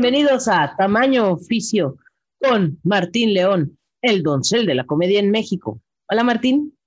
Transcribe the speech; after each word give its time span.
Bienvenidos 0.00 0.46
a 0.46 0.76
Tamaño 0.78 1.32
Oficio 1.32 1.96
con 2.40 2.78
Martín 2.84 3.34
León, 3.34 3.76
el 4.00 4.22
doncel 4.22 4.64
de 4.64 4.76
la 4.76 4.86
comedia 4.86 5.18
en 5.18 5.32
México. 5.32 5.80
Hola 6.08 6.22
Martín. 6.22 6.78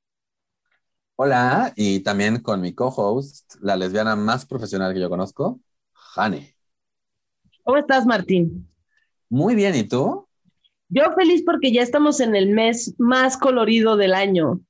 Hola, 1.18 1.74
y 1.76 2.00
también 2.00 2.40
con 2.40 2.62
mi 2.62 2.74
co-host, 2.74 3.56
la 3.60 3.76
lesbiana 3.76 4.16
más 4.16 4.46
profesional 4.46 4.94
que 4.94 5.02
yo 5.02 5.10
conozco, 5.10 5.60
Jane. 5.92 6.56
¿Cómo 7.64 7.80
estás, 7.80 8.06
Martín? 8.06 8.70
Muy 9.28 9.56
bien, 9.56 9.76
¿y 9.76 9.84
tú? 9.84 10.26
Yo 10.88 11.12
feliz 11.14 11.44
porque 11.46 11.74
ya 11.74 11.82
estamos 11.82 12.22
en 12.22 12.34
el 12.34 12.48
mes 12.48 12.96
más 12.98 13.36
colorido 13.36 13.98
del 13.98 14.14
año. 14.14 14.62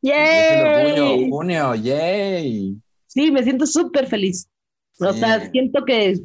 ¡Yay! 0.00 1.28
junio, 1.28 1.74
¡yay! 1.74 2.80
Sí, 3.06 3.30
me 3.30 3.44
siento 3.44 3.66
súper 3.66 4.06
feliz. 4.06 4.48
O 5.00 5.12
sea, 5.12 5.50
siento 5.50 5.84
que 5.84 6.18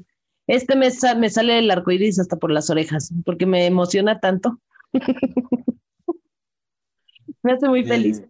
este 0.48 0.76
mes 0.76 1.00
me 1.18 1.30
sale 1.30 1.60
el 1.60 1.72
arco 1.72 1.92
iris 1.92 2.20
hasta 2.20 2.38
por 2.38 2.52
las 2.52 2.70
orejas, 2.70 3.12
porque 3.26 3.46
me 3.46 3.66
emociona 3.66 4.20
tanto. 4.20 4.60
me 7.44 7.54
hace 7.54 7.68
muy 7.68 7.84
feliz. 7.86 8.24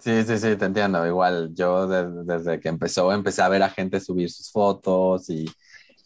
Sí, 0.00 0.22
sí, 0.22 0.38
sí, 0.38 0.56
te 0.56 0.64
entiendo. 0.64 1.06
Igual 1.06 1.54
yo 1.54 1.86
desde 1.86 2.60
que 2.60 2.68
empezó 2.68 3.12
empecé 3.12 3.42
a 3.42 3.48
ver 3.48 3.62
a 3.62 3.70
gente 3.70 4.00
subir 4.00 4.30
sus 4.30 4.50
fotos 4.50 5.28
y 5.30 5.46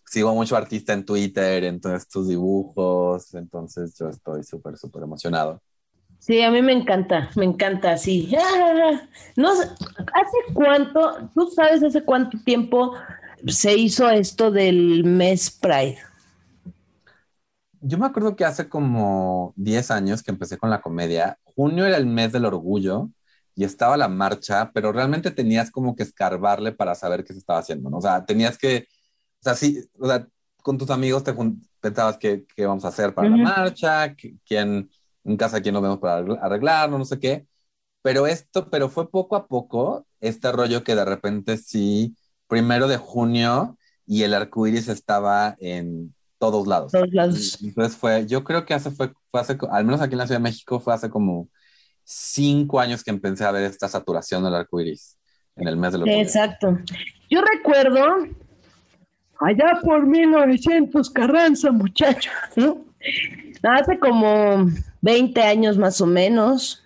sigo 0.07 0.35
mucho 0.35 0.57
artista 0.57 0.93
en 0.93 1.05
Twitter, 1.05 1.65
entonces 1.65 2.09
tus 2.09 2.29
dibujos, 2.29 3.35
entonces 3.35 3.95
yo 3.99 4.09
estoy 4.09 4.45
súper, 4.45 4.77
súper 4.77 5.03
emocionado. 5.03 5.61
Sí, 6.19 6.41
a 6.43 6.51
mí 6.51 6.63
me 6.63 6.73
encanta, 6.73 7.31
me 7.35 7.45
encanta, 7.45 7.97
sí. 7.97 8.31
No 9.37 9.57
sé, 9.57 9.65
¿hace 9.65 10.55
cuánto, 10.55 11.31
tú 11.35 11.49
sabes 11.49 11.83
hace 11.83 12.05
cuánto 12.05 12.39
tiempo 12.45 12.95
se 13.47 13.77
hizo 13.77 14.09
esto 14.11 14.51
del 14.51 15.05
mes 15.05 15.51
Pride? 15.51 15.99
Yo 17.81 17.99
me 17.99 18.07
acuerdo 18.07 18.37
que 18.37 18.45
hace 18.45 18.69
como 18.69 19.53
10 19.57 19.91
años 19.91 20.23
que 20.23 20.31
empecé 20.31 20.57
con 20.57 20.71
la 20.71 20.81
comedia, 20.81 21.39
junio 21.43 21.85
era 21.85 21.97
el 21.97 22.07
mes 22.07 22.33
del 22.33 22.45
orgullo 22.45 23.11
y 23.55 23.65
estaba 23.65 23.97
la 23.97 24.09
marcha, 24.09 24.71
pero 24.73 24.93
realmente 24.93 25.31
tenías 25.31 25.71
como 25.71 25.97
que 25.97 26.05
escarbarle 26.05 26.73
para 26.73 26.95
saber 26.95 27.25
qué 27.25 27.33
se 27.33 27.41
estaba 27.41 27.59
haciendo, 27.59 27.91
¿no? 27.91 27.99
O 27.99 28.01
sea, 28.01 28.25
tenías 28.25 28.57
que, 28.57 28.87
o 29.41 29.43
sea, 29.43 29.55
sí, 29.55 29.85
o 29.99 30.07
sea, 30.07 30.27
con 30.63 30.79
tus 30.79 30.91
amigos 30.91 31.25
te 31.25 31.35
pensabas 31.81 32.19
qué, 32.19 32.47
qué 32.55 32.67
vamos 32.67 32.85
a 32.85 32.89
hacer 32.89 33.15
para 33.15 33.29
la 33.29 33.37
marcha, 33.37 34.15
quién, 34.47 34.89
en 35.25 35.37
casa, 35.37 35.61
quién 35.61 35.75
nos 35.75 35.83
vemos 35.83 35.99
para 35.99 36.25
arreglarnos, 36.41 36.99
no 36.99 37.05
sé 37.05 37.19
qué. 37.19 37.47
Pero 38.03 38.27
esto, 38.27 38.71
pero 38.71 38.89
fue 38.89 39.11
poco 39.11 39.37
a 39.37 39.47
poco 39.47 40.07
este 40.21 40.51
rollo 40.53 40.85
que 40.85 40.95
de 40.95 41.05
repente 41.05 41.57
sí, 41.57 42.17
primero 42.53 42.87
de 42.87 42.99
junio 42.99 43.79
y 44.07 44.25
el 44.25 44.35
arco 44.35 44.67
iris 44.67 44.87
estaba 44.89 45.57
en 45.59 46.15
todos 46.37 46.67
lados. 46.67 46.93
Todos 46.93 47.11
lados. 47.11 47.59
Entonces 47.63 47.97
fue, 47.97 48.27
yo 48.27 48.45
creo 48.45 48.67
que 48.67 48.75
hace, 48.75 48.91
fue, 48.91 49.11
fue 49.31 49.41
hace, 49.41 49.57
al 49.71 49.87
menos 49.87 50.03
aquí 50.03 50.13
en 50.13 50.19
la 50.19 50.27
Ciudad 50.27 50.39
de 50.39 50.43
México, 50.43 50.79
fue 50.79 50.93
hace 50.93 51.09
como 51.09 51.49
cinco 52.05 52.79
años 52.79 53.03
que 53.03 53.11
empecé 53.11 53.47
a 53.47 53.53
ver 53.53 53.63
esta 53.63 53.89
saturación 53.89 54.45
del 54.45 54.55
arco 54.55 54.79
iris 54.83 55.17
en 55.57 55.67
el 55.67 55.79
mes 55.79 55.93
de 55.93 55.99
los 56.01 56.09
Exacto. 56.11 56.79
Yo 57.31 57.41
recuerdo 57.41 58.05
allá 59.41 59.81
por 59.83 60.07
1900 60.07 61.09
Carranza, 61.09 61.73
muchacho, 61.73 62.31
Hace 63.63 63.99
como 63.99 64.69
20 65.01 65.43
años 65.43 65.79
más 65.79 66.03
o 66.03 66.07
menos. 66.07 66.82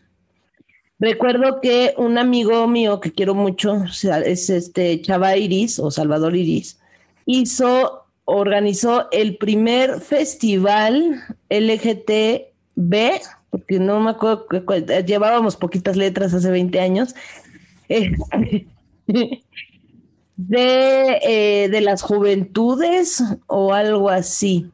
Recuerdo 0.99 1.61
que 1.61 1.95
un 1.99 2.19
amigo 2.19 2.67
mío 2.67 3.01
que 3.01 3.13
quiero 3.13 3.35
mucho, 3.35 3.85
es 4.25 4.51
este 4.51 5.01
Chava 5.03 5.37
Iris 5.37 5.79
o 5.79 5.91
Salvador 5.91 6.35
Iris, 6.37 6.79
hizo, 7.27 8.07
organizó 8.25 9.09
el 9.13 9.37
primer 9.37 10.01
festival 10.01 11.23
LGTB 11.51 13.21
porque 13.57 13.79
no 13.79 14.01
me 14.01 14.11
acuerdo, 14.11 14.47
llevábamos 15.07 15.57
poquitas 15.57 15.97
letras 15.97 16.35
hace 16.35 16.51
20 16.51 16.79
años, 16.81 17.15
este, 17.89 18.67
de, 20.37 21.19
eh, 21.23 21.69
de 21.71 21.81
las 21.81 22.03
juventudes 22.03 23.23
o 23.47 23.73
algo 23.73 24.11
así. 24.11 24.71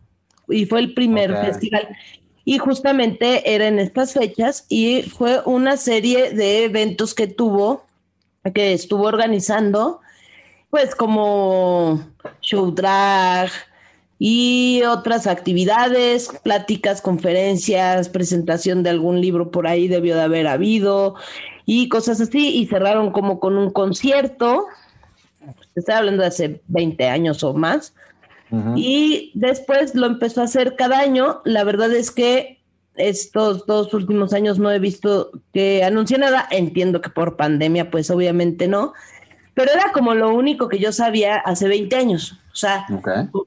Y 0.49 0.67
fue 0.67 0.81
el 0.81 0.95
primer 0.95 1.37
festival. 1.37 1.89
Y 2.45 2.59
justamente 2.59 3.55
era 3.55 3.69
en 3.69 3.79
estas 3.79 4.15
fechas 4.15 4.67
y 4.69 5.03
fue 5.03 5.41
una 5.45 5.77
serie 5.77 6.33
de 6.33 6.65
eventos 6.65 7.15
que 7.15 7.27
tuvo, 7.27 7.85
que 8.55 8.73
estuvo 8.73 9.05
organizando, 9.05 10.01
pues 10.71 10.95
como 10.95 12.05
show 12.41 12.73
drag, 12.73 13.51
y 14.25 14.83
otras 14.85 15.27
actividades, 15.27 16.29
pláticas, 16.45 17.03
conferencias, 17.03 18.09
presentación 18.09 18.85
de 18.85 18.91
algún 18.91 19.21
libro 19.21 19.51
por 19.51 19.67
ahí 19.67 19.89
debió 19.89 20.15
de 20.15 20.23
haber 20.23 20.47
habido 20.47 21.17
y 21.67 21.89
cosas 21.89 22.21
así, 22.21 22.57
y 22.57 22.67
cerraron 22.67 23.11
como 23.11 23.41
con 23.41 23.59
un 23.59 23.73
concierto, 23.73 24.67
estoy 25.75 25.95
hablando 25.97 26.23
de 26.23 26.29
hace 26.29 26.61
20 26.69 27.09
años 27.09 27.43
o 27.43 27.53
más, 27.53 27.95
y 28.77 29.31
después 29.35 29.95
lo 29.95 30.07
empezó 30.07 30.43
a 30.43 30.45
hacer 30.45 30.77
cada 30.77 30.99
año, 30.99 31.41
la 31.45 31.65
verdad 31.65 31.93
es 31.93 32.11
que 32.11 32.61
estos 32.97 33.65
dos 33.67 33.95
últimos 33.95 34.33
años 34.35 34.59
no 34.59 34.71
he 34.71 34.79
visto 34.79 35.31
que 35.55 35.83
anuncie 35.83 36.19
nada, 36.19 36.47
entiendo 36.51 37.01
que 37.01 37.09
por 37.09 37.37
pandemia 37.37 37.91
pues 37.91 38.11
obviamente 38.11 38.69
no, 38.69 38.93
pero 39.55 39.73
era 39.73 39.93
como 39.93 40.15
lo 40.15 40.35
único 40.35 40.69
que 40.69 40.79
yo 40.79 40.93
sabía 40.93 41.37
hace 41.37 41.69
20 41.69 41.97
años. 41.97 42.39
O 42.53 42.57
sea, 42.57 42.87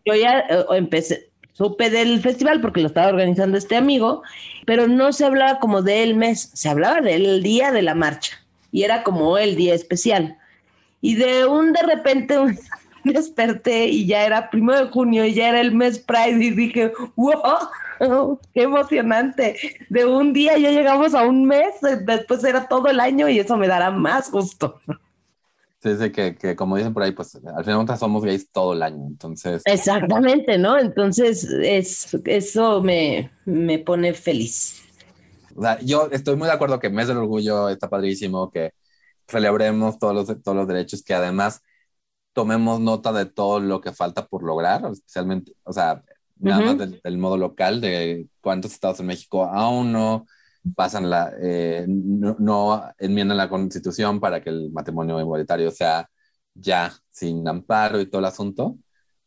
yo 0.06 0.14
ya 0.16 0.40
eh, 0.40 0.66
empecé, 0.72 1.30
supe 1.54 1.90
del 1.90 2.22
festival 2.22 2.62
porque 2.62 2.82
lo 2.82 2.88
estaba 2.88 3.08
organizando 3.08 3.58
este 3.58 3.76
amigo, 3.76 4.24
pero 4.66 4.88
no 4.88 5.14
se 5.14 5.26
hablaba 5.26 5.60
como 5.60 5.82
del 5.82 6.16
mes, 6.16 6.52
se 6.54 6.70
hablaba 6.70 7.02
del 7.02 7.42
día 7.44 7.72
de 7.72 7.82
la 7.82 7.96
marcha. 7.96 8.38
Y 8.72 8.84
era 8.84 9.04
como 9.04 9.38
el 9.38 9.56
día 9.56 9.74
especial. 9.74 10.38
Y 11.02 11.16
de 11.16 11.46
un 11.46 11.72
de 11.72 11.82
repente 11.84 12.38
un, 12.38 12.58
desperté 13.14 13.88
y 13.88 14.06
ya 14.06 14.26
era 14.26 14.50
primero 14.50 14.86
de 14.86 14.92
junio 14.92 15.26
y 15.26 15.34
ya 15.34 15.50
era 15.50 15.62
el 15.62 15.74
mes 15.74 16.00
Pride 16.00 16.44
y 16.44 16.50
dije, 16.52 16.92
wow, 17.16 18.40
qué 18.54 18.64
emocionante. 18.64 19.58
De 19.90 20.06
un 20.06 20.34
día 20.34 20.58
ya 20.58 20.72
llegamos 20.72 21.14
a 21.14 21.26
un 21.26 21.46
mes, 21.46 21.76
después 22.02 22.44
era 22.44 22.68
todo 22.68 22.88
el 22.88 23.00
año 23.00 23.30
y 23.30 23.40
eso 23.40 23.58
me 23.58 23.68
dará 23.68 23.92
más 23.92 24.32
gusto. 24.32 24.82
Sí, 25.82 26.12
que, 26.12 26.36
que, 26.36 26.56
como 26.56 26.78
dicen 26.78 26.96
por 26.96 27.04
ahí, 27.04 27.12
pues 27.12 27.36
al 27.36 27.64
final 27.64 27.86
somos 28.00 28.24
gays 28.24 28.50
todo 28.52 28.74
el 28.74 28.82
año, 28.82 29.06
entonces. 29.06 29.62
Exactamente, 29.66 30.58
¿no? 30.58 30.80
Entonces, 30.80 31.44
es, 31.44 32.18
eso 32.26 32.82
me, 32.82 33.32
me 33.46 33.78
pone 33.78 34.16
feliz. 34.16 34.82
O 35.56 35.62
sea, 35.62 35.80
yo 35.82 36.10
estoy 36.12 36.38
muy 36.38 36.48
de 36.48 36.54
acuerdo 36.54 36.80
que 36.80 36.90
Mes 36.90 37.08
del 37.08 37.18
Orgullo 37.18 37.70
está 37.70 37.88
padrísimo, 37.88 38.50
que 38.50 38.74
celebremos 39.28 40.00
todos 40.00 40.16
los, 40.16 40.42
todos 40.42 40.58
los 40.58 40.68
derechos, 40.68 41.04
que 41.04 41.14
además 41.14 41.62
tomemos 42.36 42.82
nota 42.82 43.14
de 43.14 43.26
todo 43.26 43.62
lo 43.62 43.80
que 43.80 43.94
falta 43.94 44.28
por 44.28 44.44
lograr, 44.44 44.86
especialmente, 44.92 45.54
o 45.64 45.72
sea, 45.72 46.04
nada 46.38 46.62
más 46.62 46.78
del, 46.78 47.00
del, 47.02 47.18
modo 47.18 47.38
local, 47.38 47.80
de 47.80 48.28
cuántos 48.42 48.74
estados 48.74 49.00
en 49.00 49.06
México 49.06 49.46
aún 49.46 49.94
no 49.94 50.26
pasan 50.76 51.10
la, 51.10 51.32
eh, 51.40 51.86
no, 51.88 52.84
enmiendan 52.98 53.38
la 53.38 53.48
constitución 53.48 54.20
para 54.20 54.44
que 54.44 54.50
el 54.50 54.70
matrimonio 54.74 55.18
igualitario 55.22 55.72
sea 55.72 56.10
ya 56.54 56.92
sin 57.10 57.48
amparo 57.48 58.02
y 58.02 58.08
todo 58.08 58.20
el 58.20 58.26
asunto, 58.26 58.78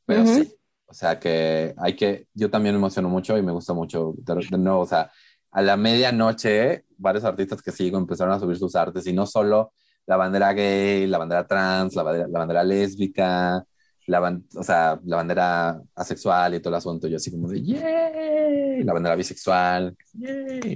pero 0.04 0.26
sí, 0.26 0.54
o 0.84 0.92
sea 0.92 1.18
que 1.18 1.74
hay 1.78 1.96
que, 1.96 2.26
yo 2.34 2.50
también 2.50 2.74
me 2.74 2.78
emociono 2.78 3.08
mucho 3.08 3.38
y 3.38 3.42
me 3.42 3.52
gusta 3.52 3.72
mucho, 3.72 4.14
de, 4.18 4.58
nuevo, 4.58 4.80
o 4.80 4.86
sea, 4.86 5.10
a 5.50 5.62
la 5.62 5.78
medianoche, 5.78 6.84
varios 6.98 7.24
artistas 7.24 7.62
que 7.62 7.72
sigo 7.72 7.96
empezaron 7.96 8.34
a 8.34 8.38
subir 8.40 8.58
sus 8.58 8.76
artes 8.76 9.06
y 9.06 9.14
no 9.14 9.24
solo 9.24 9.72
la 10.08 10.16
bandera 10.16 10.54
gay, 10.54 11.06
la 11.06 11.18
bandera 11.18 11.46
trans, 11.46 11.94
la 11.94 12.02
bandera, 12.02 12.28
la 12.28 12.38
bandera 12.38 12.64
lésbica, 12.64 13.62
la, 14.06 14.40
o 14.56 14.62
sea, 14.62 14.98
la 15.04 15.16
bandera 15.16 15.78
asexual 15.94 16.54
y 16.54 16.60
todo 16.60 16.70
el 16.70 16.78
asunto, 16.78 17.08
yo 17.08 17.16
así 17.16 17.30
como 17.30 17.46
de, 17.48 17.62
¡yay! 17.62 18.82
La 18.84 18.94
bandera 18.94 19.14
bisexual, 19.16 19.94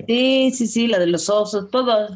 Sí, 0.06 0.50
sí, 0.52 0.66
sí, 0.66 0.86
la 0.86 0.98
de 0.98 1.06
los 1.06 1.30
osos, 1.30 1.70
todo, 1.70 2.08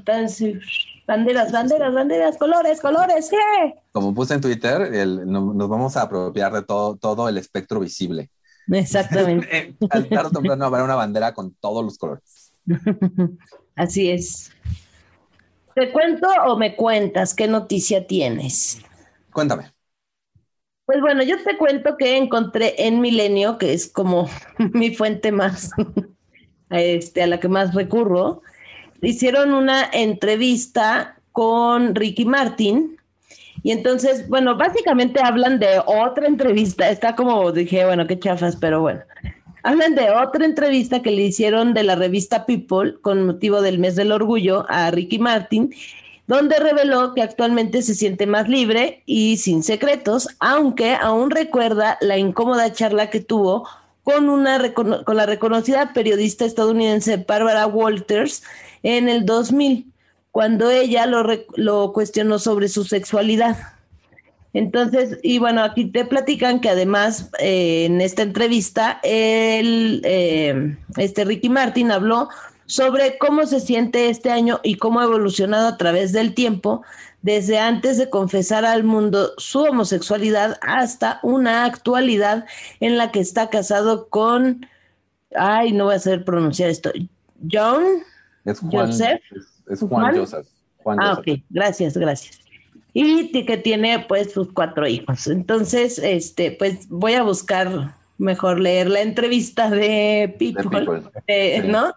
banderas, 1.06 1.52
banderas, 1.52 1.94
banderas, 1.94 2.36
colores, 2.36 2.80
colores, 2.82 3.30
¿qué? 3.30 3.74
Como 3.92 4.14
puse 4.14 4.34
en 4.34 4.42
Twitter, 4.42 4.82
el, 4.94 5.26
nos 5.26 5.68
vamos 5.70 5.96
a 5.96 6.02
apropiar 6.02 6.52
de 6.52 6.64
todo, 6.64 6.96
todo 6.96 7.30
el 7.30 7.38
espectro 7.38 7.80
visible. 7.80 8.28
Exactamente. 8.70 9.74
Al 9.90 10.06
tarde 10.06 10.28
o 10.28 10.30
temprano 10.32 10.66
habrá 10.66 10.84
una 10.84 10.96
bandera 10.96 11.32
con 11.32 11.54
todos 11.54 11.82
los 11.82 11.96
colores. 11.96 12.52
Así 13.74 14.10
es. 14.10 14.50
¿Te 15.76 15.93
cuento 15.93 16.26
o 16.46 16.56
me 16.56 16.75
cuentas 16.75 17.34
qué 17.34 17.46
noticia 17.49 18.06
tienes? 18.06 18.82
Cuéntame. 19.32 19.73
Pues 20.87 21.00
bueno, 21.00 21.23
yo 21.25 21.43
te 21.43 21.58
cuento 21.58 21.96
que 21.99 22.17
encontré 22.17 22.87
en 22.87 23.00
Milenio, 23.00 23.58
que 23.58 23.73
es 23.73 23.88
como 23.90 24.28
mi 24.73 24.94
fuente 24.94 25.32
más, 25.32 25.70
este, 26.70 27.23
a 27.23 27.26
la 27.26 27.40
que 27.40 27.49
más 27.49 27.75
recurro, 27.75 28.43
hicieron 29.02 29.52
una 29.55 29.84
entrevista 29.93 31.20
con 31.32 31.94
Ricky 31.94 32.25
Martin 32.25 32.96
Y 33.62 33.73
entonces, 33.73 34.28
bueno, 34.28 34.56
básicamente 34.58 35.20
hablan 35.23 35.58
de 35.61 35.82
otra 35.87 36.28
entrevista. 36.28 36.90
Está 36.90 37.17
como 37.17 37.52
dije, 37.52 37.87
bueno, 37.87 38.06
qué 38.06 38.19
chafas, 38.19 38.56
pero 38.56 38.82
bueno. 38.82 39.02
Hablan 39.66 39.96
de 39.96 40.12
otra 40.12 40.44
entrevista 40.44 41.02
que 41.02 41.10
le 41.10 41.22
hicieron 41.22 41.74
de 41.74 41.82
la 41.82 41.96
revista 41.96 42.46
People 42.46 43.00
con 43.00 43.26
motivo 43.26 43.62
del 43.62 43.80
mes 43.80 43.96
del 43.96 44.12
orgullo 44.12 44.64
a 44.68 44.92
Ricky 44.92 45.18
Martin, 45.18 45.74
donde 46.28 46.60
reveló 46.60 47.14
que 47.14 47.22
actualmente 47.22 47.82
se 47.82 47.96
siente 47.96 48.28
más 48.28 48.48
libre 48.48 49.02
y 49.06 49.38
sin 49.38 49.64
secretos, 49.64 50.28
aunque 50.38 50.94
aún 50.94 51.32
recuerda 51.32 51.98
la 52.00 52.16
incómoda 52.16 52.72
charla 52.72 53.10
que 53.10 53.18
tuvo 53.18 53.68
con, 54.04 54.28
una, 54.28 54.72
con 54.72 55.16
la 55.16 55.26
reconocida 55.26 55.92
periodista 55.92 56.44
estadounidense 56.44 57.16
Barbara 57.16 57.66
Walters 57.66 58.44
en 58.84 59.08
el 59.08 59.26
2000 59.26 59.92
cuando 60.30 60.70
ella 60.70 61.06
lo, 61.06 61.24
lo 61.56 61.92
cuestionó 61.92 62.38
sobre 62.38 62.68
su 62.68 62.84
sexualidad. 62.84 63.75
Entonces, 64.56 65.18
y 65.22 65.38
bueno, 65.38 65.62
aquí 65.62 65.84
te 65.84 66.06
platican 66.06 66.60
que 66.60 66.70
además 66.70 67.30
eh, 67.38 67.84
en 67.84 68.00
esta 68.00 68.22
entrevista, 68.22 69.00
el, 69.02 70.00
eh, 70.02 70.78
este 70.96 71.26
Ricky 71.26 71.50
Martin 71.50 71.90
habló 71.90 72.30
sobre 72.64 73.18
cómo 73.18 73.44
se 73.44 73.60
siente 73.60 74.08
este 74.08 74.30
año 74.30 74.60
y 74.62 74.76
cómo 74.76 75.00
ha 75.00 75.04
evolucionado 75.04 75.68
a 75.68 75.76
través 75.76 76.12
del 76.12 76.32
tiempo, 76.32 76.82
desde 77.20 77.58
antes 77.58 77.98
de 77.98 78.08
confesar 78.08 78.64
al 78.64 78.82
mundo 78.82 79.32
su 79.36 79.60
homosexualidad 79.60 80.56
hasta 80.62 81.20
una 81.22 81.66
actualidad 81.66 82.46
en 82.80 82.96
la 82.96 83.12
que 83.12 83.20
está 83.20 83.50
casado 83.50 84.08
con, 84.08 84.64
ay, 85.34 85.74
no 85.74 85.84
voy 85.84 85.96
a 85.96 85.98
saber 85.98 86.24
pronunciar 86.24 86.70
esto, 86.70 86.92
John, 87.52 87.84
Joseph. 88.72 89.20
Es 89.68 89.80
Juan, 89.80 90.16
Joseph. 90.16 90.46
ah, 90.86 91.18
ok, 91.18 91.42
gracias, 91.50 91.94
gracias. 91.94 92.45
Y 92.98 93.28
que 93.44 93.58
tiene 93.58 94.06
pues 94.08 94.32
sus 94.32 94.50
cuatro 94.54 94.88
hijos. 94.88 95.26
Entonces, 95.26 95.98
este, 95.98 96.50
pues 96.50 96.88
voy 96.88 97.12
a 97.12 97.22
buscar 97.22 97.94
mejor 98.16 98.58
leer 98.58 98.88
la 98.88 99.02
entrevista 99.02 99.69
de 99.69 100.34
People, 100.38 101.02
¿no? 101.66 101.93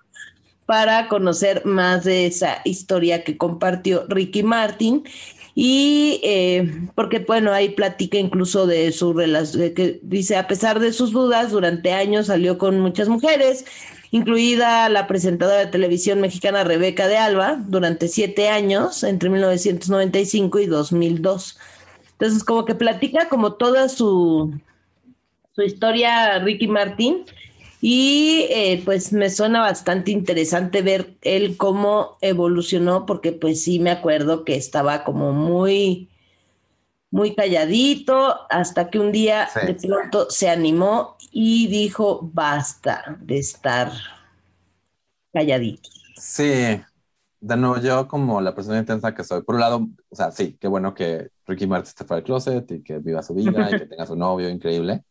Para 0.65 1.07
conocer 1.07 1.65
más 1.65 2.03
de 2.03 2.25
esa 2.25 2.59
historia 2.65 3.23
que 3.23 3.37
compartió 3.37 4.07
Ricky 4.09 4.43
Martin. 4.43 5.03
Y 5.55 6.19
eh, 6.21 6.69
porque, 6.95 7.19
bueno, 7.19 7.53
ahí 7.53 7.69
platica 7.69 8.17
incluso 8.17 8.67
de 8.67 8.91
su 8.91 9.13
relación, 9.13 9.73
que 9.73 10.01
dice, 10.03 10.35
a 10.35 10.47
pesar 10.47 10.81
de 10.81 10.91
sus 10.91 11.13
dudas, 11.13 11.51
durante 11.51 11.93
años 11.93 12.27
salió 12.27 12.57
con 12.57 12.77
muchas 12.81 13.07
mujeres 13.07 13.63
incluida 14.11 14.89
la 14.89 15.07
presentadora 15.07 15.59
de 15.59 15.67
televisión 15.67 16.21
mexicana 16.21 16.63
Rebeca 16.63 17.07
de 17.07 17.17
Alba 17.17 17.59
durante 17.67 18.07
siete 18.07 18.49
años, 18.49 19.03
entre 19.03 19.29
1995 19.29 20.59
y 20.59 20.65
2002. 20.65 21.57
Entonces, 22.13 22.43
como 22.43 22.65
que 22.65 22.75
platica 22.75 23.29
como 23.29 23.53
toda 23.53 23.87
su, 23.89 24.53
su 25.51 25.61
historia 25.61 26.39
Ricky 26.39 26.67
Martín 26.67 27.25
y 27.81 28.47
eh, 28.49 28.81
pues 28.83 29.13
me 29.13 29.29
suena 29.29 29.61
bastante 29.61 30.11
interesante 30.11 30.81
ver 30.81 31.13
él 31.21 31.55
cómo 31.55 32.17
evolucionó, 32.21 33.05
porque 33.05 33.31
pues 33.31 33.63
sí 33.63 33.79
me 33.79 33.91
acuerdo 33.91 34.43
que 34.43 34.55
estaba 34.55 35.03
como 35.03 35.31
muy 35.31 36.09
muy 37.11 37.33
calladito, 37.33 38.37
hasta 38.49 38.89
que 38.89 38.99
un 38.99 39.11
día 39.11 39.49
de 39.65 39.73
pronto 39.73 40.29
se 40.29 40.49
animó 40.49 41.17
y 41.31 41.67
dijo, 41.67 42.19
basta 42.33 43.17
de 43.21 43.39
estar 43.39 43.91
calladito. 45.33 45.89
Sí, 46.15 46.81
de 47.41 47.57
nuevo, 47.57 47.79
yo 47.79 48.07
como 48.07 48.41
la 48.41 48.53
persona 48.53 48.79
intensa 48.79 49.13
que 49.13 49.23
soy, 49.23 49.43
por 49.43 49.55
un 49.55 49.61
lado, 49.61 49.87
o 50.09 50.15
sea, 50.15 50.31
sí, 50.31 50.57
qué 50.59 50.67
bueno 50.67 50.93
que 50.93 51.29
Ricky 51.45 51.67
Martin 51.67 51.87
esté 51.87 52.03
fuera 52.05 52.17
del 52.17 52.25
closet 52.25 52.71
y 52.71 52.83
que 52.83 52.99
viva 52.99 53.23
su 53.23 53.33
vida 53.33 53.69
y 53.69 53.77
que 53.79 53.85
tenga 53.87 54.05
su 54.05 54.15
novio 54.15 54.49
increíble. 54.49 55.03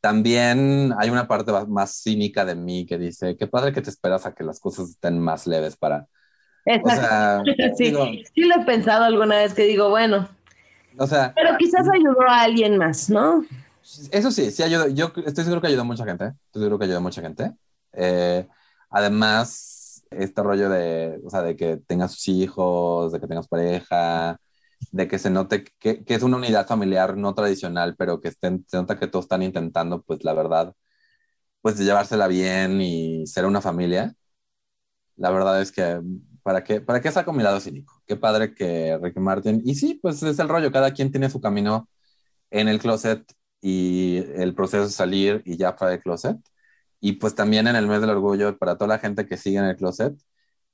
También 0.00 0.94
hay 0.98 1.10
una 1.10 1.28
parte 1.28 1.52
más 1.68 2.02
cínica 2.02 2.44
de 2.44 2.54
mí 2.54 2.86
que 2.86 2.96
dice, 2.96 3.36
qué 3.36 3.46
padre 3.46 3.72
que 3.72 3.82
te 3.82 3.90
esperas 3.90 4.24
a 4.24 4.34
que 4.34 4.44
las 4.44 4.58
cosas 4.58 4.90
estén 4.90 5.18
más 5.18 5.46
leves 5.46 5.76
para... 5.76 6.06
O 6.84 6.88
sea, 6.88 7.42
sí, 7.76 7.92
sí 8.34 8.42
lo 8.42 8.54
he 8.54 8.64
pensado 8.64 9.04
alguna 9.04 9.36
vez 9.36 9.52
que 9.52 9.64
digo, 9.64 9.90
bueno, 9.90 10.28
o 10.98 11.06
sea, 11.06 11.32
pero 11.34 11.56
quizás 11.56 11.86
ayudó 11.88 12.22
a 12.28 12.42
alguien 12.42 12.76
más, 12.76 13.08
¿no? 13.08 13.44
Eso 14.10 14.30
sí, 14.30 14.50
sí 14.50 14.62
ayudó. 14.62 14.88
Yo 14.88 15.12
estoy 15.26 15.44
seguro 15.44 15.60
que 15.60 15.68
ayudó 15.68 15.82
a 15.82 15.84
mucha 15.84 16.04
gente. 16.04 16.26
Estoy 16.46 16.62
seguro 16.62 16.78
que 16.78 16.84
ayudó 16.84 16.98
a 16.98 17.00
mucha 17.00 17.22
gente. 17.22 17.52
Eh, 17.92 18.46
además, 18.90 20.04
este 20.10 20.42
rollo 20.42 20.68
de, 20.70 21.20
o 21.24 21.30
sea, 21.30 21.42
de 21.42 21.56
que 21.56 21.76
tengas 21.78 22.12
sus 22.12 22.28
hijos, 22.28 23.12
de 23.12 23.20
que 23.20 23.26
tengas 23.26 23.48
pareja, 23.48 24.38
de 24.92 25.08
que 25.08 25.18
se 25.18 25.30
note 25.30 25.64
que, 25.78 26.04
es 26.06 26.22
una 26.22 26.36
unidad 26.36 26.66
familiar 26.66 27.16
no 27.16 27.34
tradicional, 27.34 27.96
pero 27.96 28.20
que 28.20 28.28
estén, 28.28 28.64
se 28.68 28.76
nota 28.78 28.98
que 28.98 29.06
todos 29.08 29.26
están 29.26 29.42
intentando, 29.42 30.02
pues 30.02 30.24
la 30.24 30.34
verdad, 30.34 30.74
pues 31.62 31.78
llevársela 31.78 32.28
bien 32.28 32.80
y 32.80 33.26
ser 33.26 33.46
una 33.46 33.60
familia. 33.60 34.14
La 35.16 35.30
verdad 35.30 35.60
es 35.60 35.72
que 35.72 36.00
¿Para 36.42 36.64
qué, 36.64 36.80
¿Para 36.80 37.00
qué 37.00 37.10
saco 37.12 37.32
mi 37.32 37.42
lado 37.42 37.60
cínico? 37.60 38.02
Qué 38.06 38.16
padre 38.16 38.54
que 38.54 38.98
Ricky 39.00 39.20
Martin. 39.20 39.62
Y 39.64 39.74
sí, 39.74 39.98
pues 40.00 40.22
es 40.22 40.38
el 40.38 40.48
rollo. 40.48 40.72
Cada 40.72 40.92
quien 40.92 41.10
tiene 41.10 41.28
su 41.30 41.40
camino 41.40 41.88
en 42.50 42.68
el 42.68 42.80
closet 42.80 43.24
y 43.60 44.18
el 44.36 44.54
proceso 44.54 44.84
de 44.84 44.90
salir 44.90 45.42
y 45.44 45.56
ya 45.56 45.72
fuera 45.74 45.92
del 45.92 46.02
closet. 46.02 46.36
Y 47.00 47.12
pues 47.12 47.34
también 47.34 47.66
en 47.66 47.76
el 47.76 47.86
mes 47.86 48.00
del 48.00 48.10
orgullo, 48.10 48.58
para 48.58 48.76
toda 48.76 48.88
la 48.88 48.98
gente 48.98 49.26
que 49.26 49.36
sigue 49.36 49.58
en 49.58 49.64
el 49.64 49.76
closet, 49.76 50.14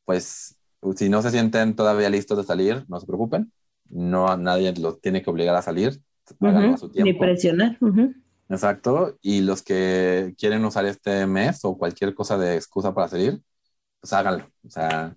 pues 0.04 0.58
si 0.96 1.08
no 1.08 1.22
se 1.22 1.30
sienten 1.30 1.74
todavía 1.76 2.10
listos 2.10 2.38
de 2.38 2.44
salir, 2.44 2.84
no 2.88 3.00
se 3.00 3.06
preocupen. 3.06 3.52
No, 3.88 4.36
nadie 4.36 4.74
los 4.74 5.00
tiene 5.00 5.22
que 5.22 5.30
obligar 5.30 5.54
a 5.54 5.62
salir. 5.62 6.00
Ni 6.94 7.12
presionar. 7.12 7.78
Exacto. 8.48 9.16
Y 9.22 9.40
los 9.40 9.62
que 9.62 10.34
quieren 10.38 10.64
usar 10.64 10.84
este 10.86 11.26
mes 11.26 11.64
o 11.64 11.76
cualquier 11.76 12.14
cosa 12.14 12.36
de 12.38 12.56
excusa 12.56 12.94
para 12.94 13.08
salir, 13.08 13.40
pues 14.00 14.12
háganlo. 14.12 14.48
O 14.66 14.70
sea, 14.70 15.16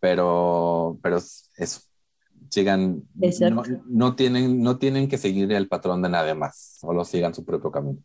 pero, 0.00 0.98
pero 1.02 1.16
eso, 1.16 1.80
sigan, 2.50 3.02
no, 3.86 4.14
tienen, 4.14 4.62
no 4.62 4.78
tienen 4.78 5.08
que 5.08 5.18
seguir 5.18 5.52
el 5.52 5.68
patrón 5.68 6.02
de 6.02 6.08
nadie 6.08 6.34
más, 6.34 6.78
solo 6.80 7.04
sigan 7.04 7.34
su 7.34 7.44
propio 7.44 7.70
camino. 7.70 7.98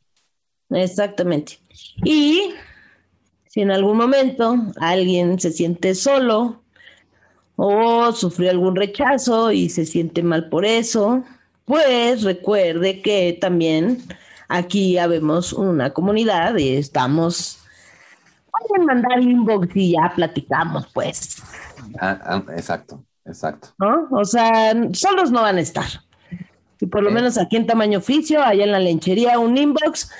Exactamente. 0.70 1.60
Y 2.04 2.54
si 3.48 3.62
en 3.62 3.72
algún 3.72 3.98
momento 3.98 4.56
alguien 4.80 5.40
se 5.40 5.52
siente 5.52 5.94
solo 5.96 6.64
o 7.56 8.12
sufrió 8.14 8.50
algún 8.50 8.76
rechazo 8.76 9.52
y 9.52 9.70
se 9.70 9.86
siente 9.86 10.24
mal 10.24 10.50
por 10.50 10.66
eso, 10.66 11.24
pues 11.66 12.24
recuerde 12.24 13.02
que 13.02 13.38
también 13.40 14.00
aquí 14.48 14.98
habemos 14.98 15.54
una 15.54 15.92
comunidad 15.92 16.58
y 16.58 16.76
estamos. 16.76 17.58
Pueden 18.68 18.86
mandar 18.86 19.22
inbox 19.22 19.76
y 19.76 19.94
ya 19.94 20.12
platicamos, 20.16 20.88
pues. 20.94 21.42
Ah, 22.00 22.20
ah, 22.24 22.44
exacto, 22.56 23.04
exacto. 23.26 23.70
¿No? 23.78 24.08
O 24.12 24.26
sea, 24.26 24.74
solos 24.94 25.32
no 25.32 25.42
van 25.42 25.58
a 25.58 25.62
estar. 25.62 25.88
Y 26.80 26.88
por 26.88 27.04
lo 27.04 27.12
menos 27.12 27.38
aquí 27.38 27.58
en 27.58 27.68
tamaño 27.68 28.00
oficio, 28.00 28.44
allá 28.44 28.64
en 28.64 28.72
la 28.72 28.80
lenchería, 28.80 29.38
un 29.38 29.58
inbox. 29.58 30.12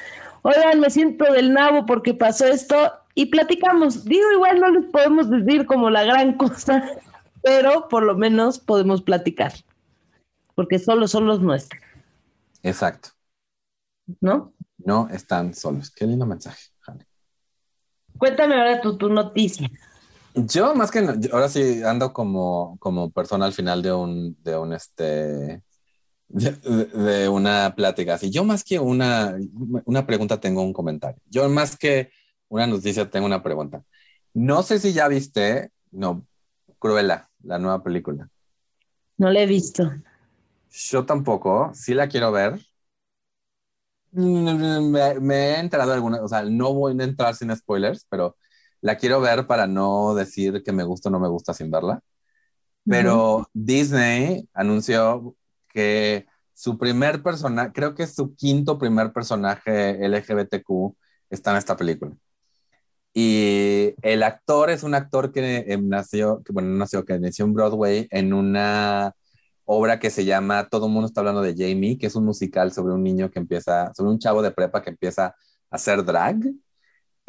Oigan, 0.44 0.80
me 0.80 0.90
siento 0.90 1.32
del 1.34 1.54
nabo 1.54 1.86
porque 1.86 2.14
pasó 2.14 2.46
esto 2.46 2.94
y 3.16 3.28
platicamos. 3.28 4.06
Digo, 4.06 4.32
igual 4.32 4.60
no 4.60 4.70
les 4.70 4.86
podemos 4.86 5.30
decir 5.30 5.66
como 5.66 5.90
la 5.90 6.04
gran 6.04 6.34
cosa, 6.38 6.84
pero 7.42 7.88
por 7.90 8.04
lo 8.04 8.16
menos 8.16 8.60
podemos 8.60 9.02
platicar. 9.02 9.54
Porque 10.54 10.78
solo 10.78 11.08
son 11.08 11.26
los 11.26 11.42
nuestros. 11.42 11.82
Exacto. 12.62 13.10
¿No? 14.20 14.54
No 14.78 15.10
están 15.10 15.54
solos. 15.54 15.90
Qué 15.90 16.06
lindo 16.06 16.26
mensaje, 16.26 16.68
Cuéntame 18.18 18.54
ahora 18.54 18.82
tu, 18.82 18.98
tu 18.98 19.10
noticia. 19.10 19.68
Yo 20.34 20.74
más 20.76 20.92
que 20.92 21.00
ahora 21.32 21.50
sí 21.50 21.84
ando 21.84 22.14
como, 22.14 22.78
como 22.80 23.12
persona 23.12 23.46
al 23.46 23.54
final 23.54 23.82
de 23.82 23.92
un, 23.92 24.38
de 24.42 24.58
un 24.58 24.74
este 24.74 25.64
de, 26.30 27.30
una 27.30 27.74
plática. 27.76 28.14
Así, 28.14 28.30
yo 28.30 28.44
más 28.44 28.64
que 28.64 28.80
una, 28.80 29.38
una 29.86 30.06
pregunta 30.06 30.40
tengo 30.40 30.62
un 30.62 30.74
comentario. 30.74 31.22
Yo 31.30 31.48
más 31.50 31.78
que 31.78 32.12
una 32.48 32.68
noticia 32.68 33.10
tengo 33.10 33.26
una 33.26 33.44
pregunta. 33.44 33.84
No 34.34 34.64
sé 34.64 34.80
si 34.80 34.94
ya 34.94 35.08
viste, 35.08 35.72
no, 35.92 36.26
Cruella, 36.80 37.30
la 37.44 37.60
nueva 37.60 37.84
película. 37.84 38.30
No 39.18 39.30
la 39.30 39.42
he 39.42 39.46
visto. 39.46 39.92
Yo 40.72 41.06
tampoco, 41.06 41.72
sí 41.74 41.94
la 41.94 42.08
quiero 42.08 42.32
ver. 42.32 42.60
Me, 44.12 45.20
me 45.20 45.36
he 45.36 45.60
enterado 45.60 45.94
alguna, 45.94 46.22
o 46.22 46.28
sea, 46.28 46.44
no 46.44 46.74
voy 46.74 47.00
a 47.00 47.04
entrar 47.04 47.36
sin 47.36 47.56
spoilers, 47.56 48.06
pero 48.10 48.36
la 48.82 48.98
quiero 48.98 49.22
ver 49.22 49.48
para 49.48 49.68
no 49.68 50.16
decir 50.16 50.64
que 50.64 50.72
me 50.72 50.84
gusta 50.84 51.10
o 51.10 51.12
no 51.12 51.20
me 51.20 51.28
gusta 51.30 51.54
sin 51.54 51.72
verla. 51.72 52.02
Pero 52.86 53.48
Disney 53.54 54.50
anunció 54.54 55.36
que 55.70 56.26
su 56.54 56.78
primer 56.78 57.24
personaje, 57.24 57.72
creo 57.74 57.96
que 57.96 58.04
es 58.04 58.16
su 58.16 58.36
quinto 58.36 58.78
primer 58.78 59.14
personaje 59.14 60.08
LGBTQ 60.08 60.96
está 61.30 61.52
en 61.52 61.58
esta 61.58 61.78
película. 61.78 62.16
Y 63.14 63.94
el 64.02 64.24
actor 64.24 64.70
es 64.70 64.84
un 64.84 64.96
actor 64.96 65.32
que 65.32 65.66
eh, 65.68 65.78
nació, 65.82 66.42
que 66.44 66.54
bueno, 66.54 66.70
nació, 66.70 67.04
que 67.06 67.20
nació 67.20 67.46
en 67.46 67.54
Broadway 67.54 68.08
en 68.12 68.34
una 68.34 69.14
obra 69.66 70.00
que 70.00 70.10
se 70.10 70.26
llama 70.26 70.70
Todo 70.70 70.88
el 70.88 70.94
mundo 70.94 71.08
está 71.08 71.22
hablando 71.22 71.42
de 71.42 71.56
Jamie, 71.58 71.98
que 71.98 72.08
es 72.08 72.16
un 72.16 72.26
musical 72.26 72.72
sobre 72.72 72.94
un 72.94 73.04
niño 73.04 73.30
que 73.30 73.40
empieza, 73.40 73.94
sobre 73.94 74.12
un 74.12 74.20
chavo 74.20 74.42
de 74.42 74.52
prepa 74.52 74.82
que 74.82 74.92
empieza 74.92 75.28
a 75.28 75.36
hacer 75.70 76.04
drag. 76.06 76.38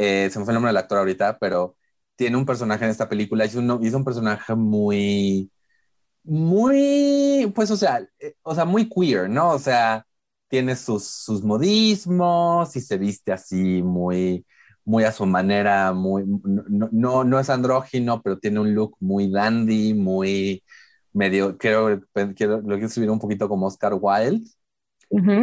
Eh, 0.02 0.30
se 0.30 0.38
me 0.38 0.44
fue 0.44 0.52
el 0.52 0.56
nombre 0.56 0.70
del 0.70 0.78
actor 0.78 0.98
ahorita, 0.98 1.38
pero 1.38 1.76
tiene 2.16 2.36
un 2.36 2.44
personaje 2.46 2.84
en 2.84 2.90
esta 2.90 3.08
película, 3.08 3.44
es 3.44 3.54
un, 3.54 3.70
es 3.84 3.94
un 3.94 4.04
personaje 4.04 4.54
muy, 4.54 5.50
muy, 6.24 7.52
pues, 7.54 7.70
o 7.70 7.76
sea, 7.76 8.06
eh, 8.20 8.34
o 8.42 8.54
sea, 8.54 8.64
muy 8.64 8.88
queer, 8.88 9.28
¿no? 9.30 9.50
O 9.52 9.58
sea, 9.58 10.06
tiene 10.48 10.76
sus, 10.76 11.04
sus 11.06 11.42
modismos 11.44 12.74
y 12.76 12.80
se 12.80 12.98
viste 12.98 13.32
así 13.32 13.82
muy, 13.82 14.46
muy 14.84 15.04
a 15.04 15.12
su 15.12 15.26
manera, 15.26 15.92
muy, 15.92 16.24
no, 16.26 16.88
no, 16.92 17.24
no 17.24 17.40
es 17.40 17.50
andrógino, 17.50 18.22
pero 18.22 18.38
tiene 18.38 18.60
un 18.60 18.74
look 18.74 18.96
muy 19.00 19.30
dandy, 19.30 19.94
muy 19.94 20.62
medio, 21.12 21.56
creo, 21.58 22.00
quiero, 22.34 22.58
lo 22.60 22.68
quiero 22.74 22.86
escribir 22.86 23.10
un 23.10 23.20
poquito 23.20 23.48
como 23.48 23.66
Oscar 23.66 23.94
Wilde. 24.00 24.48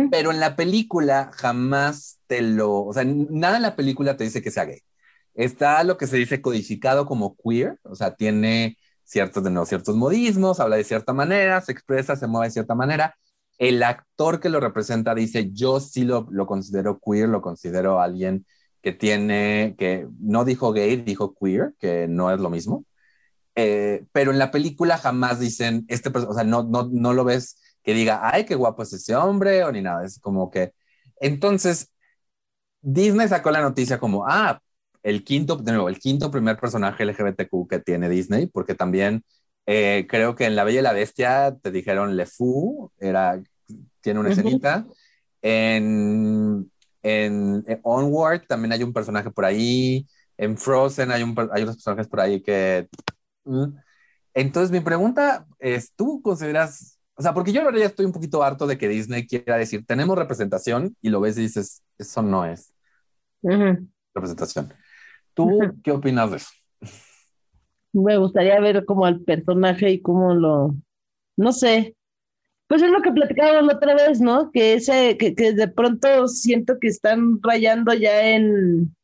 Pero 0.10 0.32
en 0.32 0.40
la 0.40 0.56
película 0.56 1.32
jamás 1.34 2.20
te 2.28 2.42
lo, 2.42 2.86
o 2.86 2.94
sea, 2.94 3.04
nada 3.06 3.58
en 3.58 3.62
la 3.62 3.76
película 3.76 4.18
te 4.18 4.24
dice 4.24 4.42
que 4.42 4.52
sea 4.52 4.66
gay. 4.66 4.80
Está 5.36 5.84
lo 5.84 5.98
que 5.98 6.08
se 6.08 6.18
dice 6.18 6.42
codificado 6.42 7.06
como 7.06 7.36
queer, 7.38 7.80
o 7.84 7.96
sea, 7.96 8.16
tiene 8.16 8.78
ciertos, 9.04 9.44
de 9.44 9.52
nuevo, 9.52 9.66
ciertos 9.66 9.96
modismos, 9.96 10.60
habla 10.60 10.76
de 10.76 10.84
cierta 10.84 11.14
manera, 11.14 11.62
se 11.62 11.72
expresa, 11.72 12.16
se 12.16 12.28
mueve 12.28 12.48
de 12.48 12.52
cierta 12.52 12.76
manera. 12.76 13.16
El 13.58 13.84
actor 13.84 14.40
que 14.40 14.50
lo 14.50 14.60
representa 14.60 15.14
dice, 15.14 15.52
yo 15.52 15.80
sí 15.80 16.04
lo, 16.04 16.28
lo 16.32 16.48
considero 16.48 17.00
queer, 17.00 17.30
lo 17.30 17.42
considero 17.42 18.02
alguien 18.02 18.46
que 18.82 18.92
tiene, 18.94 19.76
que 19.78 20.08
no 20.20 20.46
dijo 20.46 20.72
gay, 20.74 20.96
dijo 20.98 21.36
queer, 21.36 21.76
que 21.80 22.08
no 22.08 22.32
es 22.32 22.40
lo 22.40 22.50
mismo. 22.50 22.86
Eh, 23.56 24.06
pero 24.14 24.32
en 24.32 24.40
la 24.40 24.52
película 24.52 24.98
jamás 24.98 25.40
dicen, 25.40 25.86
este, 25.90 26.10
o 26.10 26.34
sea, 26.34 26.44
no, 26.44 26.64
no, 26.64 26.90
no 26.92 27.14
lo 27.14 27.24
ves 27.24 27.58
que 27.84 27.94
diga, 27.94 28.22
ay, 28.24 28.46
qué 28.46 28.56
guapo 28.56 28.84
es 28.84 28.94
ese 28.94 29.16
hombre, 29.16 29.64
o 29.64 29.72
ni 29.72 29.82
nada, 29.82 30.06
es 30.06 30.20
como 30.20 30.50
que... 30.52 30.74
Entonces, 31.22 31.92
Disney 32.82 33.28
sacó 33.28 33.52
la 33.52 33.62
noticia 33.62 34.00
como, 34.00 34.26
ah, 34.28 34.60
el 35.04 35.24
quinto, 35.24 35.56
de 35.58 35.72
nuevo, 35.72 35.90
el 35.90 36.00
quinto 36.00 36.32
primer 36.32 36.58
personaje 36.58 37.06
LGBTQ 37.06 37.68
que 37.70 37.80
tiene 37.80 38.10
Disney, 38.10 38.48
porque 38.48 38.76
también 38.76 39.24
eh, 39.66 40.08
creo 40.10 40.36
que 40.36 40.46
en 40.46 40.56
La 40.56 40.64
Bella 40.64 40.80
y 40.80 40.84
la 40.84 40.94
Bestia 40.94 41.56
te 41.62 41.72
dijeron 41.72 42.18
Le 42.18 42.26
Fou, 42.26 42.92
era, 43.00 43.42
tiene 44.02 44.20
una 44.20 44.30
escenita. 44.30 44.86
En, 45.42 46.70
en, 47.04 47.64
Onward 47.84 48.46
también 48.48 48.74
hay 48.74 48.84
un 48.84 48.94
personaje 48.94 49.32
por 49.32 49.46
ahí. 49.46 50.08
En 50.38 50.58
Frozen 50.58 51.12
hay, 51.12 51.24
un, 51.24 51.36
hay 51.52 51.64
unos 51.64 51.76
personajes 51.76 52.08
por 52.08 52.20
ahí 52.20 52.42
que... 52.42 52.88
Mm. 53.46 53.76
Entonces 54.34 54.72
mi 54.72 54.80
pregunta 54.80 55.46
es, 55.60 55.94
¿tú 55.96 56.22
consideras, 56.22 56.99
o 57.20 57.22
sea, 57.22 57.34
porque 57.34 57.52
yo 57.52 57.62
ahora 57.62 57.78
ya 57.78 57.88
estoy 57.88 58.06
un 58.06 58.14
poquito 58.14 58.42
harto 58.42 58.66
de 58.66 58.78
que 58.78 58.88
Disney 58.88 59.28
quiera 59.28 59.58
decir, 59.58 59.86
tenemos 59.86 60.18
representación 60.18 60.96
y 61.02 61.10
lo 61.10 61.20
ves 61.20 61.38
y 61.38 61.42
dices, 61.42 61.84
eso 61.98 62.22
no 62.22 62.46
es 62.46 62.74
representación. 64.14 64.74
¿Tú 65.34 65.60
qué 65.84 65.92
opinas 65.92 66.32
de 66.32 66.38
eso? 66.38 66.50
Me 67.92 68.18
gustaría 68.18 68.58
ver 68.62 68.86
como 68.86 69.06
al 69.06 69.20
personaje 69.20 69.92
y 69.92 70.02
cómo 70.02 70.34
lo, 70.34 70.76
no 71.36 71.52
sé, 71.52 71.98
pues 72.68 72.82
es 72.84 72.90
lo 72.90 73.02
que 73.02 73.12
platicábamos 73.12 73.68
la 73.68 73.74
otra 73.76 73.96
vez, 73.96 74.22
¿no? 74.22 74.50
Que 74.52 74.76
ese, 74.76 75.18
que, 75.18 75.36
que 75.36 75.52
de 75.52 75.68
pronto 75.68 76.26
siento 76.30 76.80
que 76.80 76.88
están 76.88 77.42
rayando 77.44 77.94
ya 77.96 78.30
en, 78.30 78.96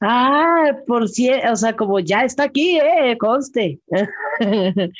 ah, 0.00 0.78
por 0.84 1.08
si, 1.08 1.30
o 1.30 1.54
sea, 1.54 1.76
como 1.76 2.00
ya 2.00 2.24
está 2.24 2.42
aquí, 2.42 2.76
eh, 2.76 3.16
conste. 3.18 3.78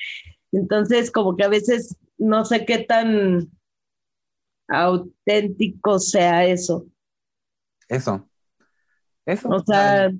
Entonces, 0.52 1.10
como 1.10 1.36
que 1.36 1.44
a 1.44 1.48
veces 1.48 1.96
no 2.16 2.44
sé 2.44 2.64
qué 2.64 2.78
tan 2.78 3.50
auténtico 4.68 5.98
sea 5.98 6.44
eso. 6.46 6.86
Eso. 7.88 8.28
Eso. 9.24 9.48
O 9.48 9.60
sea, 9.60 10.10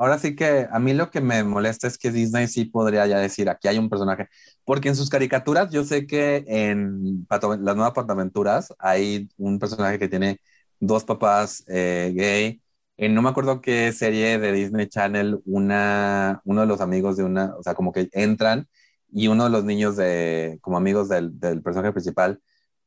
Ahora 0.00 0.16
sí 0.18 0.36
que 0.36 0.68
a 0.70 0.78
mí 0.78 0.94
lo 0.94 1.10
que 1.10 1.20
me 1.20 1.42
molesta 1.42 1.88
es 1.88 1.98
que 1.98 2.12
Disney 2.12 2.46
sí 2.46 2.66
podría 2.66 3.04
ya 3.08 3.18
decir, 3.18 3.50
aquí 3.50 3.66
hay 3.66 3.78
un 3.78 3.90
personaje, 3.90 4.28
porque 4.64 4.88
en 4.88 4.94
sus 4.94 5.10
caricaturas 5.10 5.72
yo 5.72 5.82
sé 5.82 6.06
que 6.06 6.44
en 6.46 7.26
las 7.28 7.76
nuevas 7.76 7.94
Pataventuras 7.94 8.72
hay 8.78 9.28
un 9.36 9.58
personaje 9.58 9.98
que 9.98 10.08
tiene 10.08 10.40
dos 10.78 11.02
papás 11.04 11.64
eh, 11.66 12.12
gay. 12.14 12.62
En 12.98 13.14
no 13.14 13.22
me 13.22 13.30
acuerdo 13.30 13.62
qué 13.62 13.92
serie 13.92 14.38
de 14.38 14.52
Disney 14.52 14.88
Channel, 14.88 15.40
una, 15.46 16.42
uno 16.44 16.62
de 16.62 16.66
los 16.66 16.80
amigos 16.82 17.16
de 17.16 17.24
una, 17.24 17.54
o 17.56 17.62
sea, 17.62 17.74
como 17.74 17.92
que 17.92 18.08
entran 18.12 18.68
y 19.12 19.28
uno 19.28 19.44
de 19.44 19.50
los 19.50 19.64
niños 19.64 19.96
de, 19.96 20.58
como 20.62 20.76
amigos 20.76 21.08
del, 21.08 21.38
del 21.40 21.62
personaje 21.62 21.92
principal, 21.92 22.40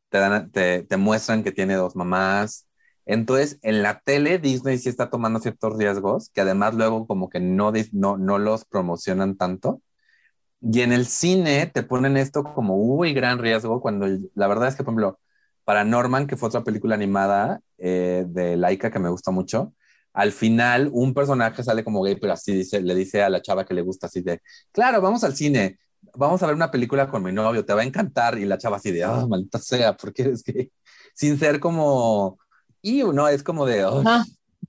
te, 0.09 0.19
dan, 0.19 0.51
te, 0.51 0.83
te 0.83 0.97
muestran 0.97 1.43
que 1.43 1.51
tiene 1.51 1.75
dos 1.75 1.95
mamás 1.95 2.67
entonces, 3.05 3.59
en 3.63 3.83
la 3.83 3.99
tele, 4.01 4.39
Disney 4.39 4.77
sí 4.77 4.89
está 4.89 5.09
tomando 5.09 5.39
ciertos 5.39 5.77
riesgos, 5.77 6.29
que 6.29 6.41
además 6.41 6.75
luego 6.75 7.07
como 7.07 7.29
que 7.29 7.39
no, 7.39 7.73
no, 7.93 8.17
no 8.17 8.37
los 8.39 8.65
promocionan 8.65 9.37
tanto. 9.37 9.81
Y 10.61 10.81
en 10.81 10.93
el 10.93 11.07
cine 11.07 11.67
te 11.67 11.83
ponen 11.83 12.17
esto 12.17 12.43
como 12.43 12.77
uy, 12.77 13.13
gran 13.13 13.39
riesgo, 13.39 13.81
cuando 13.81 14.07
la 14.35 14.47
verdad 14.47 14.69
es 14.69 14.75
que, 14.75 14.83
por 14.83 14.93
ejemplo, 14.93 15.19
para 15.63 15.83
Norman, 15.83 16.27
que 16.27 16.37
fue 16.37 16.49
otra 16.49 16.63
película 16.63 16.95
animada 16.95 17.61
eh, 17.77 18.25
de 18.27 18.57
Laika 18.57 18.91
que 18.91 18.99
me 18.99 19.09
gusta 19.09 19.31
mucho, 19.31 19.73
al 20.13 20.31
final 20.31 20.89
un 20.91 21.13
personaje 21.13 21.63
sale 21.63 21.83
como 21.83 22.01
gay, 22.03 22.15
pero 22.15 22.33
así 22.33 22.53
dice, 22.53 22.81
le 22.81 22.95
dice 22.95 23.23
a 23.23 23.29
la 23.29 23.41
chava 23.41 23.65
que 23.65 23.73
le 23.73 23.81
gusta 23.81 24.07
así 24.07 24.21
de, 24.21 24.41
claro, 24.71 25.01
vamos 25.01 25.23
al 25.23 25.35
cine, 25.35 25.79
vamos 26.15 26.41
a 26.43 26.47
ver 26.47 26.55
una 26.55 26.71
película 26.71 27.09
con 27.09 27.23
mi 27.23 27.31
novio, 27.31 27.65
te 27.65 27.73
va 27.73 27.81
a 27.81 27.85
encantar. 27.85 28.37
Y 28.37 28.45
la 28.45 28.57
chava 28.57 28.77
así 28.77 28.91
de, 28.91 29.03
ah, 29.03 29.25
maldita 29.27 29.59
sea, 29.59 29.95
porque 29.95 30.23
es 30.23 30.43
que 30.43 30.71
sin 31.13 31.37
ser 31.37 31.59
como 31.59 32.37
y 32.81 33.03
uno 33.03 33.27
es 33.27 33.43
como 33.43 33.65
de, 33.65 33.85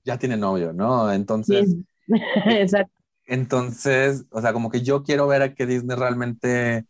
ya 0.03 0.17
tiene 0.17 0.37
novio, 0.37 0.71
¿no? 0.73 1.11
Entonces, 1.11 1.75
exacto. 2.45 2.93
Entonces, 3.25 4.25
o 4.31 4.41
sea, 4.41 4.53
como 4.53 4.69
que 4.69 4.81
yo 4.81 5.03
quiero 5.03 5.27
ver 5.27 5.41
a 5.41 5.55
que 5.55 5.65
Disney 5.65 5.97
realmente 5.97 6.85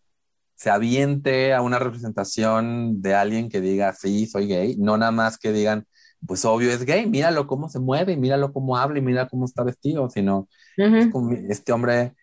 se 0.55 0.69
aviente 0.69 1.53
a 1.53 1.62
una 1.62 1.79
representación 1.79 3.01
de 3.01 3.15
alguien 3.15 3.50
que 3.50 3.62
diga, 3.62 3.93
sí, 3.93 4.25
soy 4.25 4.48
gay, 4.48 4.75
no 4.77 4.98
nada 4.98 5.12
más 5.12 5.38
que 5.38 5.51
digan, 5.51 5.88
pues 6.25 6.46
obvio 6.46 6.72
es 6.72 6.86
gay, 6.86 7.06
míralo 7.06 7.48
cómo 7.48 7.70
se 7.70 7.80
mueve, 7.80 8.15
míralo 8.18 8.53
cómo 8.53 8.77
habla 8.77 9.00
y 9.00 9.01
mira 9.01 9.27
cómo 9.27 9.46
está 9.46 9.63
vestido, 9.63 10.10
sino 10.10 10.48
es 10.77 11.12
como 11.12 11.32
este 11.32 11.72
hombre, 11.72 12.13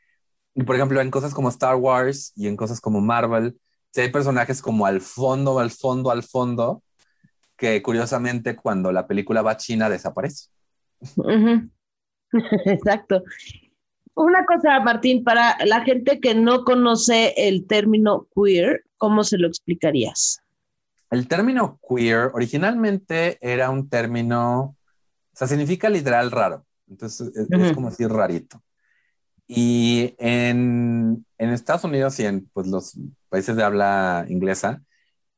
y 0.55 0.63
por 0.63 0.77
ejemplo, 0.77 1.01
en 1.01 1.11
cosas 1.11 1.35
como 1.35 1.49
Star 1.49 1.77
Wars 1.77 2.33
y 2.37 2.47
en 2.47 2.57
cosas 2.57 2.81
como 2.81 3.01
Marvel, 3.01 3.59
si 3.93 4.01
hay 4.01 4.11
personajes 4.11 4.63
como 4.63 4.87
al 4.87 5.01
fondo, 5.01 5.59
al 5.59 5.71
fondo, 5.71 6.11
al 6.11 6.23
fondo, 6.23 6.83
que 7.57 7.83
curiosamente 7.83 8.57
cuando 8.57 8.93
la 8.93 9.07
película 9.07 9.43
va 9.43 9.53
a 9.53 9.57
China 9.57 9.89
desaparece. 9.89 10.49
Exacto. 12.65 13.23
Una 14.15 14.45
cosa, 14.45 14.81
Martín, 14.81 15.25
para 15.25 15.57
la 15.65 15.83
gente 15.83 16.21
que 16.21 16.35
no 16.35 16.65
conoce 16.65 17.35
el 17.37 17.67
término 17.67 18.27
queer, 18.35 18.85
¿cómo 18.97 19.25
se 19.25 19.39
lo 19.39 19.47
explicarías? 19.47 20.41
El 21.11 21.27
término 21.27 21.81
queer 21.87 22.31
originalmente 22.33 23.39
era 23.41 23.71
un 23.71 23.89
término, 23.89 24.61
o 24.63 24.77
sea, 25.35 25.49
significa 25.49 25.89
literal 25.91 26.31
raro. 26.31 26.67
Entonces 26.89 27.33
es, 27.37 27.73
como 27.73 27.91
decir 27.91 28.09
rarito. 28.09 28.63
Y 29.47 30.15
en, 30.19 31.27
en, 31.39 31.51
Estados 31.51 31.85
Unidos 31.85 32.19
y 32.21 32.27
en 32.27 32.49
pues, 32.53 32.69
los 32.69 32.97
países 33.29 33.57
de 33.57 33.65
habla 33.65 34.25
inglesa, 34.29 34.83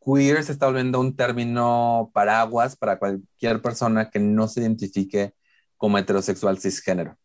queer 0.04 0.44
se 0.44 0.52
está 0.52 0.66
volviendo 0.66 1.00
un 1.00 1.16
término 1.16 2.10
paraguas 2.12 2.76
para 2.76 2.98
cualquier 2.98 3.62
persona 3.62 4.10
que 4.10 4.18
no 4.18 4.48
se 4.48 4.60
identifique 4.60 5.34
como 5.78 5.98
heterosexual 5.98 6.58
cisgénero. 6.58 7.16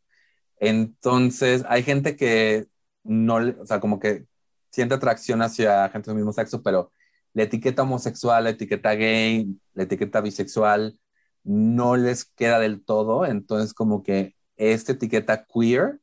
Entonces, 0.60 1.64
hay 1.68 1.84
gente 1.84 2.16
que 2.16 2.68
no, 3.04 3.36
o 3.36 3.66
sea, 3.66 3.80
como 3.80 4.00
que 4.00 4.26
siente 4.72 4.96
atracción 4.96 5.42
hacia 5.42 5.90
gente 5.90 6.10
del 6.10 6.18
mismo 6.18 6.34
sexo, 6.34 6.62
pero 6.62 6.92
la 7.34 7.44
etiqueta 7.44 7.84
homosexual, 7.84 8.44
la 8.44 8.52
etiqueta 8.52 8.96
gay, 8.96 9.48
la 9.74 9.84
etiqueta 9.84 10.22
bisexual 10.22 11.00
no 11.44 11.96
les 11.98 12.26
queda 12.26 12.60
del 12.60 12.84
todo. 12.84 13.26
Entonces, 13.26 13.74
como 13.74 14.04
que 14.04 14.36
esta 14.58 14.94
etiqueta 14.94 15.46
queer 15.46 16.00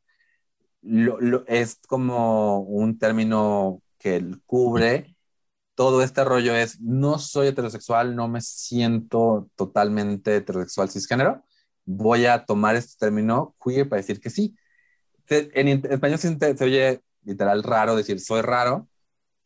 es 1.47 1.81
como 1.89 2.61
un 2.61 2.99
término 2.99 3.83
que 3.99 4.23
cubre 4.47 5.15
todo 5.75 6.03
este 6.03 6.25
rollo 6.25 6.55
es, 6.55 6.81
no 6.81 7.19
soy 7.19 7.49
heterosexual, 7.49 8.15
no 8.15 8.29
me 8.29 8.41
siento 8.41 9.51
totalmente 9.57 10.37
heterosexual 10.37 10.91
cisgénero, 10.91 11.43
voy 11.85 12.27
a 12.27 12.45
tomar 12.45 12.77
este 12.77 12.95
término 12.99 13.57
queer 13.63 13.89
para 13.89 14.01
decir 14.01 14.21
que 14.21 14.31
sí. 14.31 14.57
En 15.29 15.69
español 15.69 16.19
se, 16.19 16.37
oye 16.65 17.03
literal 17.25 17.63
raro 17.63 17.97
decir 17.97 18.21
soy 18.21 18.43
raro, 18.43 18.89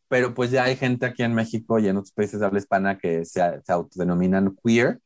pero 0.09 0.33
pues 0.35 0.51
ya 0.51 0.65
hay 0.65 0.75
gente 0.77 1.05
aquí 1.07 1.23
en 1.23 1.35
México 1.35 1.79
y 1.79 1.87
en 1.89 1.97
otros 1.97 2.13
países 2.13 2.41
de 2.41 2.47
habla 2.47 2.59
hispana 2.59 2.99
que 2.99 3.25
se, 3.25 3.41
se 3.63 3.73
autodenominan 3.73 4.57
queer 4.63 5.01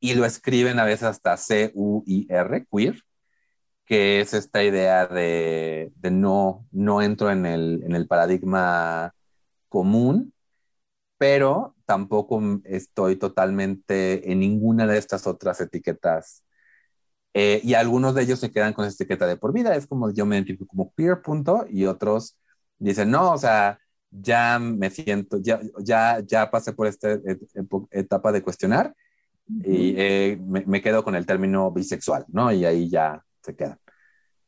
y 0.00 0.14
lo 0.14 0.24
escriben 0.26 0.78
a 0.80 0.84
veces 0.84 1.04
hasta 1.04 1.36
C-U-I-R, 1.36 2.66
queer, 2.72 2.96
que 3.86 4.20
es 4.20 4.34
esta 4.34 4.62
idea 4.64 5.06
de, 5.06 5.92
de, 5.96 6.10
no, 6.10 6.66
no 6.72 7.02
entro 7.02 7.30
en 7.30 7.46
el, 7.46 7.82
en 7.84 7.94
el 7.94 8.06
paradigma 8.08 9.14
común, 9.68 10.32
pero 11.18 11.74
tampoco 11.86 12.40
estoy 12.64 13.16
totalmente 13.16 14.30
en 14.32 14.40
ninguna 14.40 14.86
de 14.86 14.98
estas 14.98 15.26
otras 15.26 15.60
etiquetas. 15.60 16.44
Eh, 17.34 17.60
y 17.64 17.74
algunos 17.74 18.14
de 18.14 18.22
ellos 18.22 18.40
se 18.40 18.50
quedan 18.52 18.72
con 18.74 18.84
esa 18.86 18.94
etiqueta 18.94 19.26
de 19.26 19.36
por 19.36 19.52
vida. 19.52 19.74
Es 19.76 19.86
como 19.86 20.10
yo 20.12 20.26
me 20.26 20.36
identifico 20.36 20.66
como 20.66 20.92
queer, 20.96 21.22
punto, 21.22 21.66
y 21.68 21.86
otros 21.86 22.38
dicen, 22.78 23.10
no, 23.10 23.32
o 23.32 23.38
sea, 23.38 23.78
ya 24.20 24.58
me 24.58 24.90
siento, 24.90 25.38
ya, 25.40 25.60
ya, 25.80 26.20
ya 26.24 26.50
pasé 26.50 26.72
por 26.72 26.86
esta 26.86 27.18
etapa 27.90 28.32
de 28.32 28.42
cuestionar 28.42 28.94
y 29.48 29.94
eh, 29.98 30.38
me, 30.40 30.80
quedo 30.80 31.04
con 31.04 31.14
el 31.14 31.26
término 31.26 31.70
bisexual, 31.70 32.24
¿no? 32.28 32.52
Y 32.52 32.64
ahí 32.64 32.88
ya 32.88 33.22
se 33.42 33.54
queda. 33.54 33.78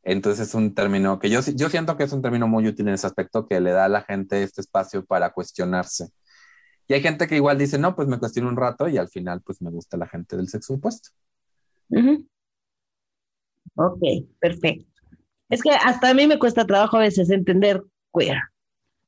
Entonces 0.03 0.47
es 0.47 0.55
un 0.55 0.73
término 0.73 1.19
que 1.19 1.29
yo, 1.29 1.41
yo 1.41 1.69
siento 1.69 1.97
que 1.97 2.03
es 2.03 2.13
un 2.13 2.21
término 2.21 2.47
muy 2.47 2.67
útil 2.67 2.87
en 2.87 2.93
ese 2.93 3.07
aspecto 3.07 3.45
que 3.47 3.59
le 3.59 3.71
da 3.71 3.85
a 3.85 3.89
la 3.89 4.01
gente 4.01 4.41
este 4.41 4.61
espacio 4.61 5.05
para 5.05 5.31
cuestionarse. 5.31 6.09
Y 6.87 6.93
hay 6.93 7.01
gente 7.01 7.27
que 7.27 7.35
igual 7.35 7.57
dice, 7.57 7.77
no, 7.77 7.95
pues 7.95 8.07
me 8.07 8.17
cuestiono 8.17 8.49
un 8.49 8.55
rato 8.55 8.87
y 8.87 8.97
al 8.97 9.09
final 9.09 9.41
pues 9.41 9.61
me 9.61 9.69
gusta 9.69 9.97
la 9.97 10.07
gente 10.07 10.37
del 10.37 10.47
sexo 10.47 10.75
opuesto. 10.75 11.09
Ok, 13.75 14.01
perfecto. 14.39 14.85
Es 15.49 15.61
que 15.61 15.71
hasta 15.71 16.09
a 16.09 16.13
mí 16.13 16.25
me 16.25 16.39
cuesta 16.39 16.65
trabajo 16.65 16.97
a 16.97 17.01
veces 17.01 17.29
entender 17.29 17.83
queer, 18.13 18.37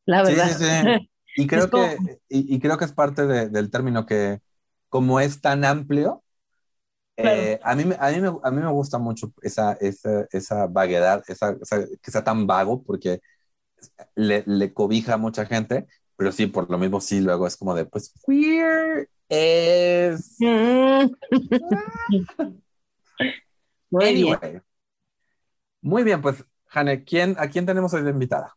la 0.09 0.23
verdad. 0.23 0.47
Sí, 0.47 0.53
sí, 0.53 0.65
sí. 0.65 1.09
Y 1.35 1.47
creo, 1.47 1.69
que, 1.69 2.19
y, 2.29 2.59
creo 2.59 2.77
que 2.77 2.85
es 2.85 2.93
parte 2.93 3.25
del 3.27 3.69
término 3.69 4.05
que, 4.05 4.41
como 4.89 5.19
es 5.19 5.39
tan 5.39 5.63
amplio, 5.63 6.23
eh, 7.15 7.59
a, 7.63 7.75
mí, 7.75 7.83
a, 7.99 8.11
mí 8.11 8.21
me, 8.21 8.27
a 8.43 8.51
mí 8.51 8.61
me 8.61 8.71
gusta 8.71 8.97
mucho 8.97 9.31
esa, 9.41 9.73
esa, 9.73 10.25
esa 10.31 10.67
vaguedad, 10.67 11.21
esa, 11.27 11.55
que 12.01 12.11
sea 12.11 12.23
tan 12.23 12.47
vago, 12.47 12.81
porque 12.81 13.19
le, 14.15 14.43
le, 14.47 14.73
cobija 14.73 15.13
a 15.13 15.17
mucha 15.17 15.45
gente, 15.45 15.85
pero 16.15 16.31
sí, 16.31 16.47
por 16.47 16.69
lo 16.71 16.77
mismo, 16.77 17.01
sí, 17.01 17.19
luego 17.21 17.45
es 17.45 17.55
como 17.55 17.75
de, 17.75 17.85
pues, 17.85 18.13
queer 18.25 19.09
es... 19.27 20.37
Mm. 20.39 21.11
Muy 23.91 24.13
bien. 24.13 24.63
Muy 25.81 26.03
bien, 26.03 26.21
pues, 26.21 26.43
Jane, 26.65 27.03
¿quién, 27.03 27.35
¿a 27.37 27.47
quién 27.49 27.65
tenemos 27.65 27.93
hoy 27.93 28.01
de 28.01 28.11
invitada? 28.11 28.55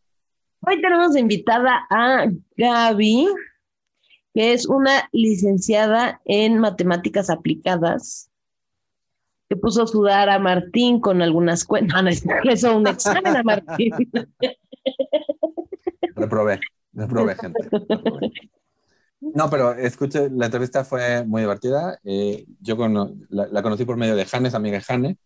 Hoy 0.64 0.80
tenemos 0.80 1.16
invitada 1.16 1.86
a 1.90 2.26
Gaby, 2.56 3.26
que 4.32 4.52
es 4.52 4.64
una 4.66 5.08
licenciada 5.10 6.20
en 6.24 6.58
matemáticas 6.58 7.30
aplicadas 7.30 8.30
que 9.48 9.56
puso 9.56 9.82
a 9.82 9.86
sudar 9.88 10.28
a 10.30 10.38
Martín 10.38 11.00
con 11.00 11.20
algunas 11.20 11.64
cuentas. 11.64 12.24
No, 12.24 12.34
no, 12.44 12.52
hizo 12.52 12.76
un 12.76 12.86
examen 12.86 13.36
a 13.36 13.42
Martín. 13.42 13.92
Reprobé, 16.14 16.60
reprobé, 16.92 17.34
gente. 17.34 17.68
No, 19.20 19.50
pero 19.50 19.72
escuche, 19.72 20.30
la 20.30 20.46
entrevista 20.46 20.84
fue 20.84 21.24
muy 21.24 21.42
divertida. 21.42 21.98
Eh, 22.04 22.44
yo 22.60 22.76
la, 23.30 23.62
conocí 23.62 23.84
por 23.84 23.96
medio 23.96 24.14
de 24.14 24.26
Janes, 24.26 24.54
amiga 24.54 24.80
Jane, 24.80 25.16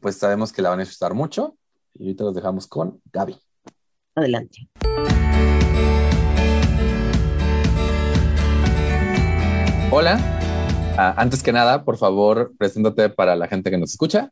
pues 0.00 0.16
sabemos 0.16 0.52
que 0.52 0.60
la 0.60 0.70
van 0.70 0.80
a 0.80 0.82
necesitar 0.82 1.14
mucho. 1.14 1.56
Y 1.94 2.04
ahorita 2.04 2.24
los 2.24 2.34
dejamos 2.34 2.66
con 2.66 3.00
Gaby. 3.10 3.36
Adelante. 4.16 4.66
Hola, 9.90 10.18
Ah, 10.98 11.12
antes 11.18 11.42
que 11.42 11.52
nada, 11.52 11.84
por 11.84 11.98
favor, 11.98 12.54
preséntate 12.56 13.10
para 13.10 13.36
la 13.36 13.46
gente 13.48 13.70
que 13.70 13.76
nos 13.76 13.90
escucha, 13.90 14.30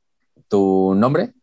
tu 0.49 0.95
nombre, 0.97 1.35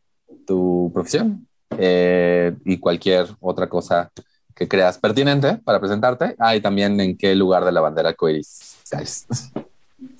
tu 0.47 0.89
profesión 0.91 1.47
eh, 1.77 2.55
y 2.65 2.79
cualquier 2.79 3.27
otra 3.39 3.69
cosa 3.69 4.11
que 4.55 4.67
creas 4.67 4.97
pertinente 4.97 5.57
para 5.63 5.79
presentarte. 5.79 6.35
Ah, 6.39 6.55
y 6.55 6.61
también 6.61 6.99
en 6.99 7.15
qué 7.17 7.35
lugar 7.35 7.63
de 7.65 7.71
la 7.71 7.81
bandera 7.81 8.15
coiris 8.15 8.79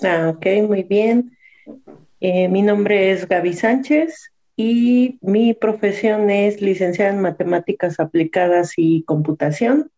Ah, 0.04 0.32
ok, 0.36 0.46
muy 0.68 0.84
bien. 0.84 1.36
Eh, 2.20 2.48
mi 2.48 2.62
nombre 2.62 3.12
es 3.12 3.28
Gaby 3.28 3.54
Sánchez 3.54 4.31
y 4.64 5.18
mi 5.22 5.56
profesión 5.56 6.30
es 6.30 6.62
licenciada 6.62 7.12
en 7.12 7.20
matemáticas 7.20 8.00
aplicadas 8.00 8.74
y 8.78 9.02
computación. 9.06 9.90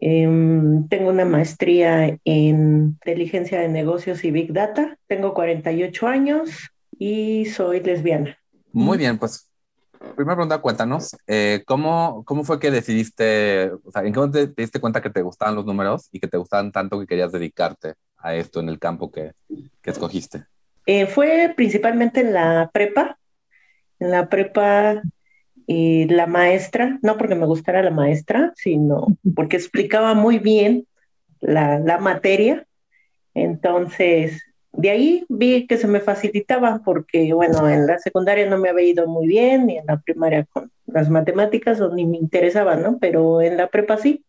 Em, 0.00 0.86
tengo 0.88 1.08
una 1.08 1.24
maestría 1.24 2.18
en 2.24 2.98
inteligencia 3.00 3.58
de 3.58 3.68
negocios 3.68 4.22
y 4.24 4.30
Big 4.30 4.52
Data. 4.52 4.98
Tengo 5.06 5.32
48 5.32 6.06
años 6.06 6.50
y 6.98 7.46
soy 7.46 7.80
lesbiana. 7.80 8.36
Muy 8.70 8.98
bien, 8.98 9.18
pues 9.18 9.48
primera 10.14 10.36
pregunta, 10.36 10.58
cuéntanos, 10.58 11.16
eh, 11.26 11.62
¿cómo, 11.66 12.22
¿cómo 12.26 12.44
fue 12.44 12.60
que 12.60 12.70
decidiste, 12.70 13.70
o 13.84 13.90
sea, 13.92 14.02
en 14.02 14.12
qué 14.12 14.18
momento 14.20 14.52
te, 14.52 14.62
diste 14.62 14.80
cuenta 14.80 15.00
que 15.00 15.10
te 15.10 15.22
gustaban 15.22 15.54
los 15.54 15.64
números 15.64 16.08
y 16.12 16.20
que 16.20 16.28
te 16.28 16.36
gustaban 16.36 16.70
tanto 16.70 17.00
que 17.00 17.06
querías 17.06 17.32
dedicarte 17.32 17.94
a 18.18 18.34
esto 18.34 18.60
en 18.60 18.68
el 18.68 18.78
campo 18.78 19.10
que, 19.10 19.32
que 19.80 19.90
escogiste? 19.90 20.44
Eh, 20.84 21.06
fue 21.06 21.52
principalmente 21.56 22.20
en 22.20 22.34
la 22.34 22.70
prepa. 22.72 23.16
En 24.00 24.10
la 24.10 24.28
prepa 24.28 25.02
y 25.66 26.06
la 26.06 26.26
maestra, 26.26 26.98
no 27.02 27.16
porque 27.16 27.36
me 27.36 27.46
gustara 27.46 27.82
la 27.82 27.92
maestra, 27.92 28.52
sino 28.56 29.06
porque 29.36 29.56
explicaba 29.56 30.14
muy 30.14 30.38
bien 30.40 30.86
la, 31.40 31.98
materia. 32.00 32.66
Entonces, 33.34 34.42
de 34.72 34.90
ahí 34.90 35.24
vi 35.28 35.66
que 35.68 35.76
se 35.76 35.86
me 35.86 36.00
facilitaba 36.00 36.82
porque, 36.84 37.32
bueno, 37.32 37.68
en 37.68 37.86
la 37.86 37.98
secundaria 37.98 38.48
no 38.50 38.58
me 38.58 38.68
había 38.68 38.86
ido 38.86 39.06
muy 39.06 39.28
bien, 39.28 39.66
ni 39.66 39.78
en 39.78 39.86
la 39.86 40.00
primaria 40.00 40.44
con 40.50 40.72
las 40.86 41.08
matemáticas, 41.08 41.80
ni 41.94 42.04
me 42.04 42.16
interesaba, 42.16 42.74
¿no? 42.76 42.98
Pero 42.98 43.40
en 43.40 43.56
la 43.56 43.68
prepa 43.68 43.96
sí. 43.96 44.24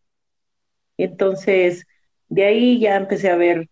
Entonces, 0.97 1.87
de 2.29 2.45
ahí 2.45 2.79
ya 2.79 2.95
empecé 2.97 3.29
a 3.29 3.35
ver 3.35 3.67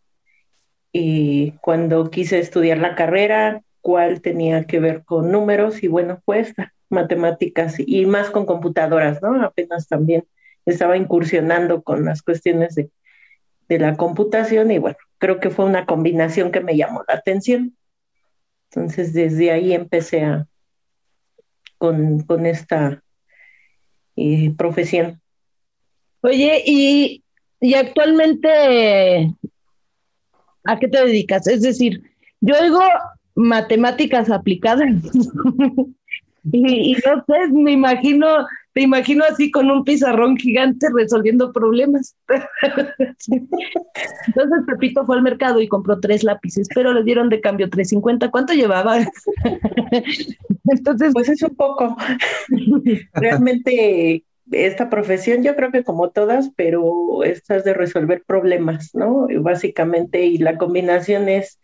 y 0.92 1.52
cuando 1.62 2.10
quise 2.10 2.40
estudiar 2.40 2.80
la 2.80 2.96
carrera, 2.96 3.62
cuál 3.82 4.22
tenía 4.22 4.66
que 4.66 4.80
ver 4.80 5.04
con 5.04 5.32
números 5.32 5.84
y 5.84 5.88
bueno, 5.88 6.22
esta 6.28 6.74
matemáticas 6.90 7.76
y 7.80 8.06
más 8.06 8.30
con 8.30 8.46
computadoras, 8.46 9.22
¿no? 9.22 9.42
Apenas 9.44 9.88
también 9.88 10.26
estaba 10.66 10.98
incursionando 10.98 11.84
con 11.84 12.06
las 12.06 12.22
cuestiones 12.22 12.76
de, 12.76 12.90
la 13.70 13.96
computación 13.98 14.72
y 14.72 14.80
bueno, 14.80 14.98
creo 15.20 15.40
que 15.40 15.52
fue 15.52 15.66
una 15.66 15.86
combinación 15.86 16.52
que 16.52 16.60
me 16.60 16.76
llamó 16.76 17.04
la 17.08 17.14
atención. 17.14 17.78
Entonces, 18.72 19.14
desde 19.14 19.52
ahí 19.52 19.74
empecé 19.74 20.24
a, 20.24 20.48
con, 21.78 22.46
esta 22.46 23.04
eh, 24.16 24.52
profesión. 24.58 25.22
Oye, 26.22 26.64
y, 26.66 27.24
y 27.60 27.76
actualmente, 27.76 29.36
¿a 30.64 30.80
qué 30.80 30.88
te 30.88 31.06
dedicas? 31.06 31.48
Es 31.48 31.62
decir, 31.62 32.02
yo 32.42 32.56
oigo 32.60 32.82
matemáticas 33.36 34.30
aplicadas 34.30 34.90
Y, 36.52 36.94
no 36.94 37.24
sé, 37.28 37.52
me 37.52 37.74
imagino, 37.74 38.28
te 38.74 38.82
imagino 38.82 39.24
así 39.30 39.52
con 39.52 39.70
un 39.70 39.84
pizarrón 39.84 40.38
gigante 40.38 40.88
resolviendo 40.96 41.52
problemas. 41.52 42.16
Entonces 43.28 44.60
Pepito 44.68 45.06
fue 45.06 45.18
al 45.18 45.22
mercado 45.22 45.62
y 45.62 45.68
compró 45.68 46.00
tres 46.00 46.24
lápices, 46.24 46.68
pero 46.74 46.94
le 46.94 47.04
dieron 47.04 47.30
de 47.30 47.42
cambio 47.42 47.70
350. 47.70 48.32
¿Cuánto 48.32 48.54
llevaba? 48.54 49.00
Entonces, 50.72 51.14
pues 51.14 51.30
es 51.30 51.42
un 51.44 51.56
poco. 51.56 51.98
Realmente 53.14 54.24
esta 54.52 54.90
profesión, 54.90 55.44
yo 55.44 55.56
creo 55.56 55.72
que 55.72 55.84
como 55.84 56.10
todas, 56.10 56.50
pero 56.56 57.24
esta 57.24 57.58
es 57.58 57.64
de 57.64 57.74
resolver 57.74 58.24
problemas, 58.26 58.96
¿no? 58.96 59.28
Básicamente, 59.42 60.26
y 60.26 60.40
la 60.40 60.58
combinación 60.58 61.30
es 61.30 61.60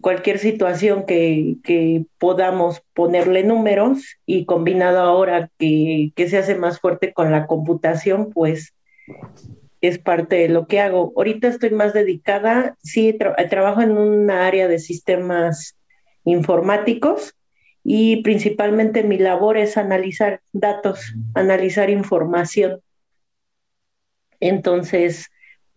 cualquier 0.00 0.38
situación 0.38 1.04
que, 1.06 2.06
podamos 2.18 2.82
ponerle 2.94 3.42
números 3.44 4.16
y 4.26 4.44
combinado 4.44 5.00
ahora 5.00 5.50
que, 5.58 6.12
se 6.16 6.38
hace 6.38 6.54
más 6.54 6.80
fuerte 6.80 7.12
con 7.12 7.32
la 7.32 7.46
computación, 7.46 8.30
pues 8.32 8.74
es 9.80 9.98
parte 9.98 10.36
de 10.36 10.48
lo 10.48 10.66
que 10.66 10.80
hago. 10.80 11.12
Ahorita 11.16 11.48
estoy 11.48 11.70
más 11.70 11.92
dedicada, 11.92 12.76
sí, 12.82 13.16
trabajo 13.48 13.80
en 13.80 13.92
una 13.92 14.46
área 14.46 14.68
de 14.68 14.78
sistemas 14.78 15.76
informáticos 16.24 17.34
y 17.82 18.22
principalmente 18.22 19.02
mi 19.02 19.18
labor 19.18 19.56
es 19.56 19.76
analizar 19.76 20.40
datos, 20.52 21.14
analizar 21.34 21.90
información. 21.90 22.80
Entonces, 24.38 25.30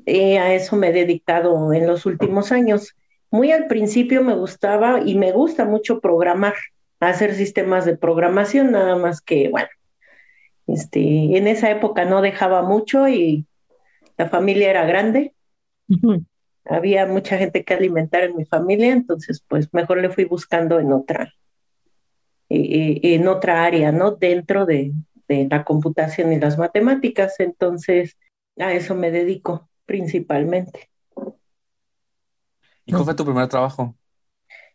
eh, 0.06 0.38
a 0.38 0.54
eso 0.54 0.76
me 0.76 0.89
he 0.89 0.93
dedicado 0.93 1.73
en 1.73 1.88
los 1.88 2.06
últimos 2.06 2.52
años. 2.52 2.95
Muy 3.34 3.52
al 3.52 3.65
principio 3.65 4.22
me 4.22 4.36
gustaba 4.36 5.02
y 5.04 5.15
me 5.15 5.32
gusta 5.32 5.65
mucho 5.65 6.00
programar, 6.00 6.54
hacer 7.00 7.34
sistemas 7.34 7.84
de 7.84 7.98
programación, 7.98 8.69
nada 8.69 8.96
más 8.96 9.22
que, 9.22 9.50
bueno, 9.50 9.69
este, 10.67 11.36
en 11.36 11.48
esa 11.48 11.72
época 11.72 12.06
no 12.06 12.22
dejaba 12.22 12.62
mucho 12.62 13.08
y 13.08 13.48
la 14.19 14.30
familia 14.30 14.69
era 14.69 14.86
grande. 14.86 15.34
Había 16.65 17.08
mucha 17.08 17.39
gente 17.39 17.63
que 17.63 17.74
alimentar 17.74 18.22
en 18.22 18.38
mi 18.38 18.46
familia, 18.46 18.93
entonces 18.93 19.43
pues 19.48 19.67
mejor 19.74 19.98
le 20.00 20.12
fui 20.12 20.26
buscando 20.26 20.80
en 20.80 20.93
otra, 20.93 21.34
eh, 22.50 22.60
eh, 22.60 23.00
en 23.15 23.28
otra 23.28 23.65
área, 23.65 23.91
¿no? 23.91 24.12
Dentro 24.12 24.67
de, 24.67 24.93
de 25.28 25.48
la 25.50 25.63
computación 25.63 26.34
y 26.34 26.39
las 26.39 26.60
matemáticas. 26.60 27.39
Entonces, 27.39 28.15
a 28.60 28.74
eso 28.74 28.93
me 28.93 29.10
dedico 29.10 29.72
principalmente. 29.88 30.92
¿Y 32.86 32.91
cuál 32.91 33.06
fue 33.06 33.15
tu 33.15 33.26
primer 33.26 33.48
trabajo? 33.48 33.96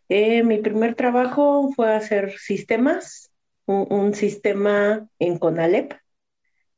Eh, 0.07 0.43
mi 0.43 0.57
primer 0.57 0.95
trabajo 0.95 1.71
fue 1.75 1.93
hacer 1.93 2.37
sistemas, 2.37 3.31
un, 3.65 4.15
sistema 4.15 5.07
en 5.19 5.37
Conalep, 5.37 5.93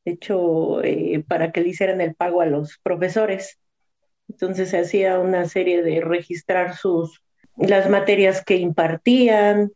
hecho, 0.04 0.84
eh, 0.84 1.24
para 1.26 1.54
que 1.54 1.62
le 1.62 1.70
hicieran 1.70 2.02
el 2.02 2.16
pago 2.16 2.42
a 2.42 2.46
los 2.46 2.78
profesores. 2.84 3.60
Entonces 4.28 4.70
se 4.70 4.80
hacía 4.80 5.20
una 5.20 5.48
serie 5.48 5.84
de 5.84 6.02
registrar 6.02 6.76
sus 6.76 7.22
las 7.58 7.90
materias 7.90 8.44
que 8.44 8.58
impartían, 8.58 9.72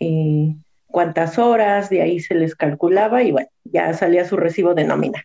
eh, 0.00 0.56
cuántas 0.86 1.38
horas, 1.38 1.90
de 1.90 2.02
ahí 2.02 2.20
se 2.20 2.34
les 2.34 2.54
calculaba 2.54 3.22
y 3.22 3.32
bueno, 3.32 3.48
ya 3.64 3.92
salía 3.94 4.24
su 4.24 4.36
recibo 4.36 4.74
de 4.74 4.84
nómina. 4.84 5.24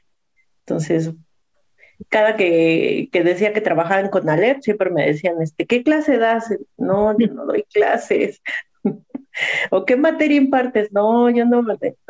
Entonces, 0.60 1.12
cada 2.10 2.36
que, 2.36 3.10
decía 3.12 3.54
que 3.54 3.62
trabajaban 3.62 4.10
con 4.10 4.30
Alep, 4.30 4.62
siempre 4.62 4.90
me 4.90 5.06
decían, 5.06 5.42
este, 5.42 5.66
¿qué 5.66 5.84
clase 5.84 6.18
das? 6.18 6.54
No, 6.78 7.18
yo 7.18 7.28
no 7.28 7.46
doy 7.46 7.64
clases. 7.72 8.42
¿O 9.72 9.86
qué 9.86 9.96
materia 9.96 10.38
impartes? 10.38 10.92
No, 10.92 11.30
yo 11.30 11.46
no 11.46 11.64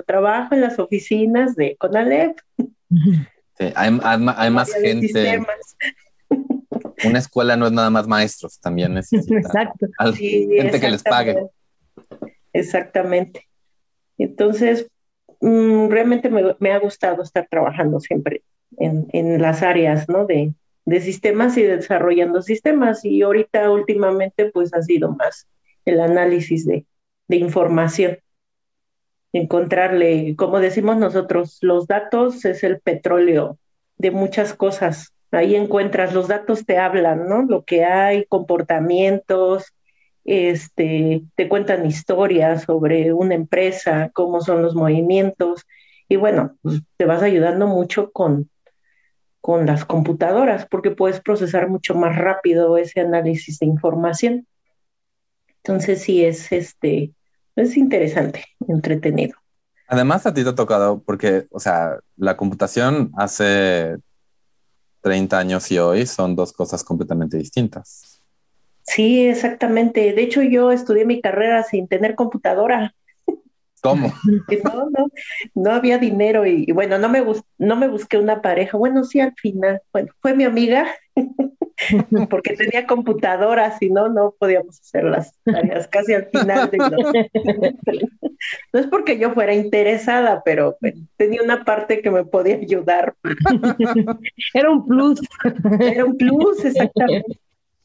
trabajo 0.05 0.55
en 0.55 0.61
las 0.61 0.79
oficinas 0.79 1.55
de 1.55 1.75
Conalep. 1.77 2.37
Sí, 3.57 3.73
hay, 3.75 3.91
más 3.91 4.73
gente. 4.73 5.39
Una 7.03 7.19
escuela 7.19 7.55
no 7.55 7.65
es 7.65 7.71
nada 7.71 7.89
más 7.89 8.07
maestros, 8.07 8.59
también 8.59 8.93
necesita 8.93 9.73
gente 9.99 10.79
que 10.79 10.89
les 10.89 11.03
pague. 11.03 11.47
Exactamente. 12.53 13.47
Entonces, 14.17 14.87
mm, 15.39 15.89
realmente 15.89 16.29
me, 16.29 16.71
ha 16.71 16.79
gustado 16.79 17.23
estar 17.23 17.47
trabajando 17.49 17.99
siempre 17.99 18.43
en, 18.77 19.41
las 19.41 19.61
áreas, 19.61 20.07
¿no? 20.09 20.25
De, 20.25 20.53
sistemas 20.99 21.57
y 21.57 21.63
desarrollando 21.63 22.41
sistemas. 22.41 23.05
Y 23.05 23.21
ahorita 23.21 23.69
últimamente, 23.71 24.51
pues 24.51 24.73
ha 24.73 24.81
sido 24.81 25.11
más 25.13 25.47
el 25.85 25.99
análisis 25.99 26.65
de, 26.65 26.85
de 27.27 27.35
información. 27.37 28.17
Encontrarle, 29.33 30.35
como 30.35 30.59
decimos 30.59 30.97
nosotros, 30.97 31.59
los 31.61 31.87
datos 31.87 32.43
es 32.43 32.63
el 32.63 32.81
petróleo 32.81 33.57
de 33.97 34.11
muchas 34.11 34.53
cosas. 34.53 35.13
Ahí 35.31 35.55
encuentras, 35.55 36.13
los 36.13 36.27
datos 36.27 36.65
te 36.65 36.77
hablan, 36.77 37.29
¿no? 37.29 37.43
Lo 37.43 37.63
que 37.63 37.85
hay, 37.85 38.25
comportamientos, 38.25 39.73
este, 40.25 41.23
te 41.35 41.47
cuentan 41.47 41.85
historias 41.85 42.63
sobre 42.63 43.13
una 43.13 43.35
empresa, 43.35 44.11
cómo 44.13 44.41
son 44.41 44.61
los 44.61 44.75
movimientos, 44.75 45.65
y 46.11 46.17
bueno, 46.17 46.57
pues, 46.61 46.81
te 46.97 47.05
vas 47.05 47.23
ayudando 47.23 47.67
mucho 47.67 48.11
con, 48.11 48.49
con 49.41 49.65
las 49.65 49.85
computadoras, 49.85 50.67
porque 50.69 50.91
puedes 50.91 51.19
procesar 51.19 51.67
mucho 51.67 51.95
más 51.95 52.15
rápido 52.15 52.77
ese 52.77 53.01
análisis 53.01 53.59
de 53.59 53.65
información. 53.65 54.47
Entonces 55.57 56.03
sí 56.03 56.23
es 56.23 56.51
este, 56.51 57.13
es 57.55 57.75
interesante, 57.75 58.45
entretenido. 58.67 59.35
Además 59.87 60.25
a 60.25 60.33
ti 60.33 60.43
te 60.43 60.49
ha 60.49 60.55
tocado, 60.55 61.01
porque, 61.03 61.47
o 61.51 61.59
sea, 61.59 61.99
la 62.15 62.37
computación 62.37 63.11
hace 63.17 63.97
30 65.01 65.37
años 65.37 65.69
y 65.71 65.79
hoy 65.79 66.05
son 66.05 66.35
dos 66.35 66.53
cosas 66.53 66.83
completamente 66.83 67.37
distintas. 67.37 68.21
Sí, 68.83 69.25
exactamente. 69.27 70.13
De 70.13 70.23
hecho, 70.23 70.41
yo 70.41 70.71
estudié 70.71 71.05
mi 71.05 71.21
carrera 71.21 71.63
sin 71.63 71.87
tener 71.87 72.15
computadora. 72.15 72.95
¿Cómo? 73.81 74.13
No, 74.63 74.89
no, 74.89 75.07
no 75.55 75.71
había 75.71 75.97
dinero 75.97 76.45
y, 76.45 76.71
bueno, 76.71 76.99
no 76.99 77.09
me, 77.09 77.23
no 77.57 77.75
me 77.75 77.87
busqué 77.87 78.17
una 78.17 78.41
pareja. 78.41 78.77
Bueno, 78.77 79.03
sí, 79.03 79.19
al 79.19 79.33
final, 79.33 79.81
bueno, 79.91 80.13
fue 80.21 80.35
mi 80.35 80.43
amiga 80.43 80.87
porque 82.29 82.55
tenía 82.55 82.85
computadoras 82.85 83.81
y 83.81 83.89
no, 83.89 84.09
no 84.09 84.35
podíamos 84.37 84.79
hacer 84.79 85.05
las 85.05 85.33
tareas 85.43 85.87
casi 85.87 86.13
al 86.13 86.27
final. 86.27 86.69
no 88.73 88.79
es 88.79 88.87
porque 88.87 89.17
yo 89.17 89.33
fuera 89.33 89.53
interesada, 89.53 90.43
pero 90.43 90.77
tenía 91.17 91.41
una 91.41 91.63
parte 91.63 92.01
que 92.01 92.11
me 92.11 92.23
podía 92.23 92.55
ayudar. 92.55 93.15
Era 94.53 94.69
un 94.69 94.85
plus. 94.85 95.21
Era 95.79 96.05
un 96.05 96.17
plus, 96.17 96.65
exactamente 96.65 97.39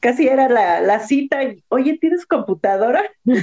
casi 0.07 0.25
era 0.25 0.47
la, 0.47 0.99
cita, 1.01 1.43
y, 1.43 1.61
oye, 1.67 1.97
¿tienes 1.99 2.25
computadora? 2.25 3.03
y 3.25 3.33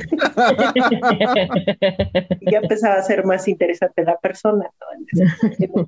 ya 2.51 2.61
empezaba 2.61 2.95
a 2.95 3.03
ser 3.03 3.27
más 3.27 3.47
interesante 3.49 4.03
la 4.03 4.17
persona 4.17 4.71
en, 4.97 5.07
esa, 5.13 5.37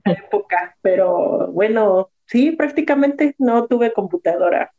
época, 0.05 0.77
pero 0.83 1.51
bueno, 1.51 2.11
sí, 2.27 2.51
prácticamente 2.51 3.35
no 3.39 3.67
tuve 3.69 3.95
computadora. 3.95 4.71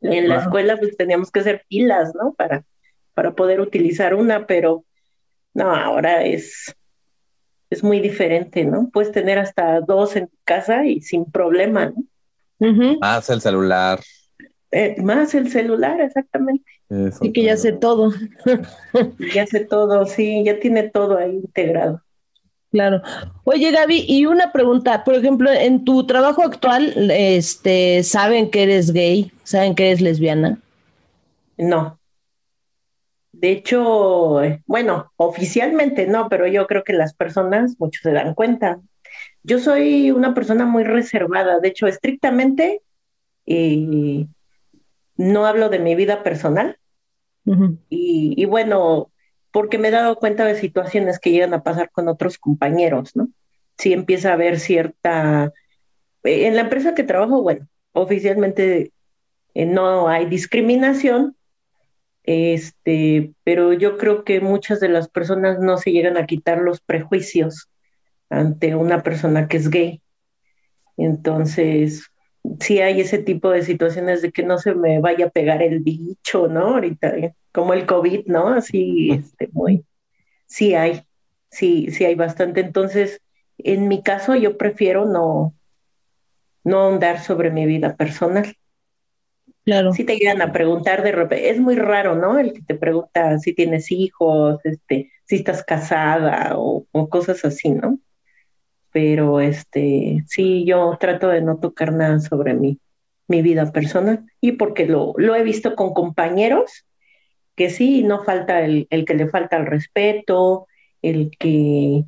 En 0.00 0.28
la 0.28 0.40
escuela 0.40 0.76
pues 0.76 0.96
teníamos 0.96 1.30
que 1.30 1.38
hacer 1.38 1.64
pilas, 1.68 2.12
¿no? 2.16 2.34
Para, 2.34 2.64
para 3.14 3.32
poder 3.36 3.60
utilizar 3.60 4.12
una, 4.12 4.48
pero 4.48 4.84
no, 5.54 5.72
ahora 5.72 6.24
es, 6.24 6.74
es 7.70 7.84
muy 7.84 8.00
diferente, 8.00 8.64
¿no? 8.64 8.90
Puedes 8.92 9.12
tener 9.12 9.38
hasta 9.38 9.80
dos 9.82 10.16
en 10.16 10.26
tu 10.26 10.36
casa 10.42 10.84
y 10.84 11.00
sin 11.00 11.30
problema, 11.30 11.92
¿no? 12.58 12.98
Más 12.98 13.30
el 13.30 13.40
celular. 13.40 14.00
Eh, 14.72 15.00
más 15.00 15.34
el 15.34 15.50
celular, 15.50 16.00
exactamente. 16.00 16.64
y 17.20 17.32
que 17.32 17.42
ya 17.42 17.56
sé 17.56 17.72
todo. 17.72 18.12
ya 19.34 19.46
sé 19.46 19.64
todo, 19.64 20.06
sí, 20.06 20.42
ya 20.44 20.58
tiene 20.58 20.88
todo 20.88 21.18
ahí 21.18 21.36
integrado. 21.36 22.02
Claro. 22.70 23.00
Oye, 23.44 23.70
Gaby, 23.70 24.04
y 24.06 24.26
una 24.26 24.52
pregunta, 24.52 25.04
por 25.04 25.14
ejemplo, 25.14 25.50
en 25.50 25.84
tu 25.84 26.06
trabajo 26.06 26.42
actual, 26.42 27.10
este, 27.10 28.02
¿saben 28.02 28.50
que 28.50 28.64
eres 28.64 28.92
gay? 28.92 29.32
¿Saben 29.44 29.74
que 29.74 29.86
eres 29.86 30.00
lesbiana? 30.00 30.58
No. 31.56 31.98
De 33.32 33.52
hecho, 33.52 34.40
bueno, 34.66 35.12
oficialmente 35.16 36.06
no, 36.06 36.28
pero 36.28 36.46
yo 36.46 36.66
creo 36.66 36.84
que 36.84 36.92
las 36.92 37.14
personas, 37.14 37.76
muchos 37.78 38.02
se 38.02 38.12
dan 38.12 38.34
cuenta. 38.34 38.80
Yo 39.42 39.58
soy 39.58 40.10
una 40.10 40.34
persona 40.34 40.66
muy 40.66 40.84
reservada, 40.84 41.60
de 41.60 41.68
hecho, 41.68 41.86
estrictamente, 41.86 42.82
y 43.44 44.28
no 45.16 45.46
hablo 45.46 45.68
de 45.68 45.78
mi 45.78 45.94
vida 45.94 46.22
personal. 46.22 46.78
y, 47.88 48.44
bueno, 48.46 49.12
porque 49.52 49.78
me 49.78 49.88
he 49.88 49.92
dado 49.92 50.16
cuenta 50.16 50.44
de 50.44 50.56
situaciones 50.56 51.18
que 51.18 51.30
llegan 51.30 51.54
a 51.54 51.62
pasar 51.62 51.90
con 51.90 52.08
otros 52.08 52.38
compañeros, 52.38 53.14
¿no? 53.14 53.28
Si 53.78 53.92
empieza 53.92 54.30
a 54.30 54.34
haber 54.34 54.58
cierta... 54.58 55.52
En 56.24 56.56
la 56.56 56.62
empresa 56.62 56.94
que 56.94 57.04
trabajo, 57.04 57.42
bueno, 57.42 57.68
oficialmente 57.92 58.92
eh, 59.54 59.64
no 59.64 60.08
hay 60.08 60.26
discriminación, 60.26 61.36
este, 62.24 63.32
pero 63.44 63.72
yo 63.72 63.96
creo 63.96 64.24
que 64.24 64.40
muchas 64.40 64.80
de 64.80 64.88
las 64.88 65.08
personas 65.08 65.60
no 65.60 65.78
se 65.78 65.92
llegan 65.92 66.16
a 66.16 66.26
quitar 66.26 66.58
los 66.58 66.80
prejuicios 66.80 67.68
ante 68.28 68.74
una 68.74 69.02
persona 69.02 69.46
que 69.46 69.56
es 69.56 69.70
gay. 69.70 70.02
Entonces, 70.96 72.10
sí 72.60 72.80
hay 72.80 73.00
ese 73.00 73.18
tipo 73.18 73.50
de 73.50 73.62
situaciones 73.62 74.22
de 74.22 74.32
que 74.32 74.42
no 74.42 74.58
se 74.58 74.74
me 74.74 75.00
vaya 75.00 75.26
a 75.26 75.30
pegar 75.30 75.62
el 75.62 75.80
bicho, 75.80 76.48
¿no? 76.48 76.74
Ahorita, 76.74 77.08
eh, 77.16 77.34
como 77.52 77.74
el 77.74 77.86
COVID, 77.86 78.26
¿no? 78.26 78.48
Así, 78.48 79.10
este, 79.10 79.48
muy, 79.52 79.84
sí 80.46 80.74
hay, 80.74 81.02
sí, 81.50 81.90
sí 81.90 82.04
hay 82.04 82.14
bastante. 82.14 82.60
Entonces, 82.60 83.20
en 83.58 83.88
mi 83.88 84.02
caso, 84.02 84.34
yo 84.34 84.56
prefiero 84.58 85.06
no, 85.06 85.54
no 86.64 86.80
ahondar 86.80 87.22
sobre 87.22 87.50
mi 87.50 87.66
vida 87.66 87.96
personal. 87.96 88.56
Claro. 89.64 89.92
Si 89.92 90.04
te 90.04 90.16
llegan 90.16 90.42
a 90.42 90.52
preguntar 90.52 91.02
de 91.02 91.12
repente, 91.12 91.50
es 91.50 91.58
muy 91.58 91.74
raro, 91.74 92.14
¿no? 92.14 92.38
El 92.38 92.52
que 92.52 92.62
te 92.62 92.74
pregunta 92.76 93.38
si 93.38 93.52
tienes 93.52 93.90
hijos, 93.90 94.60
este, 94.64 95.10
si 95.24 95.36
estás 95.36 95.64
casada 95.64 96.52
o 96.56 96.86
cosas 97.08 97.44
así, 97.44 97.70
¿no? 97.70 97.98
Pero 98.96 99.40
este, 99.40 100.24
sí, 100.26 100.64
yo 100.64 100.96
trato 100.98 101.28
de 101.28 101.42
no 101.42 101.58
tocar 101.58 101.92
nada 101.92 102.18
sobre 102.18 102.54
mi, 102.54 102.78
mi 103.28 103.42
vida 103.42 103.70
personal 103.70 104.24
y 104.40 104.52
porque 104.52 104.86
lo, 104.86 105.12
lo 105.18 105.34
he 105.34 105.42
visto 105.42 105.76
con 105.76 105.92
compañeros 105.92 106.86
que 107.56 107.68
sí, 107.68 108.04
no 108.04 108.24
falta 108.24 108.62
el, 108.62 108.86
el 108.88 109.04
que 109.04 109.12
le 109.12 109.28
falta 109.28 109.58
el 109.58 109.66
respeto, 109.66 110.66
el 111.02 111.30
que 111.38 112.06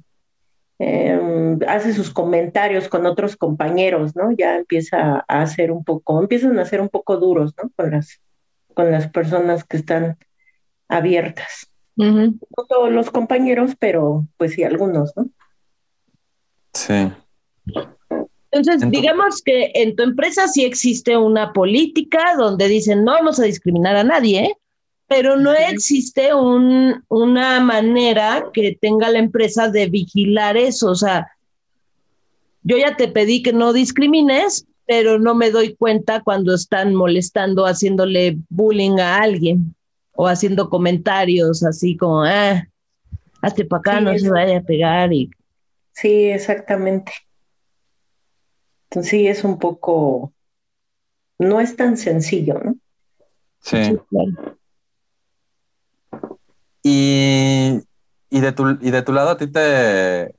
em, 0.79 1.59
hace 1.69 1.93
sus 1.93 2.11
comentarios 2.11 2.89
con 2.89 3.05
otros 3.05 3.37
compañeros, 3.37 4.17
¿no? 4.17 4.33
Ya 4.33 4.57
empieza 4.57 5.27
a 5.29 5.43
hacer 5.43 5.71
un 5.71 5.85
poco, 5.85 6.23
empiezan 6.23 6.59
a 6.59 6.65
ser 6.65 6.81
un 6.81 6.89
poco 6.89 7.19
duros, 7.19 7.53
¿no? 7.63 7.71
Con 7.77 7.91
las, 7.91 8.23
con 8.73 8.91
las 8.91 9.11
personas 9.11 9.63
que 9.63 9.77
están 9.77 10.17
abiertas. 10.89 11.71
No 11.97 12.65
todos 12.67 12.91
los 12.91 13.11
compañeros, 13.11 13.75
pero 13.79 14.27
pues 14.39 14.55
sí, 14.55 14.65
algunos, 14.65 15.13
¿no? 15.15 15.27
Sí. 16.79 17.13
Entonces, 18.51 18.91
digamos 18.91 19.43
que 19.43 19.73
en 19.75 19.97
tu 19.97 20.05
empresa 20.05 20.47
sí 20.47 20.65
existe 20.65 21.17
una 21.17 21.53
política 21.53 22.35
donde 22.37 22.69
dicen 22.69 23.05
no 23.05 23.13
vamos 23.13 23.41
a 23.41 23.45
discriminar 23.45 23.97
a 23.97 24.05
nadie, 24.05 24.57
pero 25.09 25.37
no 25.37 25.53
existe 25.53 26.33
un, 26.35 27.03
una 27.09 27.61
manera 27.61 28.47
que 28.53 28.79
tenga 28.81 29.11
la 29.11 29.19
empresa 29.19 29.69
de 29.69 29.89
vigilar 29.89 30.57
eso. 30.57 30.91
O 30.91 30.95
sea, 30.95 31.27
yo 32.63 32.79
ya 32.79 32.97
te 32.97 33.09
pedí 33.09 33.43
que 33.43 33.53
no 33.53 33.73
discrimines, 33.73 34.65
pero 34.87 35.19
no 35.19 35.35
me 35.35 35.51
doy 35.51 35.75
cuenta 35.75 36.23
cuando 36.23 36.55
están 36.55 36.95
molestando, 36.95 37.67
haciéndole 37.67 38.39
bullying 38.49 38.99
a 39.01 39.19
alguien 39.19 39.75
o 40.13 40.29
haciendo 40.29 40.71
comentarios 40.71 41.65
así 41.65 41.97
como, 41.97 42.23
ah, 42.23 42.65
hazte 43.43 43.65
para 43.65 43.81
acá, 43.81 44.01
no 44.01 44.17
se 44.19 44.31
vaya 44.31 44.59
a 44.59 44.63
pegar. 44.63 45.13
Y... 45.13 45.31
Sí, 46.01 46.31
exactamente. 46.31 47.11
Entonces 48.85 49.11
sí, 49.11 49.27
es 49.27 49.43
un 49.43 49.59
poco, 49.59 50.33
no 51.41 51.61
es 51.61 51.75
tan 51.75 51.97
sencillo, 51.97 52.55
¿no? 52.63 52.77
Sí. 53.59 53.99
Y, 56.85 57.81
y, 58.31 58.41
de 58.41 58.53
tu, 58.53 58.79
y 58.81 58.93
de 58.93 59.03
tu 59.03 59.13
lado, 59.13 59.31
¿a 59.31 59.39
ti 59.39 59.49
te, 59.49 60.37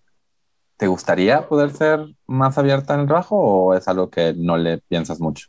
te 0.77 0.87
gustaría 0.87 1.45
poder 1.49 1.71
ser 1.71 2.05
más 2.25 2.57
abierta 2.57 2.93
en 2.93 3.01
el 3.01 3.07
trabajo 3.07 3.35
o 3.35 3.73
es 3.73 3.85
algo 3.89 4.09
que 4.09 4.33
no 4.33 4.55
le 4.55 4.77
piensas 4.77 5.19
mucho? 5.19 5.47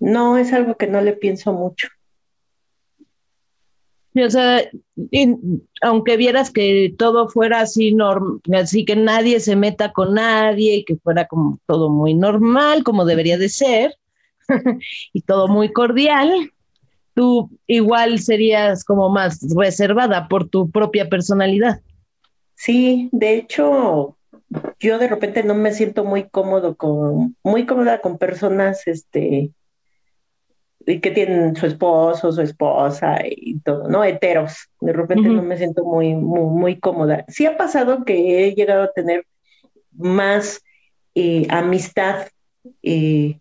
No, 0.00 0.38
es 0.38 0.54
algo 0.54 0.74
que 0.78 0.86
no 0.86 1.02
le 1.02 1.12
pienso 1.12 1.52
mucho. 1.52 1.88
O 4.24 4.30
sea, 4.30 4.62
aunque 5.82 6.16
vieras 6.16 6.50
que 6.50 6.94
todo 6.96 7.28
fuera 7.28 7.60
así, 7.60 7.96
así 8.54 8.84
que 8.84 8.96
nadie 8.96 9.40
se 9.40 9.56
meta 9.56 9.92
con 9.92 10.14
nadie 10.14 10.76
y 10.76 10.84
que 10.84 10.96
fuera 10.96 11.26
como 11.26 11.58
todo 11.66 11.90
muy 11.90 12.14
normal, 12.14 12.82
como 12.82 13.04
debería 13.04 13.36
de 13.36 13.48
ser, 13.48 13.94
y 15.12 15.20
todo 15.22 15.48
muy 15.48 15.72
cordial, 15.72 16.52
tú 17.14 17.50
igual 17.66 18.18
serías 18.18 18.84
como 18.84 19.08
más 19.10 19.40
reservada 19.54 20.28
por 20.28 20.48
tu 20.48 20.70
propia 20.70 21.08
personalidad. 21.08 21.80
Sí, 22.54 23.08
de 23.12 23.34
hecho, 23.34 24.16
yo 24.80 24.98
de 24.98 25.08
repente 25.08 25.42
no 25.42 25.54
me 25.54 25.72
siento 25.72 26.04
muy 26.04 26.28
cómodo 26.28 26.76
con, 26.76 27.36
muy 27.42 27.66
cómoda 27.66 28.00
con 28.00 28.18
personas, 28.18 28.86
este, 28.86 29.50
que 30.86 31.10
tienen 31.10 31.56
su 31.56 31.66
esposo, 31.66 32.30
su 32.30 32.40
esposa 32.42 33.18
y 33.24 33.58
todo, 33.60 33.88
¿no? 33.88 34.04
Heteros. 34.04 34.70
De 34.80 34.92
repente 34.92 35.28
no 35.28 35.42
me 35.42 35.56
siento 35.56 35.84
muy, 35.84 36.14
muy, 36.14 36.42
muy, 36.42 36.78
cómoda. 36.78 37.24
Sí 37.26 37.44
ha 37.44 37.56
pasado 37.56 38.04
que 38.04 38.46
he 38.46 38.54
llegado 38.54 38.84
a 38.84 38.92
tener 38.92 39.26
más 39.92 40.62
eh, 41.16 41.46
amistad 41.50 42.28
eh, 42.84 43.38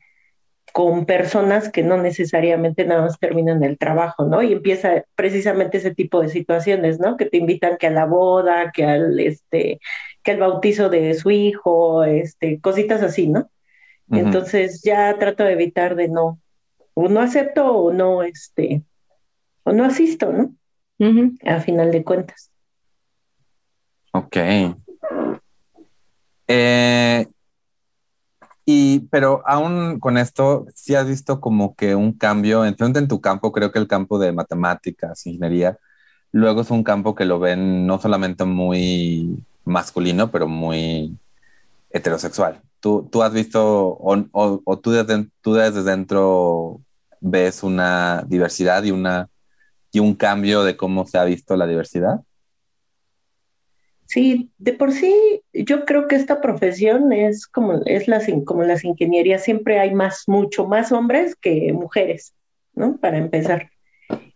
con 0.74 1.06
personas 1.06 1.70
que 1.70 1.84
no 1.84 2.02
necesariamente 2.02 2.84
nada 2.84 3.04
más 3.04 3.20
terminan 3.20 3.64
el 3.64 3.78
trabajo, 3.78 4.26
¿no? 4.26 4.42
Y 4.42 4.52
empieza 4.52 5.06
precisamente 5.14 5.78
ese 5.78 5.94
tipo 5.94 6.22
de 6.22 6.30
situaciones, 6.30 7.00
¿no? 7.00 7.16
Que 7.16 7.26
te 7.28 7.38
invitan 7.38 7.78
que 7.78 7.88
a 7.88 7.92
la 7.92 8.06
boda, 8.06 8.72
que 8.74 8.86
al, 8.86 9.20
este, 9.20 9.80
que 10.24 10.32
al 10.32 10.40
bautizo 10.40 10.90
de 10.90 11.14
su 11.14 11.30
hijo, 11.30 12.04
este, 12.04 12.60
cositas 12.60 13.04
así, 13.04 13.28
¿no? 13.28 13.50
Entonces 14.12 14.82
ya 14.84 15.18
trato 15.18 15.44
de 15.44 15.54
evitar 15.54 15.96
de 15.96 16.10
no, 16.10 16.40
o 16.96 17.08
no 17.08 17.20
acepto 17.22 17.72
o 17.72 17.94
no, 17.94 18.24
este, 18.24 18.82
o 19.64 19.72
no 19.72 19.86
asisto, 19.86 20.32
¿no? 20.32 20.56
A 21.46 21.60
final 21.60 21.92
de 21.92 22.04
cuentas. 22.04 22.50
Ok. 24.12 24.38
Eh, 26.48 27.28
y, 28.66 29.00
pero 29.12 29.44
aún 29.46 30.00
con 30.00 30.18
esto, 30.18 30.66
sí 30.74 30.96
has 30.96 31.08
visto 31.08 31.40
como 31.40 31.76
que 31.76 31.96
un 31.96 32.14
cambio, 32.14 32.66
entonces 32.66 33.04
en 33.04 33.08
tu 33.08 33.22
campo, 33.22 33.52
creo 33.52 33.72
que 33.72 33.80
el 33.80 33.88
campo 33.88 34.18
de 34.18 34.32
matemáticas, 34.32 35.28
ingeniería, 35.28 35.78
luego 36.32 36.62
es 36.62 36.72
un 36.72 36.84
campo 36.84 37.14
que 37.14 37.26
lo 37.26 37.40
ven 37.40 37.86
no 37.86 38.00
solamente 38.00 38.46
muy 38.46 39.44
masculino, 39.66 40.32
pero 40.32 40.48
muy 40.48 41.18
heterosexual. 41.90 42.62
¿Tú, 42.80 43.08
tú 43.12 43.22
has 43.22 43.34
visto 43.34 43.64
o, 43.64 44.26
o, 44.32 44.80
tú, 44.80 44.92
desde, 44.92 45.28
tú 45.42 45.54
desde 45.54 45.84
dentro 45.84 46.82
ves 47.26 47.64
una 47.64 48.24
diversidad 48.28 48.84
y, 48.84 48.92
una, 48.92 49.30
y 49.92 50.00
un 50.00 50.14
cambio 50.14 50.64
de 50.64 50.78
cómo 50.78 51.06
se 51.08 51.18
ha 51.18 51.24
visto 51.24 51.56
la 51.58 51.66
diversidad? 51.66 52.22
Sí, 54.06 54.52
de 54.60 54.74
por 54.74 54.92
sí 54.92 55.42
yo 55.52 55.86
creo 55.86 56.08
que 56.08 56.16
esta 56.16 56.40
profesión 56.40 57.12
es 57.12 57.48
como, 57.48 57.82
es 57.86 58.08
las, 58.08 58.28
como 58.46 58.62
las 58.64 58.84
ingenierías, 58.84 59.44
siempre 59.44 59.80
hay 59.80 59.96
más, 59.96 60.26
mucho 60.28 60.68
más 60.68 60.92
hombres 60.92 61.36
que 61.36 61.74
mujeres, 61.74 62.36
¿no? 62.74 62.98
Para 62.98 63.18
empezar. 63.18 63.72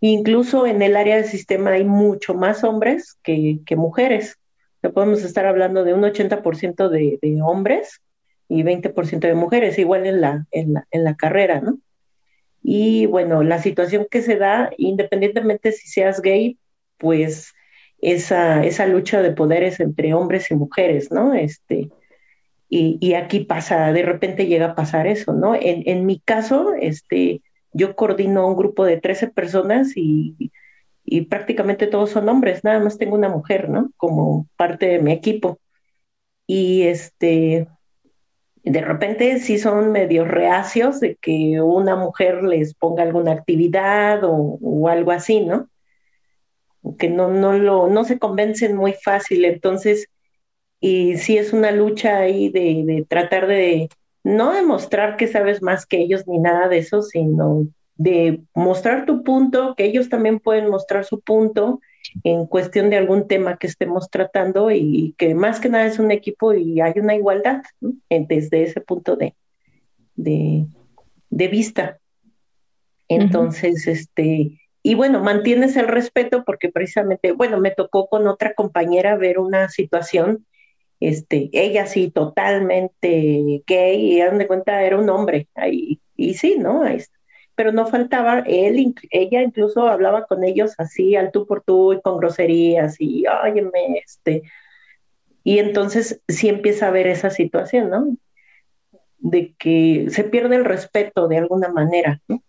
Incluso 0.02 0.66
en 0.66 0.82
el 0.82 0.96
área 0.96 1.18
del 1.18 1.26
sistema 1.26 1.72
hay 1.72 1.84
mucho 1.84 2.34
más 2.34 2.64
hombres 2.64 3.20
que, 3.22 3.60
que 3.68 3.76
mujeres. 3.76 4.40
O 4.82 4.92
podemos 4.92 5.24
estar 5.24 5.46
hablando 5.46 5.84
de 5.84 5.94
un 5.94 6.02
80% 6.02 6.90
de, 6.90 7.20
de 7.22 7.42
hombres 7.44 8.02
y 8.48 8.64
20% 8.64 9.20
de 9.20 9.36
mujeres, 9.36 9.78
igual 9.78 10.08
en 10.08 10.22
la, 10.22 10.48
en 10.50 10.74
la, 10.74 10.88
en 10.90 11.04
la 11.04 11.16
carrera, 11.16 11.62
¿no? 11.62 11.78
Y 12.62 13.06
bueno, 13.08 13.44
la 13.44 13.62
situación 13.62 14.08
que 14.10 14.22
se 14.22 14.38
da, 14.38 14.72
independientemente 14.78 15.72
si 15.72 15.88
seas 15.88 16.22
gay, 16.22 16.60
pues 16.98 17.54
esa, 18.02 18.64
esa 18.66 18.86
lucha 18.88 19.22
de 19.22 19.32
poderes 19.32 19.80
entre 19.80 20.14
hombres 20.14 20.52
y 20.52 20.56
mujeres, 20.56 21.12
¿no? 21.12 21.34
Este, 21.34 21.90
y, 22.70 22.98
y, 23.02 23.14
aquí 23.16 23.42
pasa, 23.42 23.92
de 23.94 24.04
repente 24.04 24.48
llega 24.48 24.68
a 24.68 24.76
pasar 24.76 25.08
eso, 25.08 25.34
¿no? 25.34 25.56
En, 25.56 25.84
en 25.86 26.06
mi 26.06 26.20
caso, 26.20 26.74
este, 26.80 27.42
yo 27.74 27.96
coordino 27.96 28.48
un 28.48 28.56
grupo 28.56 28.86
de 28.86 29.00
13 29.00 29.30
personas 29.30 29.94
y, 29.96 30.52
y 31.04 31.22
prácticamente 31.22 31.88
todos 31.88 32.12
son 32.12 32.30
hombres, 32.30 32.64
nada 32.64 32.80
más 32.80 32.98
tengo 32.98 33.16
una 33.16 33.30
mujer, 33.30 33.70
¿no? 33.70 33.92
Como 33.98 34.48
parte 34.56 34.86
de 34.88 35.00
mi 35.00 35.12
equipo. 35.12 35.60
Y 36.46 36.84
este, 36.84 37.68
de 38.70 38.82
repente 38.82 39.40
sí 39.40 39.58
son 39.58 39.92
medio 39.92 40.26
reacios 40.26 41.00
de 41.00 41.16
que 41.16 41.60
una 41.60 41.96
mujer 41.96 42.44
les 42.44 42.76
ponga 42.76 43.02
alguna 43.02 43.32
actividad 43.32 44.22
o, 44.24 44.88
algo 44.88 45.12
así, 45.12 45.40
¿no? 45.40 45.70
Que 47.00 47.10
no, 47.10 47.30
no, 47.30 47.54
lo, 47.54 47.88
no 47.88 48.04
se 48.04 48.20
convencen 48.20 48.76
muy 48.76 48.94
fácil, 48.94 49.46
entonces, 49.46 50.08
y 50.80 51.18
sí 51.18 51.38
es 51.38 51.52
una 51.52 51.72
lucha 51.72 52.20
ahí 52.20 52.50
de, 52.50 52.84
de 52.86 53.06
tratar 53.08 53.48
de 53.48 53.90
no 54.24 54.54
demostrar 54.54 55.18
que 55.18 55.28
sabes 55.28 55.64
más 55.64 55.88
que 55.88 55.98
ellos 55.98 56.28
ni 56.28 56.38
nada 56.38 56.68
de 56.68 56.78
eso, 56.78 57.02
sino 57.02 57.68
de 57.96 58.42
mostrar 58.54 59.06
tu 59.08 59.24
punto, 59.24 59.74
que 59.76 59.86
ellos 59.86 60.10
también 60.10 60.40
pueden 60.40 60.70
mostrar 60.70 61.06
su 61.06 61.22
punto 61.22 61.82
en 62.24 62.46
cuestión 62.46 62.90
de 62.90 62.98
algún 62.98 63.28
tema 63.28 63.58
que 63.58 63.68
estemos 63.68 64.10
tratando 64.10 64.72
y 64.72 65.14
que 65.18 65.36
más 65.36 65.60
que 65.60 65.70
nada 65.70 65.86
es 65.86 66.00
un 66.00 66.12
equipo 66.12 66.54
y 66.54 66.82
hay 66.82 66.94
una 66.98 67.16
igualdad 67.16 67.62
desde 68.10 68.64
ese 68.64 68.82
punto 68.82 69.16
de, 69.16 69.36
de, 70.16 71.48
vista. 71.48 72.00
Entonces, 73.08 73.88
este, 73.88 74.60
y 74.84 74.96
bueno, 74.96 75.22
mantienes 75.24 75.76
el 75.78 75.88
respeto 75.88 76.44
porque 76.46 76.70
precisamente, 76.70 77.32
bueno, 77.32 77.60
me 77.60 77.72
tocó 77.72 78.08
con 78.08 78.28
otra 78.28 78.54
compañera 78.54 79.18
ver 79.18 79.40
una 79.40 79.70
situación, 79.70 80.46
este, 81.00 81.50
ella 81.54 81.86
sí, 81.86 82.12
totalmente 82.12 83.64
gay, 83.66 84.14
y 84.14 84.20
dan 84.20 84.38
de 84.38 84.48
cuenta 84.48 84.84
era 84.84 84.98
un 84.98 85.10
hombre, 85.10 85.48
ahí, 85.56 86.02
y 86.16 86.34
sí, 86.34 86.58
¿no? 86.60 86.84
Ahí 86.84 86.98
está 86.98 87.19
pero 87.60 87.74
no 87.74 87.88
faltaba, 87.88 88.40
él, 88.48 88.96
ella 89.10 89.42
incluso 89.42 89.90
hablaba 89.90 90.28
con 90.28 90.46
ellos 90.46 90.76
así, 90.78 91.18
al 91.18 91.34
tú 91.34 91.46
por 91.46 91.62
tú 91.62 91.92
y 91.92 92.00
con 92.00 92.18
groserías 92.18 92.96
y, 93.00 93.26
óyeme, 93.28 94.02
este, 94.02 94.44
y 95.44 95.60
entonces 95.60 96.22
sí 96.30 96.48
empieza 96.48 96.86
a 96.86 96.88
haber 96.88 97.08
esa 97.08 97.30
situación, 97.30 97.90
¿no? 97.90 98.16
De 99.18 99.56
que 99.60 100.06
se 100.10 100.24
pierde 100.24 100.56
el 100.56 100.64
respeto 100.64 101.28
de 101.28 101.40
alguna 101.40 101.68
manera, 101.68 102.22
¿no? 102.30 102.42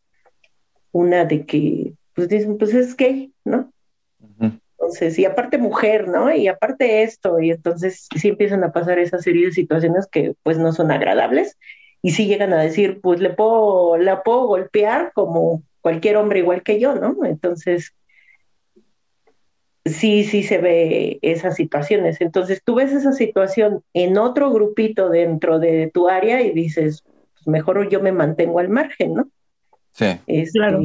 Una 0.92 1.24
de 1.24 1.44
que, 1.44 1.94
pues 2.14 2.28
dicen, 2.28 2.56
pues 2.56 2.72
es 2.72 2.96
gay, 2.96 3.34
¿no? 3.44 3.72
Entonces, 4.78 5.18
y 5.18 5.24
aparte 5.24 5.58
mujer, 5.58 6.06
¿no? 6.06 6.32
Y 6.32 6.46
aparte 6.46 7.02
esto, 7.02 7.40
y 7.40 7.50
entonces 7.50 8.06
sí 8.16 8.28
empiezan 8.28 8.62
a 8.62 8.70
pasar 8.70 9.00
esa 9.00 9.18
serie 9.18 9.46
de 9.46 9.52
situaciones 9.52 10.06
que 10.06 10.34
pues 10.44 10.56
no 10.56 10.70
son 10.70 10.92
agradables 10.92 11.58
y 12.02 12.12
si 12.12 12.26
llegan 12.26 12.52
a 12.52 12.62
decir, 12.62 13.00
pues 13.00 13.20
le 13.20 13.30
puedo, 13.30 13.96
la 13.98 14.22
puedo 14.22 14.46
golpear 14.46 15.12
como 15.14 15.62
cualquier 15.80 16.16
hombre 16.16 16.40
igual 16.40 16.62
que 16.62 16.80
yo, 16.80 16.94
¿no? 16.94 17.24
Entonces, 17.24 17.94
sí, 19.84 20.24
sí 20.24 20.42
se 20.42 20.58
ve 20.58 21.18
esas 21.22 21.56
situaciones. 21.56 22.20
Entonces, 22.20 22.62
tú 22.64 22.76
ves 22.76 22.92
esa 22.92 23.12
situación 23.12 23.82
en 23.92 24.16
otro 24.16 24.50
grupito 24.50 25.10
dentro 25.10 25.58
de 25.58 25.90
tu 25.92 26.08
área 26.08 26.40
y 26.40 26.52
dices, 26.52 27.04
pues 27.34 27.46
mejor 27.46 27.88
yo 27.90 28.00
me 28.00 28.12
mantengo 28.12 28.60
al 28.60 28.70
margen, 28.70 29.14
¿no? 29.14 29.28
Sí. 29.92 30.18
Este, 30.26 30.58
claro. 30.58 30.82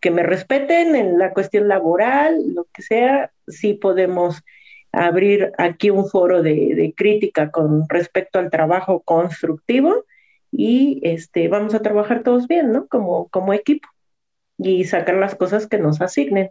Que 0.00 0.10
me 0.10 0.22
respeten 0.22 0.96
en 0.96 1.18
la 1.18 1.32
cuestión 1.32 1.68
laboral, 1.68 2.54
lo 2.54 2.66
que 2.72 2.82
sea, 2.82 3.30
sí 3.46 3.74
podemos 3.74 4.42
abrir 4.90 5.52
aquí 5.58 5.90
un 5.90 6.08
foro 6.08 6.42
de, 6.42 6.74
de 6.74 6.94
crítica 6.96 7.50
con 7.50 7.88
respecto 7.88 8.38
al 8.38 8.50
trabajo 8.50 9.00
constructivo 9.00 10.04
y 10.50 11.00
este, 11.02 11.48
vamos 11.48 11.74
a 11.74 11.82
trabajar 11.82 12.22
todos 12.22 12.46
bien, 12.46 12.72
¿no? 12.72 12.86
Como, 12.86 13.28
como 13.28 13.52
equipo 13.52 13.88
y 14.58 14.84
sacar 14.84 15.16
las 15.16 15.34
cosas 15.34 15.66
que 15.66 15.78
nos 15.78 16.00
asignen. 16.00 16.50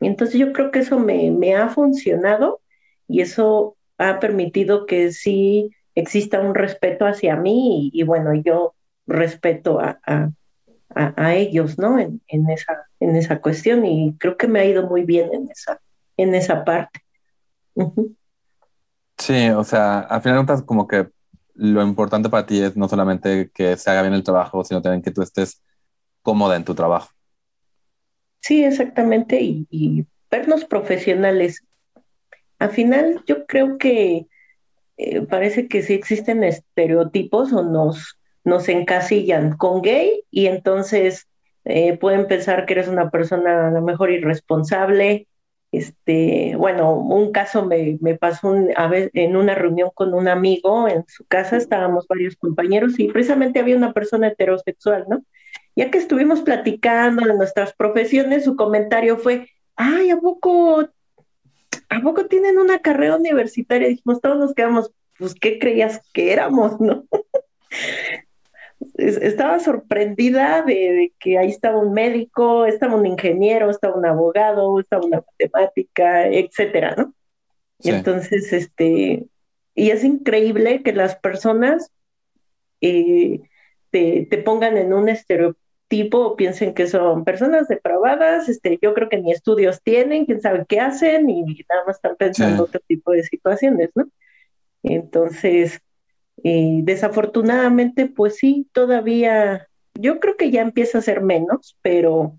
Entonces 0.00 0.38
yo 0.38 0.52
creo 0.52 0.70
que 0.70 0.80
eso 0.80 0.98
me, 0.98 1.30
me 1.30 1.54
ha 1.54 1.68
funcionado 1.68 2.60
y 3.08 3.20
eso 3.20 3.76
ha 3.98 4.18
permitido 4.18 4.86
que 4.86 5.12
sí 5.12 5.70
exista 5.94 6.40
un 6.40 6.54
respeto 6.54 7.06
hacia 7.06 7.36
mí 7.36 7.90
y, 7.92 8.02
bueno, 8.02 8.34
yo 8.34 8.74
respeto 9.06 9.80
a, 9.80 9.98
a, 10.94 11.34
ellos, 11.34 11.78
¿no? 11.78 11.98
En, 11.98 12.20
en, 12.28 12.50
esa, 12.50 12.86
en 13.00 13.16
esa 13.16 13.40
cuestión 13.40 13.86
y 13.86 14.14
creo 14.18 14.36
que 14.36 14.48
me 14.48 14.60
ha 14.60 14.64
ido 14.64 14.86
muy 14.86 15.04
bien 15.04 15.32
en 15.32 15.48
esa, 15.50 15.80
en 16.16 16.34
esa 16.34 16.64
parte. 16.64 17.00
Sí, 19.18 19.48
o 19.50 19.64
sea, 19.64 20.00
al 20.00 20.22
final 20.22 20.46
como 20.66 20.86
que 20.86 21.08
lo 21.56 21.82
importante 21.82 22.28
para 22.28 22.46
ti 22.46 22.60
es 22.60 22.76
no 22.76 22.88
solamente 22.88 23.50
que 23.52 23.76
se 23.76 23.90
haga 23.90 24.02
bien 24.02 24.14
el 24.14 24.22
trabajo, 24.22 24.64
sino 24.64 24.82
también 24.82 25.02
que 25.02 25.10
tú 25.10 25.22
estés 25.22 25.62
cómoda 26.22 26.56
en 26.56 26.64
tu 26.64 26.74
trabajo. 26.74 27.10
Sí, 28.40 28.64
exactamente, 28.64 29.40
y, 29.40 30.06
vernos 30.30 30.64
profesionales. 30.64 31.64
Al 32.58 32.70
final, 32.70 33.22
yo 33.26 33.46
creo 33.46 33.78
que 33.78 34.26
eh, 34.96 35.22
parece 35.22 35.68
que 35.68 35.82
sí 35.82 35.94
existen 35.94 36.44
estereotipos 36.44 37.52
o 37.52 37.62
nos, 37.62 38.18
nos 38.44 38.68
encasillan 38.68 39.56
con 39.56 39.82
gay 39.82 40.24
y 40.30 40.46
entonces 40.46 41.26
eh, 41.64 41.96
pueden 41.98 42.26
pensar 42.26 42.66
que 42.66 42.74
eres 42.74 42.88
una 42.88 43.10
persona 43.10 43.68
a 43.68 43.70
lo 43.70 43.82
mejor 43.82 44.10
irresponsable, 44.10 45.26
este, 45.76 46.56
bueno, 46.56 46.94
un 46.94 47.32
caso 47.32 47.66
me, 47.66 47.98
pasó 48.18 48.54
a 48.76 48.88
vez, 48.88 49.10
en 49.12 49.36
una 49.36 49.54
reunión 49.54 49.90
con 49.94 50.14
un 50.14 50.28
amigo 50.28 50.88
en 50.88 51.04
su 51.06 51.24
casa, 51.26 51.56
estábamos 51.56 52.06
varios 52.08 52.36
compañeros 52.36 52.98
y 52.98 53.08
precisamente 53.08 53.60
había 53.60 53.76
una 53.76 53.92
persona 53.92 54.28
heterosexual, 54.28 55.04
¿no? 55.08 55.22
Ya 55.74 55.90
que 55.90 55.98
estuvimos 55.98 56.40
platicando 56.40 57.26
de 57.26 57.34
nuestras 57.34 57.74
profesiones, 57.74 58.44
su 58.44 58.56
comentario 58.56 59.18
fue, 59.18 59.48
ay, 59.76 60.10
¿a 60.10 60.16
poco, 60.16 60.88
¿a 61.90 62.00
poco 62.00 62.26
tienen 62.26 62.58
una 62.58 62.78
carrera 62.78 63.16
universitaria? 63.16 63.88
dijimos, 63.88 64.20
todos 64.20 64.38
nos 64.38 64.54
quedamos, 64.54 64.90
pues, 65.18 65.34
¿qué 65.34 65.58
creías 65.58 66.00
que 66.14 66.32
éramos, 66.32 66.80
no? 66.80 67.04
Estaba 68.96 69.58
sorprendida 69.60 70.62
de, 70.62 71.12
que 71.18 71.38
ahí 71.38 71.48
estaba 71.48 71.78
un 71.78 71.92
médico, 71.92 72.64
estaba 72.64 72.96
un 72.96 73.06
ingeniero, 73.06 73.70
estaba 73.70 73.96
un 73.96 74.06
abogado, 74.06 74.80
estaba 74.80 75.04
una 75.04 75.22
matemática, 75.26 76.26
etcétera, 76.28 76.94
¿no? 76.96 77.14
Entonces, 77.84 78.52
este, 78.52 79.26
y 79.74 79.90
es 79.90 80.02
increíble 80.02 80.82
que 80.82 80.92
las 80.92 81.16
personas 81.16 81.90
eh, 82.80 83.40
te, 83.90 84.26
pongan 84.44 84.78
en 84.78 84.92
un 84.92 85.08
estereotipo 85.08 86.18
o 86.18 86.36
piensen 86.36 86.74
que 86.74 86.86
son 86.86 87.24
personas 87.24 87.68
depravadas, 87.68 88.48
este, 88.48 88.78
yo 88.80 88.94
creo 88.94 89.08
que 89.08 89.18
ni 89.18 89.32
estudios 89.32 89.82
tienen, 89.82 90.24
quién 90.24 90.40
sabe 90.40 90.64
qué 90.66 90.80
hacen 90.80 91.28
y 91.28 91.44
nada 91.68 91.84
más 91.86 91.96
están 91.96 92.16
pensando 92.16 92.64
otro 92.64 92.80
tipo 92.86 93.12
de 93.12 93.22
situaciones, 93.22 93.90
¿no? 93.94 94.08
Entonces, 94.82 95.80
y 96.42 96.82
desafortunadamente, 96.82 98.06
pues 98.06 98.36
sí, 98.36 98.68
todavía, 98.72 99.68
yo 99.94 100.20
creo 100.20 100.36
que 100.36 100.50
ya 100.50 100.62
empieza 100.62 100.98
a 100.98 101.02
ser 101.02 101.22
menos, 101.22 101.76
pero 101.82 102.38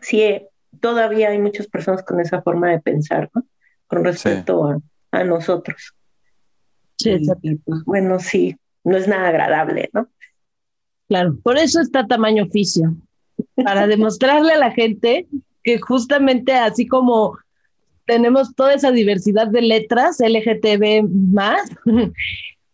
sí, 0.00 0.22
eh, 0.22 0.48
todavía 0.80 1.30
hay 1.30 1.38
muchas 1.38 1.66
personas 1.66 2.02
con 2.02 2.20
esa 2.20 2.42
forma 2.42 2.70
de 2.70 2.80
pensar, 2.80 3.30
¿no? 3.34 3.44
Con 3.86 4.04
respecto 4.04 4.80
a, 5.10 5.24
nosotros. 5.24 5.92
Sí, 6.96 7.18
pues, 7.64 7.84
bueno, 7.84 8.20
sí, 8.20 8.56
no 8.84 8.96
es 8.96 9.08
nada 9.08 9.28
agradable, 9.28 9.90
¿no? 9.92 10.08
Claro, 11.08 11.36
por 11.42 11.58
eso 11.58 11.80
está 11.80 12.06
tamaño 12.06 12.44
oficio, 12.44 12.94
para 13.56 13.88
demostrarle 13.88 14.52
a 14.52 14.58
la 14.58 14.70
gente 14.70 15.26
que 15.64 15.78
justamente 15.80 16.52
así 16.54 16.86
como 16.86 17.36
tenemos 18.06 18.54
toda 18.54 18.74
esa 18.74 18.92
diversidad 18.92 19.48
de 19.48 19.62
letras 19.62 20.18
LGTB 20.20 21.08
más, 21.08 21.68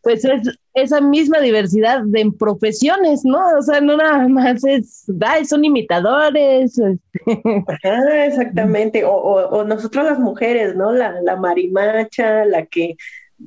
pues 0.06 0.24
es 0.24 0.56
esa 0.74 1.00
misma 1.00 1.40
diversidad 1.40 2.00
de 2.04 2.30
profesiones, 2.38 3.24
¿no? 3.24 3.40
O 3.58 3.62
sea, 3.62 3.80
no 3.80 3.96
nada 3.96 4.28
más 4.28 4.64
es, 4.64 5.04
ay, 5.20 5.44
son 5.44 5.64
imitadores. 5.64 6.78
Este. 6.78 8.24
exactamente, 8.24 9.02
o, 9.04 9.64
nosotros 9.64 10.04
las 10.04 10.20
mujeres, 10.20 10.76
¿no? 10.76 10.92
La, 10.92 11.20
la 11.22 11.34
marimacha, 11.34 12.44
la 12.44 12.66
que 12.66 12.94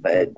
eh, 0.05 0.31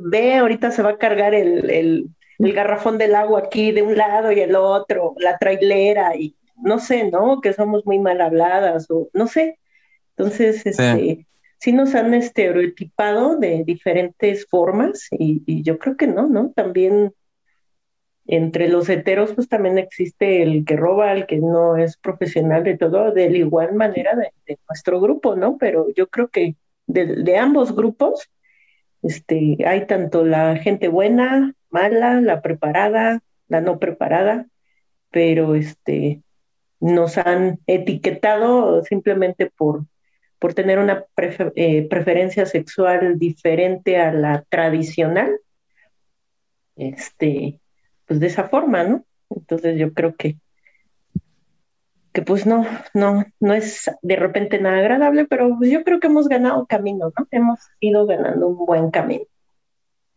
ve, 0.00 0.36
ahorita 0.36 0.70
se 0.70 0.82
va 0.82 0.92
a 0.92 0.96
cargar 0.96 1.34
el, 1.34 1.68
el, 1.68 2.54
garrafón 2.54 2.96
del 2.96 3.14
agua 3.14 3.40
aquí 3.40 3.70
de 3.70 3.82
un 3.82 3.94
lado 3.94 4.32
y 4.32 4.40
el 4.40 4.56
otro, 4.56 5.16
la 5.18 5.36
trailera, 5.36 6.16
y 6.16 6.34
no 6.56 6.78
sé, 6.78 7.10
¿no? 7.10 7.42
Que 7.42 7.52
somos 7.52 7.84
muy 7.84 7.98
mal 7.98 8.22
habladas, 8.22 8.90
o 8.90 9.10
no 9.12 9.26
sé. 9.26 9.58
Entonces, 10.16 10.64
este 10.64 11.27
sí 11.58 11.72
nos 11.72 11.94
han 11.94 12.14
estereotipado 12.14 13.36
de 13.36 13.64
diferentes 13.64 14.46
formas 14.46 15.08
y, 15.10 15.62
yo 15.62 15.78
creo 15.78 15.96
que 15.96 16.06
no, 16.06 16.28
¿no? 16.28 16.52
También 16.52 17.12
entre 18.26 18.68
los 18.68 18.88
heteros 18.88 19.32
pues 19.32 19.48
también 19.48 19.78
existe 19.78 20.42
el 20.42 20.64
que 20.64 20.76
roba, 20.76 21.12
el 21.12 21.26
que 21.26 21.38
no 21.38 21.76
es 21.76 21.96
profesional 21.96 22.62
de 22.62 22.76
todo, 22.76 23.12
de 23.12 23.30
la 23.30 23.38
igual 23.38 23.74
manera 23.74 24.14
de, 24.14 24.58
nuestro 24.68 25.00
grupo, 25.00 25.34
¿no? 25.34 25.56
Pero 25.58 25.86
yo 25.94 26.08
creo 26.08 26.28
que 26.28 26.56
de, 26.86 27.36
ambos 27.38 27.74
grupos 27.74 28.28
este, 29.02 29.58
hay 29.66 29.86
tanto 29.86 30.24
la 30.24 30.56
gente 30.56 30.88
buena, 30.88 31.54
mala, 31.70 32.20
la 32.20 32.42
preparada, 32.42 33.20
la 33.48 33.60
no 33.60 33.78
preparada, 33.78 34.46
pero 35.10 35.54
este, 35.54 36.22
nos 36.80 37.18
han 37.18 37.60
etiquetado 37.66 38.82
simplemente 38.84 39.50
por 39.56 39.84
por 40.38 40.54
tener 40.54 40.78
una 40.78 41.04
eh, 41.56 41.88
preferencia 41.88 42.46
sexual 42.46 43.18
diferente 43.18 43.98
a 43.98 44.12
la 44.12 44.44
tradicional, 44.48 45.40
este, 46.76 47.60
pues 48.06 48.20
de 48.20 48.26
esa 48.28 48.48
forma, 48.48 48.84
¿no? 48.84 49.04
Entonces 49.30 49.78
yo 49.78 49.92
creo 49.92 50.14
que, 50.14 50.38
que 52.12 52.22
pues 52.22 52.46
no, 52.46 52.64
no, 52.94 53.24
no 53.40 53.54
es 53.54 53.90
de 54.02 54.16
repente 54.16 54.60
nada 54.60 54.78
agradable, 54.78 55.26
pero 55.26 55.56
pues 55.58 55.70
yo 55.70 55.82
creo 55.82 56.00
que 56.00 56.06
hemos 56.06 56.28
ganado 56.28 56.66
camino, 56.66 57.12
¿no? 57.18 57.26
Hemos 57.30 57.60
ido 57.80 58.06
ganando 58.06 58.46
un 58.46 58.64
buen 58.64 58.90
camino. 58.90 59.24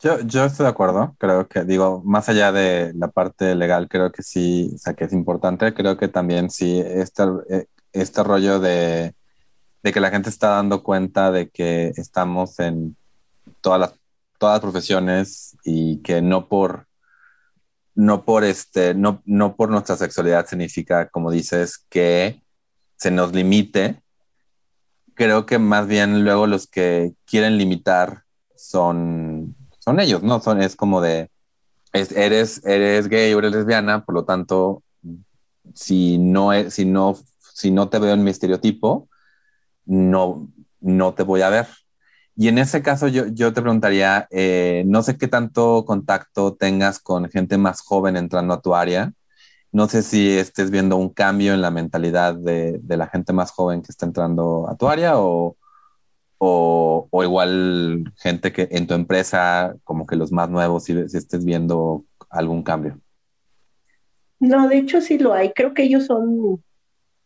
Yo, 0.03 0.19
yo 0.21 0.45
estoy 0.45 0.63
de 0.63 0.71
acuerdo, 0.71 1.15
creo 1.19 1.47
que, 1.47 1.63
digo, 1.63 2.01
más 2.03 2.27
allá 2.27 2.51
de 2.51 2.91
la 2.95 3.09
parte 3.09 3.53
legal, 3.53 3.87
creo 3.87 4.11
que 4.11 4.23
sí, 4.23 4.71
o 4.73 4.77
sea, 4.79 4.95
que 4.95 5.03
es 5.03 5.13
importante, 5.13 5.75
creo 5.75 5.95
que 5.95 6.07
también 6.07 6.49
sí, 6.49 6.79
este, 6.79 7.23
eh, 7.49 7.65
este 7.93 8.23
rollo 8.23 8.59
de 8.59 9.13
de 9.83 9.91
que 9.91 9.99
la 9.99 10.11
gente 10.11 10.29
está 10.29 10.49
dando 10.49 10.83
cuenta 10.83 11.31
de 11.31 11.49
que 11.49 11.91
estamos 11.95 12.59
en 12.59 12.95
todas 13.61 13.79
las, 13.79 13.93
todas 14.37 14.59
profesiones 14.59 15.57
y 15.63 15.97
que 15.97 16.21
no 16.21 16.47
por 16.47 16.87
no 17.93 18.23
por 18.23 18.43
este 18.43 18.93
no, 18.93 19.21
no 19.25 19.55
por 19.55 19.69
nuestra 19.69 19.97
sexualidad 19.97 20.45
significa 20.47 21.09
como 21.09 21.31
dices 21.31 21.77
que 21.89 22.41
se 22.97 23.11
nos 23.11 23.33
limite. 23.33 24.01
Creo 25.15 25.45
que 25.45 25.59
más 25.59 25.87
bien 25.87 26.23
luego 26.23 26.47
los 26.47 26.67
que 26.67 27.13
quieren 27.25 27.57
limitar 27.57 28.23
son 28.55 29.55
son 29.79 29.99
ellos 29.99 30.21
no 30.23 30.39
son 30.39 30.61
es 30.61 30.75
como 30.75 31.01
de 31.01 31.29
eres 31.93 32.63
eres 32.65 33.07
gay 33.07 33.33
o 33.33 33.39
eres 33.39 33.51
lesbiana 33.51 34.05
por 34.05 34.15
lo 34.15 34.23
tanto 34.23 34.83
si 35.73 36.17
no 36.17 36.51
si 36.69 36.85
no 36.85 37.17
si 37.39 37.71
no 37.71 37.89
te 37.89 37.99
veo 37.99 38.13
en 38.13 38.23
mi 38.23 38.31
estereotipo 38.31 39.09
no, 39.85 40.47
no 40.79 41.13
te 41.13 41.23
voy 41.23 41.41
a 41.41 41.49
ver. 41.49 41.67
Y 42.35 42.47
en 42.47 42.57
ese 42.57 42.81
caso 42.81 43.07
yo, 43.07 43.25
te 43.53 43.61
preguntaría, 43.61 44.27
eh, 44.31 44.83
no 44.87 45.03
sé 45.03 45.17
qué 45.17 45.27
tanto 45.27 45.85
contacto 45.85 46.55
tengas 46.55 46.99
con 46.99 47.29
gente 47.29 47.57
más 47.57 47.81
joven 47.81 48.17
entrando 48.17 48.53
a 48.53 48.61
tu 48.61 48.73
área. 48.73 49.13
No 49.71 49.87
sé 49.87 50.01
si 50.01 50.37
estés 50.37 50.71
viendo 50.71 50.97
un 50.97 51.09
cambio 51.09 51.53
en 51.53 51.61
la 51.61 51.71
mentalidad 51.71 52.35
de, 52.35 52.81
la 52.87 53.07
gente 53.07 53.33
más 53.33 53.51
joven 53.51 53.81
que 53.81 53.91
está 53.91 54.05
entrando 54.05 54.67
a 54.69 54.75
tu 54.75 54.87
área 54.87 55.19
o, 55.19 55.57
o, 56.39 57.23
igual 57.23 58.11
gente 58.17 58.51
que 58.51 58.67
en 58.71 58.87
tu 58.87 58.93
empresa, 58.95 59.75
como 59.83 60.05
que 60.05 60.15
los 60.15 60.31
más 60.31 60.49
nuevos, 60.49 60.85
si, 60.85 61.07
si 61.09 61.17
estés 61.17 61.45
viendo 61.45 62.05
algún 62.29 62.63
cambio. 62.63 62.99
No, 64.39 64.67
de 64.67 64.79
hecho 64.79 65.01
sí 65.01 65.19
lo 65.19 65.33
hay. 65.33 65.51
Creo 65.53 65.73
que 65.73 65.83
ellos 65.83 66.05
son 66.07 66.63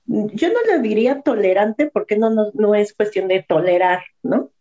yo 0.07 0.49
no 0.49 0.59
le 0.67 0.79
diría 0.81 1.21
tolerante 1.21 1.87
porque 1.87 2.17
no, 2.17 2.29
no, 2.53 2.75
es 2.75 2.93
cuestión 2.93 3.27
de 3.27 3.43
tolerar, 3.43 4.03
¿no? 4.21 4.51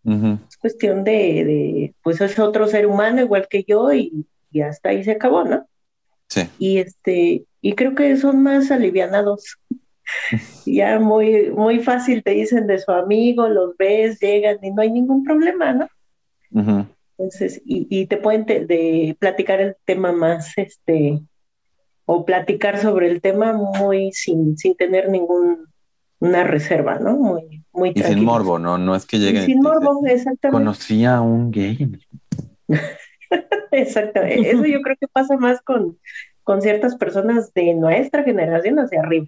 Es 0.49 0.57
cuestión 0.57 1.05
de, 1.05 1.95
pues 2.03 2.21
es 2.21 2.39
otro 2.39 2.67
ser 2.67 2.87
humano 2.87 3.21
igual 3.21 3.47
que 3.49 3.65
yo 3.65 3.93
y, 3.93 4.27
hasta 4.63 4.91
ahí 4.91 5.05
se 5.05 5.13
acabó, 5.13 5.45
¿no? 5.45 5.67
Sí. 6.29 6.43
Y 6.59 6.79
este, 6.79 7.45
y 7.61 7.75
creo 7.75 7.95
que 7.95 8.17
son 8.17 8.43
más 8.43 8.71
alivianados. 8.71 9.59
ya 10.67 10.99
muy, 10.99 11.51
muy 11.51 11.81
fácil 11.81 12.23
te 12.23 12.33
dicen 12.33 12.67
de 12.67 12.79
su 12.79 12.93
amigo, 12.93 13.49
los 13.49 13.77
ves, 13.77 14.21
llegan 14.21 14.59
y 14.63 14.71
no 14.71 14.83
hay 14.83 14.91
ningún 14.91 15.25
problema, 15.25 15.73
¿no? 15.73 15.89
Entonces, 17.19 17.61
y, 17.65 17.87
y 17.91 18.07
te 18.07 18.17
pueden 18.17 18.45
de 18.45 19.17
platicar 19.19 19.61
el 19.61 19.77
tema 19.85 20.13
más, 20.13 20.53
este, 20.57 21.21
o 22.07 22.25
platicar 22.25 22.79
sobre 22.79 23.11
el 23.11 23.21
tema 23.21 23.53
muy 23.53 24.13
sin, 24.13 24.57
sin 24.59 24.77
tener 24.77 25.09
ninguna 25.09 25.65
reserva, 26.45 26.99
¿no? 26.99 27.17
Muy, 27.17 27.65
muy 27.73 27.93
Y 27.95 28.03
sin 28.03 28.25
morbo, 28.25 28.59
¿no? 28.59 28.79
No 28.79 28.95
es 28.95 29.07
que 29.07 29.19
lleguen. 29.19 29.47
sin 29.47 29.61
morbo, 29.61 30.07
exactamente. 30.07 30.65
Conocía 30.65 31.17
a 31.17 31.21
un 31.23 31.51
gay. 31.51 31.99
Exactamente. 33.71 34.51
Eso 34.51 34.65
yo 34.65 34.81
creo 34.81 34.97
que 35.01 35.09
pasa 35.09 35.37
más 35.37 35.61
con, 35.63 35.99
con 36.45 36.63
ciertas 36.63 36.97
personas 36.97 37.53
de 37.55 37.75
nuestra 37.75 38.23
generación 38.23 38.79
hacia 38.79 39.01
arriba. 39.01 39.27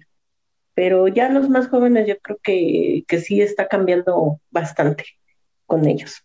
Pero 0.73 1.07
ya 1.07 1.29
los 1.29 1.49
más 1.49 1.67
jóvenes 1.67 2.07
yo 2.07 2.17
creo 2.19 2.37
que, 2.41 3.03
que 3.07 3.19
sí 3.19 3.41
está 3.41 3.67
cambiando 3.67 4.39
bastante 4.51 5.03
con 5.65 5.85
ellos. 5.87 6.23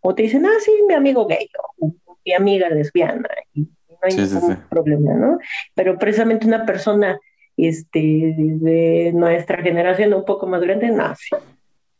O 0.00 0.14
te 0.14 0.22
dicen, 0.22 0.44
ah, 0.46 0.58
sí, 0.60 0.72
mi 0.88 0.94
amigo 0.94 1.26
gay 1.26 1.48
o 1.78 1.94
mi 2.24 2.32
amiga 2.34 2.68
lesbiana, 2.68 3.28
y 3.52 3.68
no 4.02 4.08
hay 4.08 4.16
ningún 4.16 4.56
problema, 4.68 5.14
¿no? 5.14 5.38
Pero 5.74 5.98
precisamente 5.98 6.46
una 6.46 6.66
persona 6.66 7.18
este, 7.56 8.34
de 8.36 9.12
nuestra 9.14 9.62
generación 9.62 10.14
un 10.14 10.24
poco 10.24 10.46
más 10.46 10.60
grande, 10.60 10.88
no, 10.88 11.14
sí, 11.14 11.36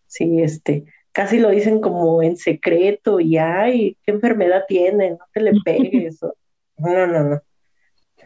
sí, 0.07 0.43
este, 0.43 0.85
casi 1.13 1.39
lo 1.39 1.51
dicen 1.51 1.81
como 1.81 2.23
en 2.23 2.37
secreto 2.37 3.21
y 3.21 3.39
ay, 3.39 3.97
qué 4.05 4.13
enfermedad 4.13 4.65
tiene, 4.67 5.11
no 5.11 5.27
te 5.33 5.41
le 5.41 5.53
pegues. 5.65 6.21
no, 6.79 7.07
no, 7.07 7.25
no. 7.25 7.43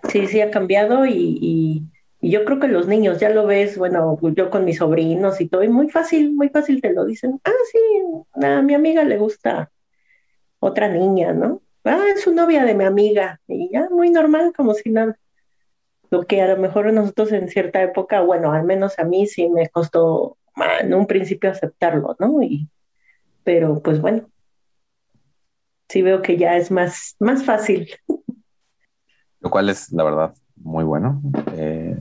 Sí, 0.09 0.27
sí 0.27 0.41
ha 0.41 0.51
cambiado 0.51 1.07
y, 1.07 1.83
yo 2.23 2.45
creo 2.45 2.59
que 2.59 2.67
los 2.67 2.89
niños 2.89 3.21
ya 3.21 3.29
lo 3.29 3.47
ves, 3.47 3.79
bueno, 3.79 4.19
yo 4.35 4.51
con 4.51 4.65
mis 4.65 4.79
sobrinos 4.79 5.41
y 5.41 5.49
todo, 5.49 5.63
y 5.63 5.69
muy 5.69 5.91
fácil, 5.91 6.35
muy 6.35 6.49
fácil 6.49 6.81
te 6.81 6.93
lo 6.93 7.05
dicen. 7.05 7.41
Ah, 7.45 7.53
sí, 7.71 7.79
a 8.45 8.63
mi 8.63 8.75
amiga 8.75 9.05
le 9.05 9.17
gusta 9.17 9.71
otra 10.59 10.89
niña, 10.89 11.33
¿no? 11.33 11.63
Ah, 11.87 12.05
es 12.15 12.23
su 12.23 12.35
novia 12.35 12.65
de 12.65 12.75
mi 12.75 12.85
amiga. 12.85 13.41
Y 13.47 13.71
ya, 13.73 13.89
muy 13.91 14.11
normal, 14.11 14.53
como 14.57 14.75
si 14.75 14.91
nada. 14.91 15.17
Lo 16.11 16.27
que 16.27 16.43
a 16.43 16.49
lo 16.49 16.57
mejor 16.57 16.93
nosotros 16.93 17.33
en 17.33 17.49
cierta 17.49 17.83
época, 17.83 18.21
bueno, 18.21 18.53
al 18.53 18.65
menos 18.65 18.99
a 18.99 19.05
mí 19.05 19.27
sí 19.27 19.49
me 19.49 19.69
costó 19.69 20.37
en 20.81 20.95
un 20.95 21.07
principio 21.07 21.51
aceptarlo, 21.51 22.17
¿no? 22.19 22.43
Y, 22.43 22.69
pero 23.45 23.81
pues 23.81 24.01
bueno, 24.01 24.29
sí 25.89 26.03
veo 26.03 26.23
que 26.23 26.37
ya 26.37 26.57
es 26.57 26.71
más, 26.71 27.17
más 27.19 27.45
fácil. 27.45 27.89
Lo 29.41 29.51
cual 29.51 29.69
es, 29.69 29.93
la 29.93 30.03
verdad, 30.03 30.35
muy 30.57 30.85
bueno. 30.85 31.23
Eh, 31.53 31.97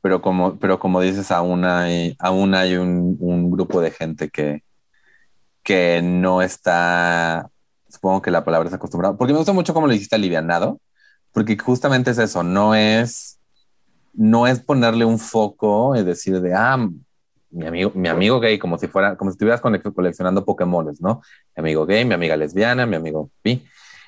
pero, 0.00 0.20
como, 0.20 0.58
pero 0.58 0.78
como 0.78 1.00
dices, 1.00 1.30
aún 1.30 1.64
hay, 1.64 2.16
aún 2.18 2.54
hay 2.54 2.76
un, 2.76 3.16
un, 3.20 3.50
grupo 3.50 3.80
de 3.80 3.90
gente 3.90 4.28
que, 4.28 4.64
que 5.62 6.00
no 6.02 6.42
está, 6.42 7.50
supongo 7.94 8.22
que 8.22 8.30
la 8.30 8.44
palabra 8.44 8.68
es 8.68 8.74
acostumbrado, 8.74 9.16
porque 9.16 9.32
me 9.32 9.38
gusta 9.38 9.52
mucho 9.52 9.74
como 9.74 9.86
lo 9.86 9.92
dijiste 9.92 10.16
alivianado, 10.16 10.80
porque 11.32 11.56
justamente 11.56 12.10
es 12.10 12.18
eso, 12.18 12.42
no 12.42 12.74
es, 12.74 13.40
no 14.12 14.46
es 14.46 14.60
ponerle 14.60 15.04
un 15.04 15.18
foco 15.18 15.96
y 15.96 16.04
decir 16.04 16.40
de, 16.40 16.54
ah, 16.54 16.88
mi 17.50 17.66
amigo, 17.66 17.92
mi 17.94 18.08
amigo 18.08 18.40
gay, 18.40 18.58
como 18.58 18.78
si 18.78 18.88
fuera, 18.88 19.16
como 19.16 19.30
si 19.30 19.34
estuvieras 19.34 19.60
coleccionando 19.60 20.44
Pokémones, 20.44 21.00
¿no? 21.00 21.22
Mi 21.56 21.60
amigo 21.60 21.86
gay, 21.86 22.04
mi 22.04 22.14
amiga 22.14 22.36
lesbiana, 22.36 22.84
mi 22.86 22.96
amigo 22.96 23.30
bi, 23.42 23.64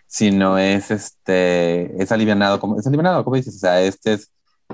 sino 0.07 0.59
es 0.59 0.91
este, 0.91 2.03
es 2.03 2.11
alivianado, 2.13 2.61
como, 2.61 2.79
es 2.79 2.87
alivianado, 2.87 3.25
como 3.25 3.37
dices, 3.37 3.57
o 3.57 3.59
sea, 3.59 3.81
este 3.83 4.15
es 4.15 4.31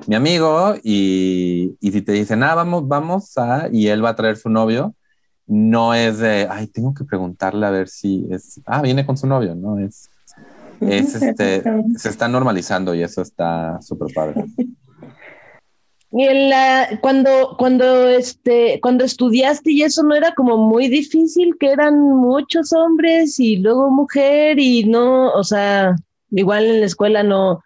mi 0.07 0.15
amigo 0.15 0.75
y, 0.83 1.77
y 1.81 1.93
si 1.93 2.03
te 2.03 2.13
dicen, 2.13 2.43
ah, 2.43 2.55
vamos, 2.55 2.89
vamos 2.89 3.37
a, 3.37 3.69
y 3.71 3.89
él 3.89 4.05
va 4.05 4.11
a 4.11 4.17
traer 4.17 4.37
su 4.37 4.49
novio, 4.49 4.95
no 5.53 5.93
es 5.93 6.19
de, 6.19 6.49
ay, 6.51 6.67
tengo 6.67 6.95
que 6.95 7.05
preguntarle 7.05 7.67
a 7.67 7.71
ver 7.71 7.87
si 7.89 8.27
es, 8.31 8.59
ah, 8.65 8.81
viene 8.81 9.05
con 9.05 9.19
su 9.19 9.27
novio, 9.27 9.55
¿no? 9.55 9.79
Es, 9.79 10.09
es 10.81 11.15
este, 11.23 11.63
se 11.97 12.09
está 12.09 12.27
normalizando 12.27 12.95
y 12.95 13.03
eso 13.03 13.21
está 13.21 13.81
súper 13.83 14.15
padre. 14.15 14.45
Y 16.15 16.25
en 16.25 16.51
la, 16.51 16.99
cuando, 17.01 17.57
cuando, 17.59 18.07
este, 18.07 18.81
cuando 18.83 19.03
estudiaste 19.03 19.73
y 19.73 19.83
eso 19.83 20.03
no 20.03 20.15
era 20.15 20.35
como 20.35 20.59
muy 20.59 20.89
difícil, 20.89 21.57
que 21.59 21.69
eran 21.69 21.99
muchos 21.99 22.75
hombres 22.75 23.41
y 23.41 23.57
luego 23.57 23.91
mujer 23.91 24.59
y 24.59 24.85
no, 24.85 25.31
o 25.31 25.43
sea, 25.43 25.97
igual 26.31 26.67
en 26.67 26.81
la 26.81 26.87
escuela 26.87 27.23
no, 27.23 27.63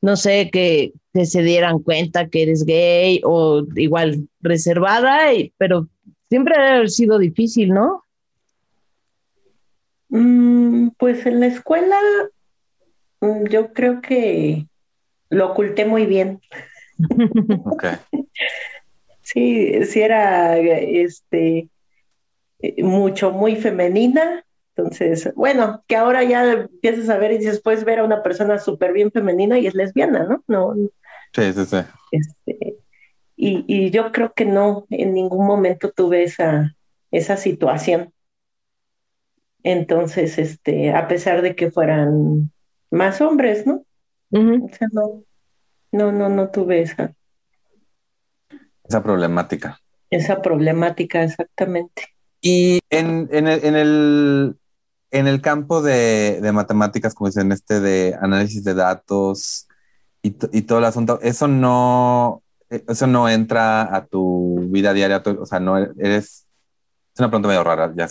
no 0.00 0.16
sé, 0.16 0.48
que, 0.50 0.94
se 1.12 1.42
dieran 1.42 1.80
cuenta 1.80 2.28
que 2.28 2.44
eres 2.44 2.64
gay 2.64 3.20
o 3.24 3.62
igual 3.76 4.26
reservada, 4.40 5.34
y, 5.34 5.52
pero 5.58 5.86
siempre 6.30 6.54
ha 6.56 6.88
sido 6.88 7.18
difícil, 7.18 7.74
¿no? 7.74 8.04
Mm, 10.08 10.90
pues 10.96 11.26
en 11.26 11.40
la 11.40 11.46
escuela 11.46 11.98
mm, 13.20 13.44
yo 13.48 13.72
creo 13.72 14.00
que 14.00 14.66
lo 15.28 15.50
oculté 15.50 15.84
muy 15.84 16.06
bien. 16.06 16.40
Sí, 19.22 19.84
sí 19.84 20.00
era 20.00 20.58
este 20.58 21.68
mucho, 22.78 23.30
muy 23.30 23.54
femenina. 23.54 24.44
Entonces, 24.74 25.32
bueno, 25.36 25.84
que 25.86 25.94
ahora 25.94 26.24
ya 26.24 26.52
empiezas 26.52 27.08
a 27.10 27.16
ver 27.16 27.30
y 27.32 27.38
dices, 27.38 27.60
puedes 27.62 27.84
ver 27.84 28.00
a 28.00 28.04
una 28.04 28.24
persona 28.24 28.58
súper 28.58 28.92
bien 28.92 29.12
femenina 29.12 29.56
y 29.60 29.68
es 29.68 29.74
lesbiana, 29.76 30.24
¿no? 30.24 30.42
No. 30.48 30.74
Sí, 31.32 31.52
sí, 31.52 31.64
sí. 31.64 31.76
Este, 32.10 32.79
y, 33.42 33.64
y, 33.66 33.90
yo 33.90 34.12
creo 34.12 34.34
que 34.34 34.44
no, 34.44 34.84
en 34.90 35.14
ningún 35.14 35.46
momento 35.46 35.90
tuve 35.90 36.24
esa, 36.24 36.76
esa 37.10 37.38
situación. 37.38 38.12
Entonces, 39.62 40.36
este, 40.36 40.92
a 40.92 41.08
pesar 41.08 41.40
de 41.40 41.56
que 41.56 41.70
fueran 41.70 42.52
más 42.90 43.22
hombres, 43.22 43.66
¿no? 43.66 43.86
O 44.30 44.68
sea, 44.76 44.88
no, 44.92 45.22
no, 45.90 46.12
no, 46.12 46.28
no 46.28 46.50
tuve 46.50 46.82
esa. 46.82 47.14
Esa 48.84 49.02
problemática. 49.02 49.80
Esa 50.10 50.42
problemática, 50.42 51.22
exactamente. 51.22 52.08
Y 52.42 52.80
en, 52.90 53.26
en, 53.32 53.46
el, 53.46 53.64
en, 53.64 53.74
el, 53.74 54.56
en 55.12 55.26
el 55.26 55.40
campo 55.40 55.80
de, 55.80 56.40
de, 56.42 56.52
matemáticas, 56.52 57.14
como 57.14 57.28
dicen, 57.28 57.52
este 57.52 57.80
de 57.80 58.18
análisis 58.20 58.64
de 58.64 58.74
datos 58.74 59.66
y, 60.20 60.36
y, 60.52 60.62
todo 60.62 60.80
el 60.80 60.84
asunto, 60.84 61.18
eso 61.22 61.48
no, 61.48 62.42
eso 62.70 63.06
no 63.06 63.28
entra 63.28 63.94
a 63.94 64.06
tu 64.06 64.68
vida 64.70 64.92
diaria, 64.92 65.22
o 65.24 65.46
sea, 65.46 65.60
no 65.60 65.76
eres 65.76 66.46
es 67.14 67.18
una 67.18 67.28
pregunta 67.28 67.48
medio 67.48 67.64
rara, 67.64 67.92
ya 67.96 68.08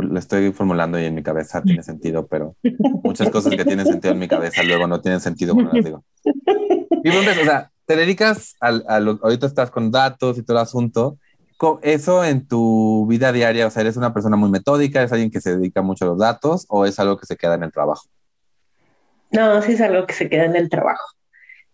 la 0.00 0.18
estoy 0.20 0.52
formulando 0.52 0.98
y 0.98 1.04
en 1.04 1.14
mi 1.14 1.24
cabeza 1.24 1.60
tiene 1.60 1.82
sentido, 1.82 2.28
pero 2.28 2.54
muchas 3.02 3.30
cosas 3.30 3.56
que 3.56 3.64
tienen 3.64 3.84
sentido 3.84 4.14
en 4.14 4.20
mi 4.20 4.28
cabeza 4.28 4.62
luego 4.62 4.86
no 4.86 5.00
tienen 5.00 5.20
sentido 5.20 5.54
cuando 5.54 5.72
las 5.72 5.84
digo. 5.84 6.04
Y 7.02 7.08
o 7.08 7.44
sea, 7.44 7.72
te 7.84 7.96
dedicas 7.96 8.54
al, 8.60 8.84
ahorita 8.86 9.46
estás 9.46 9.72
con 9.72 9.90
datos 9.90 10.38
y 10.38 10.42
todo 10.44 10.56
el 10.56 10.62
asunto. 10.62 11.18
¿Eso 11.82 12.24
en 12.24 12.46
tu 12.46 13.06
vida 13.08 13.32
diaria, 13.32 13.66
o 13.66 13.70
sea, 13.70 13.82
eres 13.82 13.96
una 13.96 14.12
persona 14.12 14.36
muy 14.36 14.50
metódica, 14.50 15.02
es 15.02 15.12
alguien 15.12 15.30
que 15.30 15.40
se 15.40 15.56
dedica 15.56 15.82
mucho 15.82 16.04
a 16.04 16.08
los 16.08 16.18
datos 16.18 16.64
o 16.68 16.86
es 16.86 16.98
algo 17.00 17.16
que 17.16 17.26
se 17.26 17.36
queda 17.36 17.54
en 17.54 17.64
el 17.64 17.72
trabajo? 17.72 18.04
No, 19.32 19.62
sí 19.62 19.72
es 19.72 19.80
algo 19.80 20.06
que 20.06 20.14
se 20.14 20.28
queda 20.28 20.44
en 20.44 20.56
el 20.56 20.68
trabajo. 20.68 21.04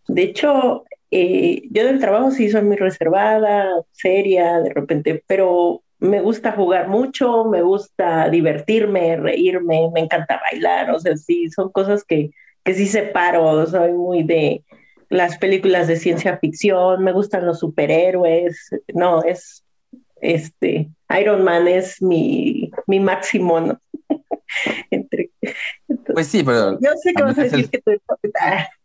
De 0.07 0.23
hecho, 0.23 0.85
eh, 1.11 1.63
yo 1.71 1.85
del 1.85 2.01
trabajo 2.01 2.31
sí 2.31 2.51
soy 2.51 2.63
muy 2.63 2.77
reservada, 2.77 3.69
seria, 3.93 4.61
de 4.61 4.71
repente, 4.71 5.23
pero 5.27 5.83
me 5.99 6.21
gusta 6.21 6.53
jugar 6.53 6.89
mucho, 6.89 7.45
me 7.45 7.63
gusta 7.63 8.29
divertirme, 8.29 9.17
reírme, 9.17 9.91
me 9.93 10.01
encanta 10.01 10.41
bailar, 10.51 10.91
o 10.91 10.99
sea, 10.99 11.17
sí, 11.17 11.51
son 11.51 11.71
cosas 11.71 12.05
que, 12.05 12.31
que 12.65 12.75
sí 12.75 12.87
separo, 12.87 13.67
soy 13.67 13.93
muy 13.93 14.23
de, 14.23 14.63
las 15.09 15.39
películas 15.39 15.89
de 15.89 15.97
ciencia 15.97 16.39
ficción, 16.39 17.03
me 17.03 17.13
gustan 17.13 17.47
los 17.47 17.61
superhéroes, 17.61 18.71
no, 18.95 19.23
es, 19.23 19.65
este, 20.21 20.89
Iron 21.19 21.45
Man 21.45 21.67
es 21.69 22.03
mi, 22.03 22.71
mi 22.87 23.01
máximo, 23.01 23.61
¿no? 23.61 23.81
Entre, 24.91 25.31
pues 26.13 26.27
sí, 26.27 26.43
pero... 26.43 26.79
Yo 26.81 26.91
sé 27.03 27.13
que 27.15 27.23
vas 27.23 27.39
a 27.39 27.43
decir 27.43 27.71
que 27.71 27.81
tú... 27.81 27.93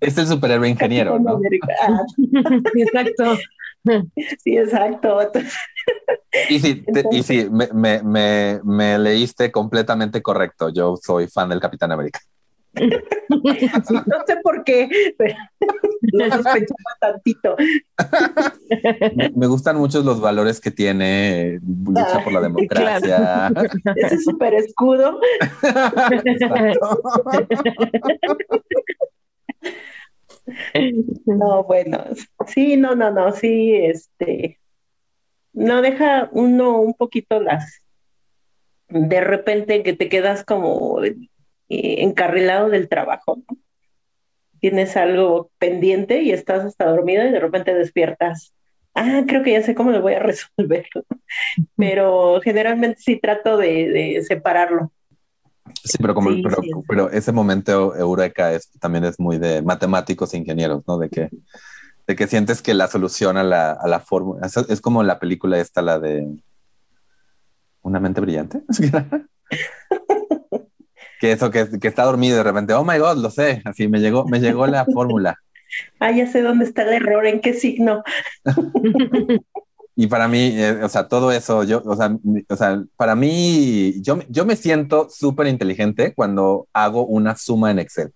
es 0.00 0.18
el 0.18 0.26
superhéroe 0.26 0.68
ingeniero, 0.68 1.18
¿no? 1.18 1.40
exacto. 2.74 3.38
Sí, 4.42 4.58
exacto. 4.58 5.18
Y 6.48 6.60
sí, 6.60 6.84
y 7.12 7.22
sí 7.22 7.48
me, 7.50 7.68
me, 7.72 8.02
me, 8.02 8.60
me 8.62 8.98
leíste 8.98 9.50
completamente 9.50 10.22
correcto. 10.22 10.68
Yo 10.68 10.96
soy 10.96 11.28
fan 11.28 11.48
del 11.48 11.60
Capitán 11.60 11.92
América. 11.92 12.20
no 12.74 14.16
sé 14.26 14.36
por 14.42 14.62
qué, 14.64 14.88
pero 15.18 15.34
lo 16.12 16.24
sospechaba 16.26 16.96
tantito. 17.00 17.56
Me 19.34 19.46
gustan 19.46 19.76
mucho 19.76 20.02
los 20.02 20.20
valores 20.20 20.60
que 20.60 20.70
tiene 20.70 21.58
lucha 21.66 22.22
por 22.22 22.32
la 22.32 22.40
democracia. 22.40 23.52
Ese 23.96 24.18
súper 24.18 24.54
escudo. 24.54 25.18
no, 31.26 31.64
bueno, 31.64 32.04
sí, 32.46 32.76
no, 32.76 32.94
no, 32.94 33.10
no, 33.10 33.32
sí, 33.32 33.74
este, 33.74 34.60
no 35.52 35.82
deja 35.82 36.28
uno 36.32 36.80
un 36.80 36.94
poquito 36.94 37.40
las, 37.40 37.82
de 38.88 39.20
repente 39.20 39.82
que 39.82 39.92
te 39.92 40.08
quedas 40.08 40.44
como 40.44 41.02
eh, 41.04 41.18
encarrilado 41.68 42.68
del 42.68 42.88
trabajo. 42.88 43.42
Tienes 44.60 44.96
algo 44.96 45.50
pendiente 45.58 46.22
y 46.22 46.32
estás 46.32 46.64
hasta 46.64 46.86
dormido 46.86 47.24
y 47.24 47.30
de 47.30 47.40
repente 47.40 47.72
despiertas. 47.74 48.52
Ah, 48.94 49.22
creo 49.26 49.42
que 49.42 49.52
ya 49.52 49.62
sé 49.62 49.74
cómo 49.74 49.90
lo 49.90 50.02
voy 50.02 50.14
a 50.14 50.18
resolver. 50.20 50.86
Pero 51.76 52.40
generalmente 52.42 53.00
sí 53.00 53.18
trato 53.18 53.56
de, 53.56 54.22
separarlo. 54.26 54.92
Sí, 55.82 55.98
pero 56.00 56.14
como 56.14 56.30
pero, 56.88 57.10
ese 57.10 57.32
momento 57.32 57.96
eureka 57.96 58.52
es 58.52 58.70
también 58.78 59.04
es 59.04 59.18
muy 59.18 59.38
de 59.38 59.62
matemáticos 59.62 60.32
e 60.34 60.38
ingenieros, 60.38 60.82
¿no? 60.86 60.98
De 60.98 61.08
que, 61.08 61.28
de 62.06 62.16
que 62.16 62.26
sientes 62.26 62.62
que 62.62 62.74
la 62.74 62.88
solución 62.88 63.36
a 63.36 63.42
la, 63.42 63.72
a 63.72 63.88
la 63.88 64.00
fórmula 64.00 64.46
es, 64.46 64.80
como 64.80 65.02
la 65.02 65.18
película 65.18 65.58
esta, 65.58 65.82
la 65.82 65.98
de 65.98 66.26
Una 67.82 68.00
mente 68.00 68.20
brillante. 68.20 68.62
que 71.20 71.32
eso, 71.32 71.50
que, 71.50 71.68
que, 71.78 71.88
está 71.88 72.04
dormido 72.04 72.34
y 72.34 72.38
de 72.38 72.44
repente, 72.44 72.74
oh 72.74 72.84
my 72.84 72.98
god, 72.98 73.16
lo 73.16 73.30
sé, 73.30 73.62
así 73.64 73.88
me 73.88 74.00
llegó, 74.00 74.24
me 74.26 74.40
llegó 74.40 74.66
la 74.66 74.84
fórmula. 74.86 75.36
Ah, 76.00 76.10
ya 76.10 76.26
sé 76.26 76.42
dónde 76.42 76.64
está 76.64 76.82
el 76.82 76.94
error, 76.94 77.24
en 77.26 77.40
qué 77.40 77.54
signo. 77.54 78.02
Y 80.00 80.06
para 80.06 80.28
mí, 80.28 80.54
eh, 80.54 80.82
o 80.82 80.88
sea, 80.88 81.08
todo 81.08 81.30
eso, 81.30 81.62
yo, 81.62 81.82
o 81.84 81.94
sea, 81.94 82.16
o 82.48 82.56
sea 82.56 82.82
para 82.96 83.14
mí, 83.14 84.00
yo, 84.00 84.18
yo 84.30 84.46
me 84.46 84.56
siento 84.56 85.10
súper 85.10 85.46
inteligente 85.46 86.14
cuando 86.14 86.66
hago 86.72 87.04
una 87.04 87.36
suma 87.36 87.70
en 87.70 87.80
Excel. 87.80 88.10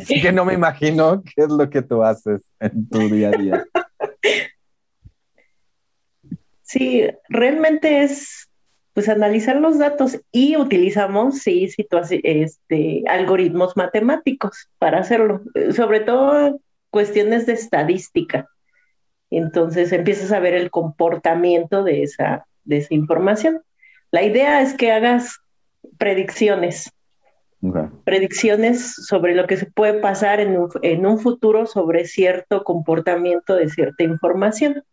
Así 0.00 0.22
que 0.22 0.30
no 0.30 0.44
me 0.44 0.54
imagino 0.54 1.20
qué 1.24 1.42
es 1.42 1.48
lo 1.48 1.68
que 1.68 1.82
tú 1.82 2.04
haces 2.04 2.42
en 2.60 2.88
tu 2.88 3.00
día 3.08 3.30
a 3.30 3.32
día. 3.32 3.64
Sí, 6.62 7.02
realmente 7.28 8.04
es 8.04 8.48
pues 8.92 9.08
analizar 9.08 9.56
los 9.56 9.78
datos 9.78 10.20
y 10.30 10.56
utilizamos 10.56 11.40
sí 11.40 11.68
este, 12.22 13.02
algoritmos 13.08 13.76
matemáticos 13.76 14.70
para 14.78 15.00
hacerlo, 15.00 15.42
sobre 15.74 15.98
todo 15.98 16.60
cuestiones 16.92 17.46
de 17.46 17.54
estadística. 17.54 18.48
Entonces 19.30 19.90
empiezas 19.92 20.30
a 20.30 20.40
ver 20.40 20.54
el 20.54 20.70
comportamiento 20.70 21.82
de 21.82 22.02
esa, 22.02 22.46
de 22.64 22.76
esa 22.76 22.94
información. 22.94 23.62
La 24.10 24.22
idea 24.22 24.60
es 24.60 24.74
que 24.74 24.92
hagas 24.92 25.40
predicciones, 25.98 26.92
predicciones 28.04 28.94
sobre 29.06 29.34
lo 29.34 29.46
que 29.46 29.56
se 29.56 29.66
puede 29.66 30.00
pasar 30.00 30.38
en 30.40 30.58
un, 30.58 30.68
en 30.82 31.06
un 31.06 31.18
futuro 31.18 31.64
sobre 31.64 32.04
cierto 32.04 32.62
comportamiento 32.62 33.56
de 33.56 33.70
cierta 33.70 34.04
información. 34.04 34.84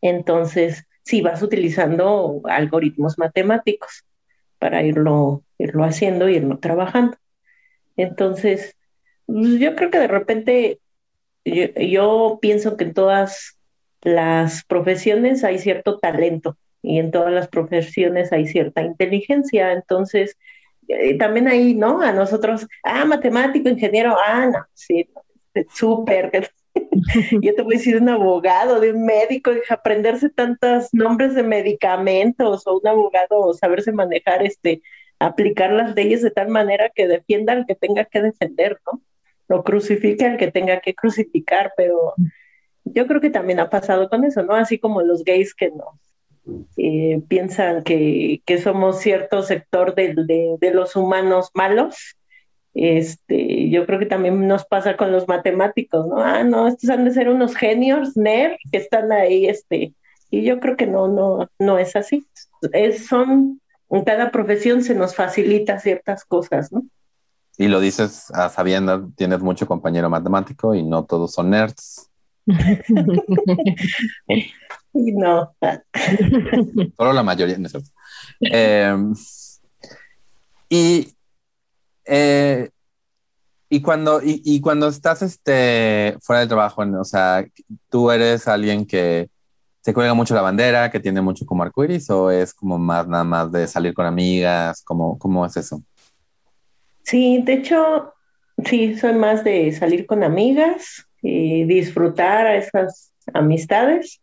Entonces, 0.00 0.86
sí, 1.02 1.20
vas 1.20 1.42
utilizando 1.42 2.40
algoritmos 2.44 3.18
matemáticos 3.18 4.04
para 4.58 4.82
irlo, 4.84 5.44
irlo 5.58 5.84
haciendo 5.84 6.30
y 6.30 6.36
irlo 6.36 6.58
trabajando. 6.60 7.18
Entonces, 7.98 8.74
pues, 9.26 9.58
yo 9.58 9.74
creo 9.76 9.90
que 9.90 9.98
de 9.98 10.08
repente 10.08 10.78
yo, 11.44 12.38
pienso 12.40 12.76
que 12.76 12.84
en 12.84 12.94
todas 12.94 13.58
las 14.02 14.64
profesiones 14.64 15.44
hay 15.44 15.58
cierto 15.58 15.98
talento 15.98 16.56
y 16.82 16.98
en 16.98 17.10
todas 17.10 17.32
las 17.32 17.48
profesiones 17.48 18.32
hay 18.32 18.46
cierta 18.46 18.82
inteligencia. 18.82 19.72
Entonces, 19.72 20.36
eh, 20.88 21.16
también 21.18 21.48
ahí, 21.48 21.74
¿no? 21.74 22.00
A 22.02 22.12
nosotros, 22.12 22.66
ah, 22.84 23.04
matemático, 23.04 23.68
ingeniero, 23.68 24.16
ah, 24.18 24.46
no, 24.46 24.58
sí, 24.74 25.08
súper. 25.72 26.50
Yo 27.42 27.54
te 27.54 27.62
voy 27.62 27.74
a 27.74 27.78
decir 27.78 27.96
un 27.96 28.08
abogado, 28.08 28.80
de 28.80 28.92
un 28.92 29.04
médico, 29.04 29.52
aprenderse 29.68 30.30
tantos 30.30 30.88
nombres 30.92 31.34
de 31.34 31.42
medicamentos 31.42 32.66
o 32.66 32.78
un 32.78 32.86
abogado, 32.86 33.52
saberse 33.54 33.92
manejar, 33.92 34.44
este, 34.44 34.82
aplicar 35.18 35.72
las 35.72 35.94
leyes 35.94 36.22
de 36.22 36.30
tal 36.30 36.48
manera 36.48 36.90
que 36.90 37.06
defienda 37.06 37.52
al 37.52 37.66
que 37.66 37.74
tenga 37.74 38.04
que 38.04 38.22
defender, 38.22 38.80
¿no? 38.86 39.00
Lo 39.48 39.62
crucifique 39.64 40.24
al 40.24 40.36
que 40.36 40.50
tenga 40.50 40.80
que 40.80 40.94
crucificar, 40.94 41.72
pero 41.76 42.14
yo 42.84 43.06
creo 43.06 43.20
que 43.20 43.30
también 43.30 43.60
ha 43.60 43.70
pasado 43.70 44.08
con 44.08 44.24
eso, 44.24 44.42
¿no? 44.42 44.54
Así 44.54 44.78
como 44.78 45.02
los 45.02 45.24
gays 45.24 45.54
que 45.54 45.70
nos 45.70 45.98
eh, 46.76 47.22
piensan 47.28 47.84
que, 47.84 48.42
somos 48.62 49.00
cierto 49.00 49.42
sector 49.42 49.94
de, 49.94 50.70
los 50.72 50.96
humanos 50.96 51.50
malos, 51.54 52.16
este, 52.74 53.68
yo 53.70 53.86
creo 53.86 53.98
que 53.98 54.06
también 54.06 54.46
nos 54.48 54.64
pasa 54.64 54.96
con 54.96 55.12
los 55.12 55.28
matemáticos, 55.28 56.06
¿no? 56.06 56.22
Ah, 56.22 56.42
no, 56.42 56.68
estos 56.68 56.90
han 56.90 57.04
de 57.04 57.12
ser 57.12 57.28
unos 57.28 57.54
genios, 57.54 58.16
nerd, 58.16 58.56
que 58.70 58.78
están 58.78 59.12
ahí, 59.12 59.46
este, 59.46 59.94
y 60.30 60.42
yo 60.42 60.58
creo 60.60 60.76
que 60.76 60.86
no, 60.86 61.08
no, 61.08 61.50
no 61.58 61.78
es 61.78 61.94
así. 61.94 62.26
Es, 62.72 63.06
son, 63.06 63.60
en 63.90 64.04
cada 64.04 64.30
profesión 64.30 64.82
se 64.82 64.94
nos 64.94 65.14
facilita 65.14 65.78
ciertas 65.78 66.24
cosas, 66.24 66.72
¿no? 66.72 66.84
Y 67.58 67.68
lo 67.68 67.80
dices 67.80 68.30
a 68.32 68.48
sabiendo, 68.48 69.10
tienes 69.16 69.40
mucho 69.40 69.66
compañero 69.66 70.08
matemático 70.08 70.74
y 70.74 70.82
no 70.82 71.04
todos 71.04 71.32
son 71.32 71.50
nerds. 71.50 72.10
y 74.94 75.12
no. 75.12 75.54
Solo 76.96 77.12
la 77.12 77.22
mayoría. 77.22 77.56
Em, 78.40 79.14
y, 80.68 81.14
eh, 82.04 82.70
y, 83.68 83.82
cuando, 83.82 84.20
y, 84.22 84.60
cuando 84.60 84.88
estás 84.88 85.22
este, 85.22 86.16
fuera 86.22 86.40
del 86.40 86.48
trabajo, 86.48 86.82
o 86.82 87.04
sea, 87.04 87.44
tú 87.88 88.10
eres 88.10 88.48
alguien 88.48 88.86
que 88.86 89.28
se 89.82 89.92
cuelga 89.92 90.14
mucho 90.14 90.34
la 90.34 90.42
bandera, 90.42 90.90
que 90.90 91.00
tiene 91.00 91.20
mucho 91.20 91.44
como 91.44 91.62
arcoiris, 91.62 92.08
o 92.10 92.30
es 92.30 92.54
como 92.54 92.78
más 92.78 93.06
nada 93.08 93.24
más 93.24 93.50
de 93.52 93.66
salir 93.66 93.94
con 93.94 94.06
amigas, 94.06 94.82
¿cómo, 94.84 95.18
cómo 95.18 95.44
es 95.44 95.56
eso? 95.56 95.82
Sí, 97.02 97.42
de 97.42 97.54
hecho, 97.54 98.14
sí, 98.64 98.96
soy 98.96 99.14
más 99.14 99.44
de 99.44 99.72
salir 99.72 100.06
con 100.06 100.22
amigas 100.22 101.06
y 101.20 101.64
disfrutar 101.64 102.46
a 102.46 102.56
esas 102.56 103.12
amistades. 103.32 104.20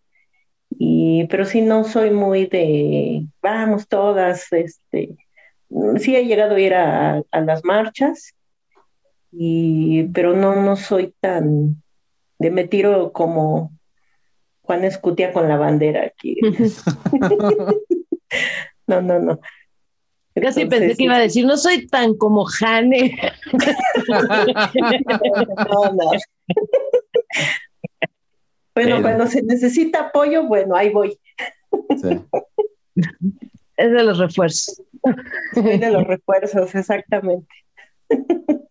Y, 0.69 1.27
pero 1.27 1.45
sí 1.45 1.61
no 1.61 1.83
soy 1.83 2.11
muy 2.11 2.45
de 2.45 3.25
vamos 3.41 3.87
todas, 3.87 4.53
este, 4.53 5.17
sí 5.97 6.15
he 6.15 6.25
llegado 6.25 6.55
a 6.55 6.59
ir 6.59 6.75
a, 6.75 7.23
las 7.31 7.65
marchas, 7.65 8.35
y, 9.31 10.03
pero 10.13 10.35
no, 10.35 10.55
no 10.55 10.75
soy 10.75 11.13
tan 11.19 11.81
de 12.37 12.51
me 12.51 12.67
tiro 12.67 13.11
como 13.11 13.71
Juan 14.61 14.85
Escutia 14.85 15.33
con 15.33 15.47
la 15.47 15.57
bandera 15.57 16.05
aquí. 16.05 16.37
no, 18.87 19.01
no, 19.01 19.19
no. 19.19 19.39
Casi 20.41 20.65
pensé 20.65 20.95
que 20.95 21.03
iba 21.03 21.15
a 21.15 21.19
decir, 21.19 21.45
no 21.45 21.57
soy 21.57 21.87
tan 21.87 22.15
como 22.15 22.45
Jane. 22.45 23.17
Bueno, 28.75 29.01
cuando 29.01 29.27
se 29.27 29.43
necesita 29.43 30.07
apoyo, 30.07 30.43
bueno, 30.43 30.73
ahí 30.73 30.89
voy. 30.89 31.19
Es 33.75 33.91
de 33.91 34.03
los 34.03 34.17
refuerzos. 34.17 34.81
Es 35.55 35.79
de 35.81 35.91
los 35.91 36.07
refuerzos, 36.07 36.73
exactamente. 36.73 37.53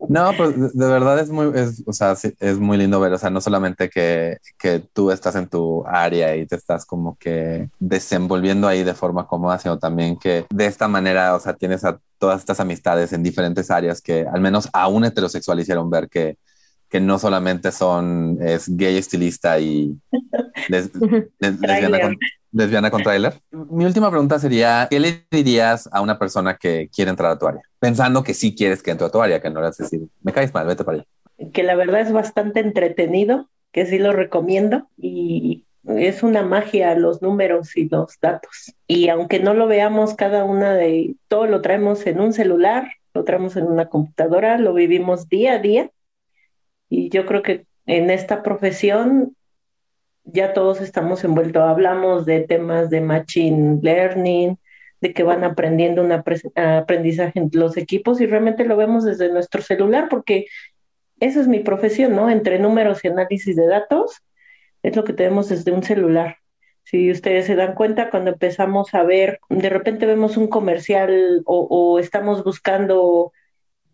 No, 0.08 0.32
pues 0.36 0.74
de 0.74 0.86
verdad 0.86 1.18
es 1.18 1.30
muy, 1.30 1.52
es, 1.54 1.82
o 1.86 1.92
sea, 1.92 2.12
es 2.12 2.58
muy 2.58 2.78
lindo 2.78 2.98
ver, 2.98 3.12
o 3.12 3.18
sea, 3.18 3.30
no 3.30 3.40
solamente 3.40 3.90
que, 3.90 4.38
que, 4.58 4.80
tú 4.80 5.10
estás 5.10 5.36
en 5.36 5.48
tu 5.48 5.86
área 5.86 6.34
y 6.34 6.46
te 6.46 6.56
estás 6.56 6.86
como 6.86 7.16
que 7.18 7.68
desenvolviendo 7.78 8.66
ahí 8.66 8.84
de 8.84 8.94
forma 8.94 9.26
cómoda, 9.26 9.58
sino 9.58 9.78
también 9.78 10.18
que 10.18 10.46
de 10.50 10.66
esta 10.66 10.88
manera, 10.88 11.34
o 11.34 11.40
sea, 11.40 11.54
tienes 11.54 11.84
a 11.84 12.00
todas 12.18 12.40
estas 12.40 12.58
amistades 12.60 13.12
en 13.12 13.22
diferentes 13.22 13.70
áreas 13.70 14.00
que 14.00 14.26
al 14.26 14.40
menos 14.40 14.68
a 14.72 14.88
un 14.88 15.04
heterosexual 15.04 15.60
hicieron 15.60 15.90
ver 15.90 16.08
que, 16.08 16.38
que 16.88 17.00
no 17.00 17.18
solamente 17.18 17.72
son, 17.72 18.38
es 18.40 18.68
gay 18.76 18.96
estilista 18.96 19.58
y 19.58 19.96
lesbiana, 20.68 22.10
lesbiana 22.52 22.90
con 22.90 23.02
trailer. 23.02 23.34
Mi 23.50 23.84
última 23.84 24.10
pregunta 24.10 24.38
sería, 24.38 24.86
¿qué 24.90 25.00
le 25.00 25.24
dirías 25.30 25.88
a 25.92 26.00
una 26.00 26.18
persona 26.18 26.56
que 26.56 26.88
quiere 26.94 27.10
entrar 27.10 27.30
a 27.30 27.38
tu 27.38 27.46
área? 27.46 27.62
Pensando 27.78 28.22
que 28.22 28.34
sí 28.34 28.54
quieres 28.54 28.82
que 28.82 28.90
entre 28.90 29.06
a 29.06 29.10
tu 29.10 29.20
área, 29.20 29.40
que 29.40 29.50
no 29.50 29.60
le 29.60 29.66
vas 29.66 29.80
a 29.80 29.84
decir, 29.84 30.08
me 30.22 30.32
caes 30.32 30.52
mal, 30.54 30.66
vete 30.66 30.84
para 30.84 30.98
allá. 30.98 31.06
Que 31.52 31.62
la 31.62 31.74
verdad 31.74 32.00
es 32.00 32.12
bastante 32.12 32.60
entretenido, 32.60 33.48
que 33.72 33.86
sí 33.86 33.98
lo 33.98 34.12
recomiendo 34.12 34.88
y 34.96 35.64
es 35.96 36.22
una 36.22 36.42
magia 36.42 36.94
los 36.94 37.22
números 37.22 37.76
y 37.76 37.88
los 37.88 38.18
datos. 38.20 38.74
Y 38.86 39.08
aunque 39.08 39.40
no 39.40 39.54
lo 39.54 39.66
veamos 39.66 40.14
cada 40.14 40.44
una 40.44 40.74
de, 40.74 41.14
todo 41.28 41.46
lo 41.46 41.62
traemos 41.62 42.06
en 42.06 42.20
un 42.20 42.32
celular, 42.32 42.88
lo 43.14 43.24
traemos 43.24 43.56
en 43.56 43.66
una 43.66 43.88
computadora, 43.88 44.58
lo 44.58 44.74
vivimos 44.74 45.28
día 45.28 45.54
a 45.54 45.58
día. 45.58 45.90
Y 46.88 47.10
yo 47.10 47.26
creo 47.26 47.42
que 47.42 47.66
en 47.86 48.10
esta 48.10 48.42
profesión 48.42 49.36
ya 50.24 50.52
todos 50.52 50.80
estamos 50.80 51.24
envueltos. 51.24 51.62
Hablamos 51.62 52.26
de 52.26 52.40
temas 52.40 52.90
de 52.90 53.00
machine 53.00 53.78
learning, 53.82 54.58
de 55.00 55.12
que 55.12 55.22
van 55.22 55.44
aprendiendo 55.44 56.02
un 56.02 56.12
aprendizaje 56.12 57.38
en 57.38 57.50
los 57.52 57.76
equipos 57.76 58.20
y 58.20 58.26
realmente 58.26 58.64
lo 58.64 58.76
vemos 58.76 59.04
desde 59.04 59.32
nuestro 59.32 59.62
celular 59.62 60.08
porque 60.08 60.46
esa 61.20 61.40
es 61.40 61.48
mi 61.48 61.60
profesión, 61.60 62.14
¿no? 62.14 62.30
Entre 62.30 62.58
números 62.58 63.04
y 63.04 63.08
análisis 63.08 63.56
de 63.56 63.66
datos 63.66 64.22
es 64.82 64.96
lo 64.96 65.04
que 65.04 65.12
tenemos 65.12 65.48
desde 65.48 65.72
un 65.72 65.82
celular. 65.82 66.36
Si 66.84 67.10
ustedes 67.10 67.46
se 67.46 67.54
dan 67.54 67.74
cuenta, 67.74 68.10
cuando 68.10 68.30
empezamos 68.30 68.94
a 68.94 69.02
ver, 69.02 69.40
de 69.50 69.68
repente 69.68 70.06
vemos 70.06 70.36
un 70.36 70.48
comercial 70.48 71.42
o, 71.44 71.66
o 71.68 71.98
estamos 71.98 72.44
buscando 72.44 73.32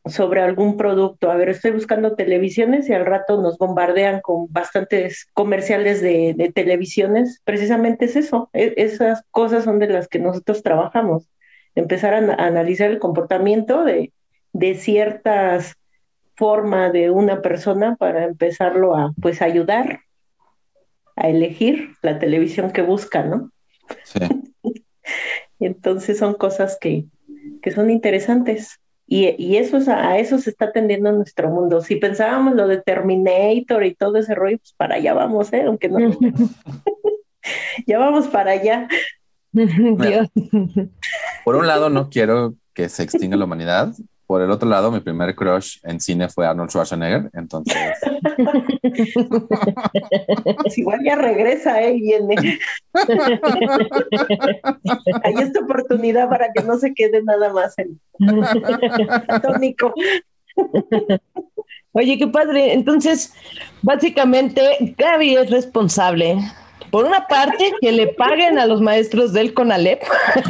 sobre 0.07 0.43
algún 0.43 0.77
producto. 0.77 1.31
A 1.31 1.37
ver, 1.37 1.49
estoy 1.49 1.71
buscando 1.71 2.15
televisiones 2.15 2.89
y 2.89 2.93
al 2.93 3.07
rato 3.07 3.41
nos 3.41 3.57
bombardean 3.59 4.21
con 4.21 4.47
bastantes 4.51 5.29
comerciales 5.33 6.03
de, 6.03 6.53
televisiones. 6.55 7.41
Precisamente 7.45 8.05
es 8.05 8.17
eso, 8.17 8.51
e, 8.53 8.75
esas 8.77 9.23
cosas 9.31 9.65
son 9.65 9.79
de 9.79 9.89
las 9.89 10.09
que 10.09 10.19
nosotros 10.19 10.63
trabajamos. 10.63 11.29
Empezar 11.75 12.15
a, 12.15 12.35
analizar 12.35 12.91
el 12.91 12.99
comportamiento 12.99 13.85
de, 13.85 14.13
de 14.53 14.75
ciertas 14.75 15.75
forma 16.37 16.91
de 16.91 17.11
una 17.11 17.43
persona 17.43 17.97
para 17.97 18.25
empezarlo 18.25 18.97
a 18.97 19.13
pues 19.21 19.41
ayudar 19.41 20.01
a 21.17 21.29
elegir 21.29 21.91
la 22.03 22.19
televisión 22.19 22.73
que 22.73 22.83
busca, 22.83 23.23
¿no? 23.23 23.53
Sí. 24.03 24.19
Entonces 25.61 26.19
son 26.19 26.35
cosas 26.35 26.77
que, 26.81 27.05
que 27.63 27.71
son 27.71 27.89
interesantes. 27.91 28.81
Y, 29.07 29.57
eso 29.57 29.77
es, 29.77 29.89
a 29.89 30.19
eso 30.19 30.39
se 30.39 30.51
está 30.51 30.67
atendiendo 30.67 31.13
nuestro 31.13 31.51
mundo. 31.51 31.83
Si 31.83 31.97
pensábamos 31.97 32.55
lo 32.55 32.67
de 32.67 32.81
Terminator 32.81 33.85
y 33.85 33.95
todo 33.95 34.17
ese 34.17 34.35
rollo, 34.35 34.59
pues 34.59 34.73
para 34.73 34.95
allá 34.97 35.13
vamos, 35.13 35.53
¿eh? 35.53 35.65
Aunque 35.67 35.89
no. 35.89 35.99
ya 37.87 37.99
vamos 37.99 38.29
para 38.29 38.53
allá. 38.53 38.89
Por 41.45 41.57
un 41.57 41.67
lado, 41.67 41.91
no 41.91 42.09
quiero 42.09 42.55
que 42.73 42.89
se 42.89 43.03
extinga 43.03 43.37
la 43.37 43.45
humanidad, 43.45 43.95
por 44.27 44.43
el 44.43 44.51
otro 44.51 44.69
lado, 44.69 44.91
mi 44.91 45.01
primer 45.01 45.35
crush 45.35 45.79
en 45.83 46.01
cine 46.01 46.29
fue 46.29 46.47
Arnold 46.47 46.71
Schwarzenegger, 46.71 47.31
entonces... 47.33 47.77
Pues 50.63 50.79
igual 50.79 51.01
ya 51.05 51.17
regresa, 51.17 51.83
¿eh? 51.83 51.95
Viene. 51.95 52.37
Hay 55.25 55.35
esta 55.39 55.61
oportunidad 55.61 56.29
para 56.29 56.53
que 56.53 56.63
no 56.63 56.79
se 56.79 56.95
quede 56.95 57.23
nada 57.23 57.53
más 57.53 57.75
en 57.79 58.01
tónico. 59.43 59.93
Oye, 61.93 62.19
qué 62.19 62.27
padre. 62.29 62.73
Entonces, 62.73 63.35
básicamente, 63.83 64.95
Gaby 64.97 65.37
es 65.37 65.51
responsable 65.51 66.39
por 66.95 67.07
una 67.07 67.27
parte, 67.27 67.73
que 67.81 67.91
le 67.91 68.07
paguen 68.07 68.57
a 68.57 68.67
los 68.67 68.81
maestros 68.81 69.33
del 69.33 69.53
CONALEP, 69.53 70.01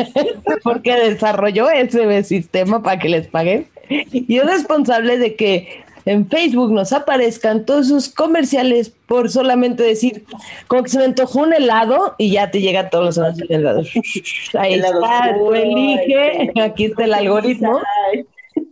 porque 0.63 0.95
desarrolló 0.95 1.71
ese 1.71 2.23
sistema 2.23 2.83
para 2.83 2.99
que 2.99 3.09
les 3.09 3.29
paguen. 3.29 3.67
Y 3.89 4.37
es 4.37 4.45
responsable 4.45 5.17
de 5.17 5.37
que 5.37 5.85
en 6.05 6.29
Facebook 6.29 6.71
nos 6.71 6.93
aparezcan 6.93 7.65
todos 7.65 7.89
sus 7.89 8.11
comerciales 8.11 8.91
por 9.07 9.31
solamente 9.31 9.85
decir, 9.85 10.27
como 10.67 10.83
que 10.83 10.91
se 10.91 10.99
me 10.99 11.05
antojó 11.05 11.41
un 11.41 11.55
helado 11.55 12.15
y 12.19 12.33
ya 12.33 12.51
te 12.51 12.61
llega 12.61 12.91
todos 12.91 13.07
los 13.07 13.19
anuncios 13.19 13.49
de 13.49 13.55
helado. 13.55 13.83
Ahí 14.59 14.75
está, 14.75 15.35
tú 15.39 15.55
elige, 15.55 16.53
aquí 16.61 16.85
está 16.85 17.05
el 17.05 17.15
algoritmo. 17.15 17.81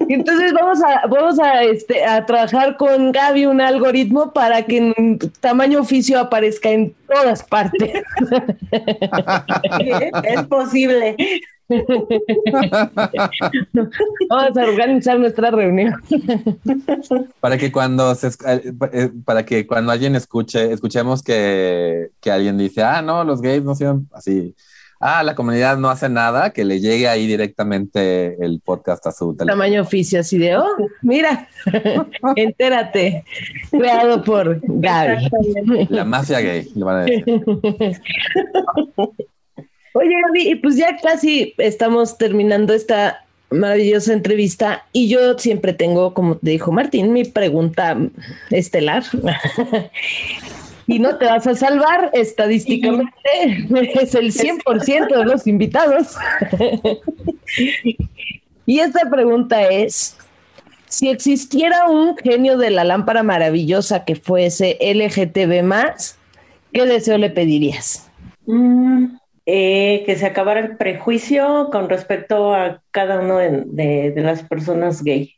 Entonces 0.08 0.52
vamos 0.52 0.78
a, 0.82 1.06
vamos 1.06 1.38
a, 1.38 1.62
este, 1.62 2.04
a 2.04 2.24
trabajar 2.26 2.76
con 2.76 3.12
Gaby 3.12 3.46
un 3.46 3.60
algoritmo 3.60 4.32
para 4.32 4.62
que 4.62 4.78
en 4.78 5.18
tamaño 5.40 5.80
oficio 5.80 6.18
aparezca 6.18 6.70
en 6.70 6.94
todas 7.06 7.42
partes. 7.42 8.02
es 10.24 10.42
posible. 10.44 11.16
Vamos 14.28 14.56
a 14.56 14.64
organizar 14.64 15.18
nuestra 15.18 15.50
reunión. 15.50 15.94
Para 17.40 17.56
que 17.58 17.72
cuando 17.72 18.14
se, 18.14 18.28
eh, 18.28 18.72
eh, 18.92 19.10
para 19.24 19.44
que 19.44 19.66
cuando 19.66 19.92
alguien 19.92 20.14
escuche, 20.16 20.72
escuchemos 20.72 21.22
que, 21.22 22.10
que 22.20 22.30
alguien 22.30 22.58
dice, 22.58 22.82
ah, 22.82 23.00
no, 23.02 23.24
los 23.24 23.40
gays 23.40 23.64
no 23.64 23.74
son 23.74 24.08
así 24.12 24.54
ah, 25.02 25.22
la 25.22 25.34
comunidad 25.34 25.76
no 25.76 25.90
hace 25.90 26.08
nada, 26.08 26.50
que 26.50 26.64
le 26.64 26.80
llegue 26.80 27.08
ahí 27.08 27.26
directamente 27.26 28.36
el 28.42 28.60
podcast 28.60 29.06
a 29.06 29.12
su 29.12 29.34
teléfono. 29.34 29.52
Tamaño 29.52 29.82
oficio, 29.82 30.20
así 30.20 30.38
de, 30.38 30.56
oh, 30.56 30.76
mira, 31.02 31.48
entérate, 32.36 33.24
creado 33.70 34.22
por 34.22 34.60
Gaby. 34.62 35.28
La 35.90 36.04
mafia 36.04 36.40
gay, 36.40 36.70
le 36.74 36.84
van 36.84 36.96
a 36.96 37.00
decir. 37.04 37.24
Oye, 39.94 40.14
Gaby, 40.26 40.54
pues 40.56 40.76
ya 40.76 40.96
casi 40.96 41.54
estamos 41.58 42.16
terminando 42.16 42.72
esta 42.72 43.26
maravillosa 43.50 44.12
entrevista 44.12 44.86
y 44.92 45.08
yo 45.08 45.38
siempre 45.38 45.72
tengo, 45.72 46.14
como 46.14 46.36
te 46.36 46.50
dijo 46.50 46.72
Martín, 46.72 47.12
mi 47.12 47.24
pregunta 47.24 47.98
estelar 48.50 49.04
y 50.86 50.98
no 50.98 51.16
te 51.16 51.26
vas 51.26 51.46
a 51.46 51.54
salvar 51.54 52.10
estadísticamente, 52.12 53.12
es 54.00 54.14
el 54.14 54.32
100% 54.32 55.16
de 55.16 55.24
los 55.24 55.46
invitados. 55.46 56.16
y 58.66 58.80
esta 58.80 59.08
pregunta 59.10 59.62
es, 59.62 60.16
si 60.86 61.08
existiera 61.08 61.88
un 61.88 62.16
genio 62.16 62.58
de 62.58 62.70
la 62.70 62.84
lámpara 62.84 63.22
maravillosa 63.22 64.04
que 64.04 64.14
fuese 64.16 64.76
LGTB 64.80 65.62
más, 65.62 66.18
¿qué 66.72 66.84
deseo 66.84 67.16
le 67.18 67.30
pedirías? 67.30 68.10
Mm, 68.46 69.16
eh, 69.46 70.02
que 70.04 70.16
se 70.16 70.26
acabara 70.26 70.60
el 70.60 70.76
prejuicio 70.76 71.68
con 71.72 71.88
respecto 71.88 72.54
a 72.54 72.82
cada 72.90 73.20
uno 73.20 73.38
de, 73.38 74.12
las 74.16 74.42
personas 74.42 75.02
gay, 75.02 75.34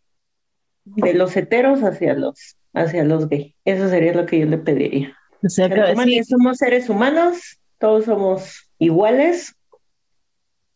de 0.85 1.15
los 1.15 1.37
heteros 1.37 1.83
hacia 1.85 2.15
los, 2.15 2.57
hacia 2.73 3.05
los 3.05 3.29
gay. 3.29 3.55
Eso 3.65 3.89
sería 3.89 4.13
lo 4.13 4.27
que 4.27 4.41
yo 4.41 4.47
le 4.47 4.59
pediría. 4.59 5.17
O 5.45 5.49
sea, 5.49 5.69
somos 6.25 6.57
seres 6.59 6.89
humanos, 6.89 7.59
todos 7.79 8.07
somos 8.07 8.69
iguales, 8.79 9.55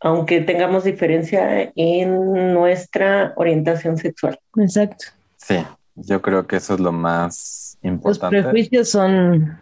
aunque 0.00 0.40
tengamos 0.40 0.84
diferencia 0.84 1.72
en 1.74 2.52
nuestra 2.52 3.32
orientación 3.36 3.96
sexual. 3.96 4.38
Exacto. 4.56 5.06
Sí, 5.36 5.56
yo 5.94 6.20
creo 6.20 6.46
que 6.46 6.56
eso 6.56 6.74
es 6.74 6.80
lo 6.80 6.92
más 6.92 7.78
importante. 7.82 8.36
Los 8.36 8.44
prejuicios 8.44 8.90
son 8.90 9.60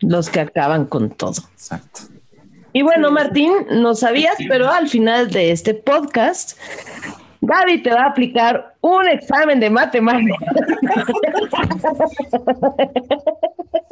los 0.00 0.28
que 0.28 0.40
acaban 0.40 0.86
con 0.86 1.10
todo. 1.10 1.34
Exacto. 1.52 2.00
Y 2.72 2.82
bueno, 2.82 3.10
Martín, 3.10 3.52
no 3.70 3.94
sabías, 3.94 4.34
pero 4.48 4.70
al 4.70 4.88
final 4.88 5.30
de 5.30 5.52
este 5.52 5.74
podcast 5.74 6.58
Gaby 7.40 7.82
te 7.82 7.90
va 7.90 8.02
a 8.02 8.08
aplicar 8.08 8.74
un 8.80 9.06
examen 9.08 9.60
de 9.60 9.70
matemáticas. 9.70 10.38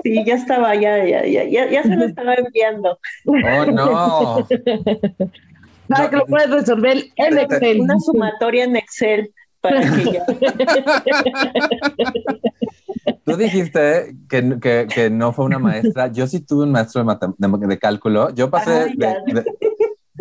Sí, 0.02 0.24
ya 0.24 0.34
estaba, 0.34 0.74
ya, 0.74 1.04
ya, 1.04 1.24
ya, 1.26 1.68
ya, 1.68 1.82
se 1.82 1.96
lo 1.96 2.04
estaba 2.04 2.34
enviando. 2.34 2.98
Oh, 3.24 3.64
no. 3.66 4.46
Para 5.88 6.10
que 6.10 6.16
lo 6.16 6.26
puedas 6.26 6.50
resolver 6.50 7.04
en 7.16 7.38
Excel. 7.38 7.80
Una 7.80 7.98
sumatoria 7.98 8.64
en 8.64 8.76
Excel 8.76 9.32
para 9.60 9.80
que 9.80 10.04
ya. 10.12 10.24
Tú 13.24 13.36
dijiste 13.36 14.16
que, 14.28 14.58
que, 14.60 14.86
que, 14.92 15.10
no 15.10 15.32
fue 15.32 15.44
una 15.44 15.58
maestra. 15.58 16.06
Yo 16.12 16.26
sí 16.28 16.40
tuve 16.40 16.64
un 16.64 16.72
maestro 16.72 17.04
de, 17.04 17.66
de, 17.66 17.78
cálculo. 17.78 18.32
Yo 18.34 18.50
pasé 18.50 18.92
de, 18.96 19.44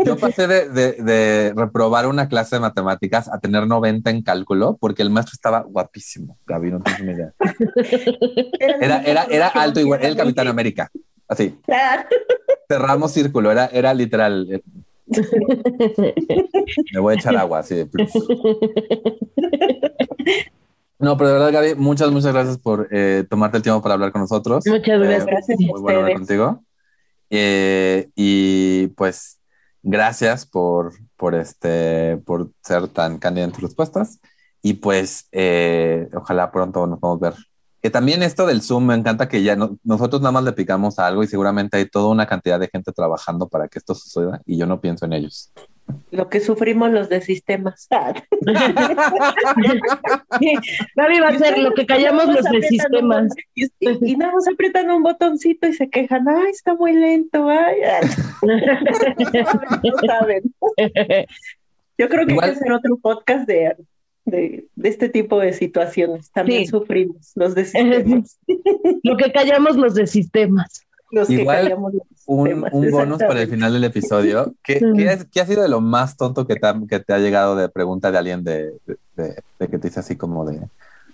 yo 0.05 0.17
pasé 0.17 0.47
de, 0.47 0.69
de, 0.69 1.53
reprobar 1.55 2.07
una 2.07 2.27
clase 2.27 2.55
de 2.55 2.59
matemáticas 2.61 3.27
a 3.27 3.39
tener 3.39 3.67
90 3.67 4.09
en 4.09 4.21
cálculo 4.21 4.77
porque 4.79 5.01
el 5.01 5.09
maestro 5.09 5.33
estaba 5.33 5.61
guapísimo, 5.61 6.37
Gaby, 6.45 6.71
no 6.71 6.81
tienes 6.81 7.05
ni 7.05 7.11
idea. 7.13 7.33
Era, 8.81 9.01
era, 9.03 9.23
era 9.25 9.47
alto 9.47 9.79
igual, 9.79 9.99
era 9.99 10.09
el 10.09 10.15
Capitán 10.15 10.47
América, 10.47 10.89
así. 11.27 11.59
Cerramos 12.67 13.11
círculo, 13.11 13.51
era, 13.51 13.67
era 13.67 13.93
literal. 13.93 14.47
Eh. 14.51 14.61
Me 16.93 16.99
voy 16.99 17.13
a 17.13 17.17
echar 17.17 17.35
agua, 17.35 17.59
así 17.59 17.87
No, 20.97 21.17
pero 21.17 21.27
de 21.27 21.33
verdad, 21.33 21.51
Gaby, 21.51 21.75
muchas, 21.75 22.09
muchas 22.09 22.33
gracias 22.33 22.57
por 22.57 22.87
eh, 22.91 23.25
tomarte 23.29 23.57
el 23.57 23.63
tiempo 23.63 23.81
para 23.81 23.95
hablar 23.95 24.11
con 24.11 24.21
nosotros. 24.21 24.63
Muchas 24.65 24.99
gracias. 24.99 25.49
Eh, 25.49 25.55
muy 25.59 25.81
bueno 25.81 25.99
hablar 25.99 26.13
contigo. 26.13 26.63
Eh, 27.29 28.09
y 28.15 28.87
pues 28.89 29.39
gracias 29.85 30.45
por, 30.45 30.93
por, 31.15 31.35
este, 31.35 32.17
por 32.17 32.51
ser 32.61 32.87
tan 32.89 33.19
cándida 33.19 33.45
en 33.45 33.51
tus 33.51 33.63
respuestas. 33.63 34.19
Y 34.61 34.73
pues 34.73 35.27
eh, 35.31 36.09
ojalá 36.13 36.51
pronto 36.51 36.87
nos 36.87 36.99
podamos 36.99 37.21
ver. 37.21 37.35
Que 37.81 37.91
también 37.91 38.23
esto 38.23 38.47
del 38.47 38.63
Zoom 38.63 38.87
me 38.87 38.95
encanta 38.95 39.29
que 39.29 39.43
ya 39.43 39.55
nosotros 39.83 40.21
nada 40.21 40.31
más 40.31 40.43
le 40.43 40.53
picamos 40.53 40.97
a 40.97 41.05
algo 41.05 41.23
y 41.23 41.27
seguramente 41.27 41.77
hay 41.77 41.87
toda 41.87 42.07
una 42.07 42.25
cantidad 42.25 42.59
de 42.59 42.67
gente 42.67 42.91
trabajando 42.91 43.47
para 43.47 43.67
que 43.67 43.77
esto 43.77 43.93
suceda 43.93 44.41
y 44.45 44.57
yo 44.57 44.65
no 44.65 44.81
pienso 44.81 45.05
en 45.05 45.13
ellos 45.13 45.53
lo 46.11 46.29
que 46.29 46.39
sufrimos 46.39 46.91
los 46.91 47.09
de 47.09 47.21
sistemas. 47.21 47.87
Nadie 50.95 51.21
va 51.21 51.27
a 51.27 51.37
ser 51.37 51.57
lo 51.59 51.73
que 51.73 51.85
callamos 51.85 52.27
los 52.27 52.43
de 52.45 52.61
sistemas. 52.63 53.33
Y, 53.53 53.67
y, 53.79 54.15
nada 54.15 54.33
más 54.33 54.47
apretan 54.47 54.89
un 54.91 55.03
botoncito 55.03 55.67
y 55.67 55.73
se 55.73 55.89
quejan, 55.89 56.27
ay, 56.27 56.51
está 56.51 56.73
muy 56.75 56.93
lento, 56.93 57.49
ay. 57.49 57.77
no 58.41 59.93
saben. 60.05 60.43
Yo 61.97 62.09
creo 62.09 62.25
que 62.25 62.33
hay 62.33 62.39
que 62.39 62.45
hacer 62.45 62.71
otro 62.71 62.97
podcast 62.97 63.47
de, 63.47 63.75
de, 64.25 64.67
este 64.83 65.09
tipo 65.09 65.39
de 65.39 65.53
situaciones. 65.53 66.31
También 66.31 66.67
sufrimos 66.67 67.31
los 67.35 67.55
de 67.55 67.65
sistemas. 67.65 68.39
lo 69.03 69.17
que 69.17 69.31
callamos 69.31 69.77
los 69.77 69.95
de 69.95 70.07
sistemas. 70.07 70.84
Igual, 71.11 71.75
un, 72.25 72.65
un 72.71 72.91
bonus 72.91 73.19
para 73.19 73.41
el 73.41 73.49
final 73.49 73.73
del 73.73 73.83
episodio. 73.83 74.53
¿Qué, 74.63 74.81
¿qué, 75.31 75.39
ha 75.39 75.45
sido 75.45 75.61
de 75.61 75.69
lo 75.69 75.79
más 75.79 76.17
tonto 76.17 76.47
que 76.47 76.55
te 76.55 76.67
ha, 76.67 76.75
que 76.89 76.99
te 76.99 77.13
ha 77.13 77.19
llegado 77.19 77.55
de 77.55 77.69
pregunta 77.69 78.11
de 78.11 78.17
alguien 78.17 78.43
de, 78.43 78.73
de, 79.15 79.35
que 79.59 79.77
te 79.77 79.87
dice 79.87 79.99
así 79.99 80.15
como 80.15 80.45
de, 80.45 80.59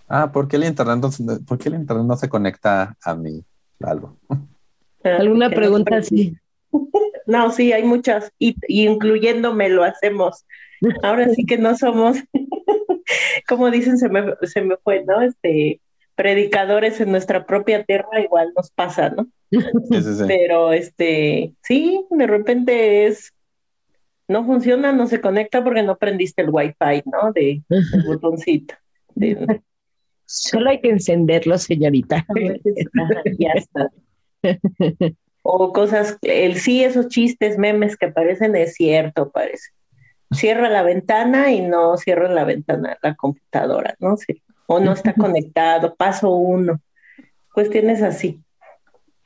ah, 0.08 0.32
¿por 0.32 0.48
qué 0.48 0.56
el 0.56 0.64
internet 0.64 1.00
no, 1.20 1.40
¿por 1.46 1.58
qué 1.58 1.70
el 1.70 1.76
internet 1.76 2.06
no 2.06 2.16
se 2.16 2.30
conecta 2.30 2.96
a 3.04 3.16
mí? 3.16 3.44
Algo. 3.82 4.18
¿Alguna 5.04 5.50
pregunta 5.50 5.98
así? 5.98 6.36
No, 7.28 7.52
sí, 7.52 7.72
hay 7.72 7.84
muchas, 7.84 8.32
y, 8.40 8.56
y, 8.68 8.88
incluyéndome 8.88 9.70
lo 9.70 9.84
hacemos. 9.84 10.46
Ahora 11.04 11.30
sí 11.30 11.46
que 11.46 11.58
no 11.58 11.78
somos, 11.78 12.18
como 13.48 13.70
dicen, 13.70 13.98
se 13.98 14.10
me, 14.10 14.34
se 14.42 14.62
me 14.62 14.76
fue, 14.78 15.04
¿no? 15.06 15.22
Este, 15.22 15.80
predicadores 16.16 17.00
en 17.02 17.12
nuestra 17.12 17.46
propia 17.46 17.84
tierra, 17.84 18.22
igual 18.22 18.52
nos 18.56 18.72
pasa, 18.72 19.10
¿no? 19.10 19.28
Pero 20.28 20.72
este, 20.72 21.54
sí, 21.64 22.06
de 22.10 22.28
repente 22.28 23.08
es, 23.08 23.34
no 24.28 24.46
funciona, 24.46 24.92
no 24.94 25.08
se 25.08 25.20
conecta 25.20 25.64
porque 25.64 25.84
no 25.84 25.98
prendiste 25.98 26.42
el 26.42 26.50
wifi, 26.50 27.04
¿no? 27.06 27.32
De 27.34 27.62
el 27.70 28.04
botoncito. 28.06 28.76
Solo 30.26 30.70
hay 30.70 30.80
que 30.80 30.90
encenderlo, 30.90 31.58
señorita. 31.58 32.26
ya 33.38 33.52
está. 33.52 33.92
O 35.42 35.74
cosas, 35.74 36.18
el 36.22 36.56
sí, 36.56 36.84
esos 36.84 37.08
chistes, 37.10 37.58
memes 37.58 37.98
que 37.98 38.08
parecen 38.08 38.56
es 38.56 38.76
cierto, 38.76 39.32
parece. 39.32 39.72
Cierra 40.32 40.70
la 40.70 40.84
ventana 40.84 41.52
y 41.52 41.62
no 41.62 41.98
cierra 41.98 42.30
la 42.30 42.46
ventana 42.46 42.98
la 43.02 43.16
computadora, 43.16 43.96
¿no? 44.00 44.16
Sí. 44.16 44.42
O 44.74 44.80
no 44.80 44.94
está 44.94 45.14
conectado, 45.26 45.94
paso 45.96 46.30
uno. 46.34 46.80
Cuestiones 47.54 48.02
así. 48.02 48.40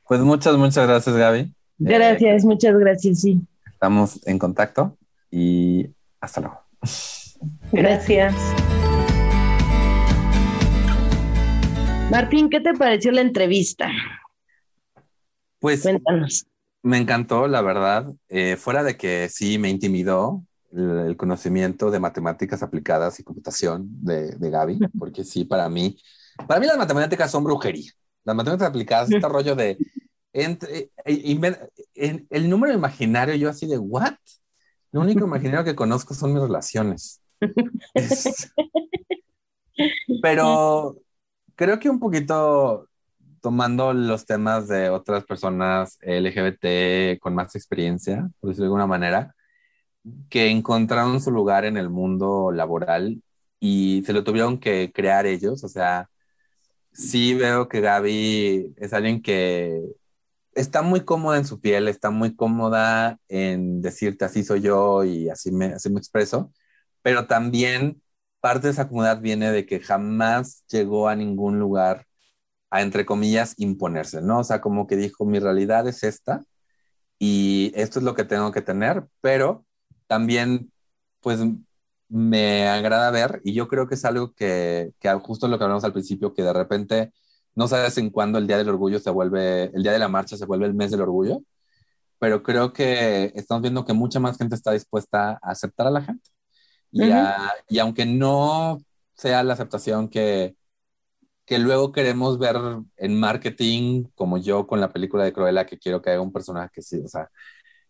Pues 0.08 0.20
muchas, 0.22 0.58
muchas 0.58 0.88
gracias, 0.88 1.16
Gaby. 1.16 1.54
Gracias, 1.78 2.44
eh, 2.44 2.48
muchas 2.48 2.76
gracias, 2.78 3.22
sí. 3.22 3.40
Estamos 3.68 4.26
en 4.26 4.40
contacto 4.40 4.98
y 5.30 5.88
hasta 6.20 6.42
luego. 6.42 6.60
Gracias. 7.72 8.34
Martín, 12.10 12.50
¿qué 12.50 12.60
te 12.62 12.74
pareció 12.74 13.12
la 13.12 13.22
entrevista? 13.22 13.92
Pues 15.60 15.84
Cuéntanos. 15.84 16.48
me 16.82 16.98
encantó, 16.98 17.48
la 17.48 17.62
verdad. 17.62 18.12
Eh, 18.30 18.56
fuera 18.56 18.82
de 18.84 18.98
que 18.98 19.30
sí 19.30 19.60
me 19.60 19.70
intimidó 19.70 20.44
el, 20.76 21.16
conocimiento 21.18 21.90
de 21.92 22.00
matemáticas 22.00 22.62
aplicadas 22.64 23.20
y 23.20 23.24
computación 23.24 23.88
de, 24.04 24.36
de 24.36 24.50
Gaby, 24.50 24.80
porque 24.98 25.24
sí, 25.24 25.46
para 25.46 25.70
mí, 25.70 25.98
para 26.48 26.60
mí 26.60 26.68
las 26.68 26.78
matemáticas 26.78 27.32
son 27.32 27.44
brujería. 27.44 27.92
Las 28.24 28.36
matemáticas 28.36 28.70
aplicadas, 28.70 29.12
este 29.12 29.28
rollo 29.30 29.56
de 29.56 29.78
entre, 30.34 30.92
eh, 31.06 32.26
el 32.30 32.50
número 32.50 32.74
imaginario, 32.74 33.36
yo 33.36 33.50
así 33.50 33.68
de, 33.68 33.78
¿what? 33.78 34.16
Lo 34.92 35.02
único 35.02 35.26
imaginario 35.26 35.64
que 35.64 35.76
conozco 35.76 36.14
son 36.14 36.34
mis 36.34 36.42
relaciones. 36.42 37.22
Pero 40.22 40.98
creo 41.56 41.80
que 41.80 41.90
un 41.90 42.00
poquito 42.00 42.88
tomando 43.42 43.94
los 43.94 44.26
temas 44.26 44.68
de 44.68 44.90
otras 44.90 45.24
personas 45.24 46.00
LGBT 46.02 47.20
con 47.20 47.36
más 47.36 47.56
experiencia, 47.56 48.28
por 48.40 48.50
decirlo 48.50 48.64
de 48.64 48.68
alguna 48.68 48.88
manera, 48.88 49.35
que 50.30 50.50
encontraron 50.50 51.22
su 51.22 51.32
lugar 51.32 51.66
en 51.66 51.78
el 51.78 51.90
mundo 51.90 52.52
laboral 52.52 53.22
y 53.60 54.04
se 54.06 54.14
lo 54.14 54.24
tuvieron 54.24 54.60
que 54.60 54.92
crear 54.94 55.26
ellos. 55.26 55.64
O 55.64 55.70
sea, 55.70 56.10
sí 56.94 57.36
veo 57.36 57.70
que 57.70 57.82
Gaby 57.82 58.76
es 58.78 58.94
alguien 58.94 59.22
que 59.22 59.82
está 60.56 60.82
muy 60.82 61.02
cómoda 61.06 61.38
en 61.38 61.46
su 61.46 61.60
piel, 61.62 61.88
está 61.88 62.10
muy 62.12 62.36
cómoda 62.36 63.20
en 63.30 63.82
decirte 63.82 64.26
así 64.26 64.44
soy 64.44 64.62
yo 64.62 65.04
y 65.04 65.30
así 65.30 65.52
me, 65.52 65.68
así 65.68 65.90
me 65.90 66.00
expreso, 66.00 66.52
pero 67.02 67.28
también 67.28 68.02
parte 68.40 68.68
de 68.68 68.74
esa 68.74 68.88
comunidad 68.88 69.22
viene 69.22 69.52
de 69.52 69.66
que 69.66 69.80
jamás 69.82 70.64
llegó 70.70 71.10
a 71.10 71.16
ningún 71.16 71.60
lugar 71.60 72.08
a, 72.70 72.82
entre 72.82 73.06
comillas, 73.06 73.56
imponerse, 73.58 74.22
¿no? 74.22 74.40
O 74.40 74.44
sea, 74.44 74.62
como 74.62 74.88
que 74.88 74.96
dijo, 74.98 75.26
mi 75.26 75.40
realidad 75.40 75.88
es 75.88 76.04
esta 76.04 76.42
y 77.20 77.72
esto 77.76 78.00
es 78.00 78.06
lo 78.06 78.16
que 78.16 78.26
tengo 78.26 78.52
que 78.52 78.62
tener, 78.62 79.06
pero 79.22 79.65
también, 80.08 80.72
pues, 81.22 81.40
me 82.10 82.68
agrada 82.68 83.12
ver 83.12 83.42
y 83.44 83.54
yo 83.54 83.68
creo 83.68 83.88
que 83.88 83.96
es 83.96 84.06
algo 84.06 84.34
que, 84.34 84.92
que 85.00 85.10
justo 85.16 85.48
lo 85.48 85.58
que 85.58 85.64
hablamos 85.64 85.84
al 85.84 85.94
principio, 85.94 86.34
que 86.34 86.44
de 86.44 86.54
repente 86.54 87.12
no 87.56 87.68
sabes 87.68 87.98
en 87.98 88.10
cuándo 88.12 88.38
el 88.38 88.48
Día 88.48 88.58
del 88.58 88.70
Orgullo 88.70 89.00
se 89.00 89.10
vuelve, 89.10 89.66
el 89.76 89.84
Día 89.84 89.92
de 89.94 90.00
la 90.00 90.08
Marcha 90.10 90.38
se 90.38 90.46
vuelve 90.46 90.66
el 90.68 90.74
mes 90.76 90.92
del 90.92 91.02
orgullo, 91.02 91.42
pero 92.20 92.44
creo 92.44 92.74
que 92.74 93.32
estamos 93.36 93.62
viendo 93.62 93.86
que 93.86 93.94
mucha 93.94 94.20
más 94.20 94.38
gente 94.38 94.56
está 94.56 94.72
dispuesta 94.72 95.34
a 95.42 95.52
aceptar 95.52 95.88
a 95.88 95.92
la 95.92 96.02
gente. 96.02 96.30
Y, 96.92 97.12
y 97.70 97.80
aunque 97.80 98.06
no 98.06 98.80
sea 99.16 99.44
la 99.44 99.54
aceptación 99.54 100.10
que, 100.10 100.56
que 101.46 101.60
luego 101.60 101.92
queremos 101.92 102.40
ver 102.40 102.58
en 102.98 103.20
marketing, 103.20 104.06
como 104.16 104.38
yo 104.38 104.68
con 104.68 104.82
la 104.82 104.92
película 104.92 105.24
de 105.24 105.34
Cruella, 105.34 105.66
que 105.66 105.78
quiero 105.80 106.02
que 106.02 106.12
haga 106.12 106.22
un 106.22 106.34
personaje 106.34 106.72
que 106.74 106.82
sí, 106.82 107.00
o 107.04 107.08
sea, 107.08 107.30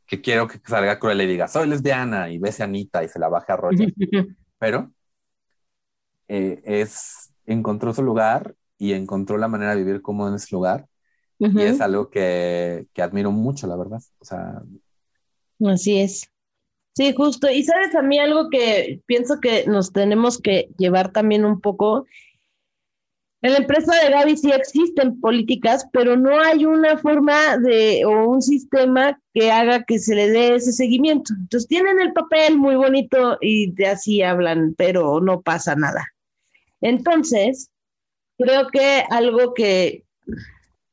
que 0.05 0.21
quiero 0.21 0.47
que 0.47 0.59
salga 0.65 0.99
Cruella 0.99 1.23
y 1.23 1.27
diga, 1.27 1.47
soy 1.47 1.67
lesbiana, 1.67 2.29
y 2.29 2.37
bese 2.37 2.63
a 2.63 2.65
Anita 2.65 3.03
y 3.03 3.09
se 3.09 3.19
la 3.19 3.29
baje 3.29 3.51
a 3.51 3.57
Roger. 3.57 3.93
Pero 4.59 4.91
eh, 6.27 6.61
es, 6.63 7.33
encontró 7.45 7.93
su 7.93 8.03
lugar 8.03 8.55
y 8.77 8.93
encontró 8.93 9.37
la 9.37 9.47
manera 9.47 9.75
de 9.75 9.83
vivir 9.83 10.01
como 10.01 10.27
en 10.27 10.35
ese 10.35 10.47
lugar. 10.51 10.87
Y 11.37 11.61
es 11.61 11.81
algo 11.81 12.09
que, 12.09 12.87
que, 12.93 13.01
admiro 13.01 13.29
mucho, 13.29 13.67
la 13.67 13.75
verdad. 13.75 13.99
O 14.19 14.25
sea. 14.25 14.61
Así 15.65 15.99
es. 15.99 16.29
Sí, 16.95 17.13
justo. 17.13 17.49
Y 17.49 17.63
sabes, 17.63 17.93
a 17.93 18.01
mí 18.01 18.19
algo 18.19 18.49
que 18.49 19.01
pienso 19.05 19.41
que 19.41 19.65
nos 19.67 19.91
tenemos 19.91 20.37
que 20.41 20.69
llevar 20.77 21.11
también 21.11 21.43
un 21.43 21.59
poco. 21.59 22.05
En 23.45 23.51
la 23.51 23.59
empresa 23.59 23.93
de 24.01 24.09
Gaby 24.09 24.37
sí 24.37 24.51
existen 24.51 25.21
políticas, 25.21 25.87
pero 25.93 26.17
no 26.17 26.41
hay 26.41 26.65
una 26.65 26.97
forma 26.97 27.59
de 27.59 28.03
o 28.03 28.27
un 28.27 28.41
sistema 28.41 29.21
que 29.35 29.51
haga 29.51 29.83
que 29.83 29.99
se 29.99 30.15
le 30.15 30.31
dé 30.31 30.55
ese 30.55 30.71
seguimiento. 30.71 31.31
Entonces 31.39 31.67
tienen 31.67 31.99
el 31.99 32.11
papel 32.11 32.57
muy 32.57 32.73
bonito 32.73 33.37
y 33.41 33.71
así 33.83 34.23
hablan, 34.23 34.73
pero 34.75 35.21
no 35.21 35.41
pasa 35.41 35.75
nada. 35.75 36.07
Entonces, 36.81 37.69
creo 38.39 38.69
que 38.69 39.03
algo 39.11 39.53
que 39.53 40.03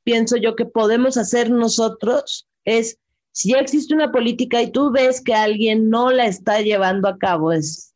pienso 0.05 0.37
yo 0.37 0.55
que 0.55 0.67
podemos 0.67 1.17
hacer 1.17 1.51
nosotros 1.51 2.51
es, 2.67 2.99
si 3.31 3.53
ya 3.53 3.61
existe 3.61 3.95
una 3.95 4.13
política 4.13 4.61
y 4.61 4.71
tú 4.71 4.91
ves 4.91 5.23
que 5.23 5.33
alguien 5.33 5.89
no 5.89 6.11
la 6.11 6.27
está 6.27 6.61
llevando 6.61 7.09
a 7.09 7.17
cabo, 7.17 7.51
es 7.51 7.95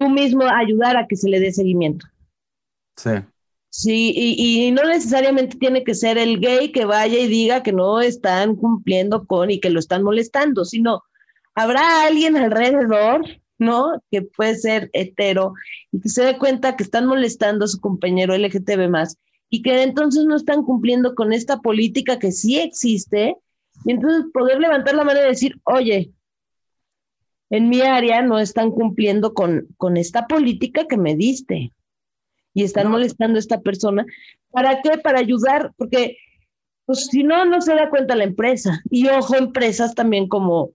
tú 0.00 0.08
mismo 0.08 0.42
ayudar 0.44 0.96
a 0.96 1.06
que 1.06 1.14
se 1.14 1.28
le 1.28 1.38
dé 1.38 1.52
seguimiento. 1.52 2.04
Sí. 2.96 3.10
Sí, 3.76 4.12
y, 4.14 4.66
y, 4.66 4.70
no 4.70 4.84
necesariamente 4.84 5.58
tiene 5.58 5.82
que 5.82 5.96
ser 5.96 6.16
el 6.16 6.38
gay 6.38 6.70
que 6.70 6.84
vaya 6.84 7.18
y 7.18 7.26
diga 7.26 7.64
que 7.64 7.72
no 7.72 8.00
están 8.00 8.54
cumpliendo 8.54 9.26
con 9.26 9.50
y 9.50 9.58
que 9.58 9.68
lo 9.68 9.80
están 9.80 10.04
molestando, 10.04 10.64
sino 10.64 11.02
habrá 11.56 12.06
alguien 12.06 12.36
alrededor 12.36 13.24
¿no? 13.58 14.00
Que 14.12 14.22
puede 14.22 14.54
ser 14.56 14.90
hetero 14.92 15.54
y 15.90 16.00
que 16.00 16.08
se 16.08 16.22
dé 16.22 16.38
cuenta 16.38 16.76
que 16.76 16.84
están 16.84 17.06
molestando 17.06 17.64
a 17.64 17.68
su 17.68 17.80
compañero 17.80 18.36
LGTB 18.36 18.88
más 18.88 19.18
y 19.50 19.62
que 19.62 19.82
entonces 19.82 20.24
no 20.24 20.36
están 20.36 20.62
cumpliendo 20.62 21.16
con 21.16 21.32
esta 21.32 21.60
política 21.60 22.18
que 22.20 22.30
sí 22.30 22.58
existe 22.58 23.36
y 23.84 23.90
entonces 23.90 24.26
poder 24.32 24.60
levantar 24.60 24.94
la 24.94 25.04
mano 25.04 25.20
y 25.20 25.24
decir, 25.24 25.60
oye, 25.64 26.12
en 27.50 27.68
mi 27.68 27.82
área 27.82 28.22
no 28.22 28.38
están 28.38 28.70
cumpliendo 28.70 29.34
con, 29.34 29.66
con 29.76 29.96
esta 29.96 30.28
política 30.28 30.86
que 30.88 30.96
me 30.96 31.16
diste 31.16 31.72
y 32.54 32.62
están 32.62 32.90
molestando 32.90 33.36
a 33.36 33.40
esta 33.40 33.60
persona. 33.60 34.06
¿Para 34.50 34.80
qué? 34.80 34.98
Para 34.98 35.18
ayudar, 35.18 35.72
porque 35.76 36.16
pues 36.86 37.06
si 37.06 37.24
no, 37.24 37.44
no 37.44 37.60
se 37.60 37.74
da 37.74 37.90
cuenta 37.90 38.14
la 38.14 38.24
empresa. 38.24 38.80
Y 38.90 39.08
ojo, 39.08 39.36
empresas 39.36 39.94
también 39.94 40.28
como 40.28 40.72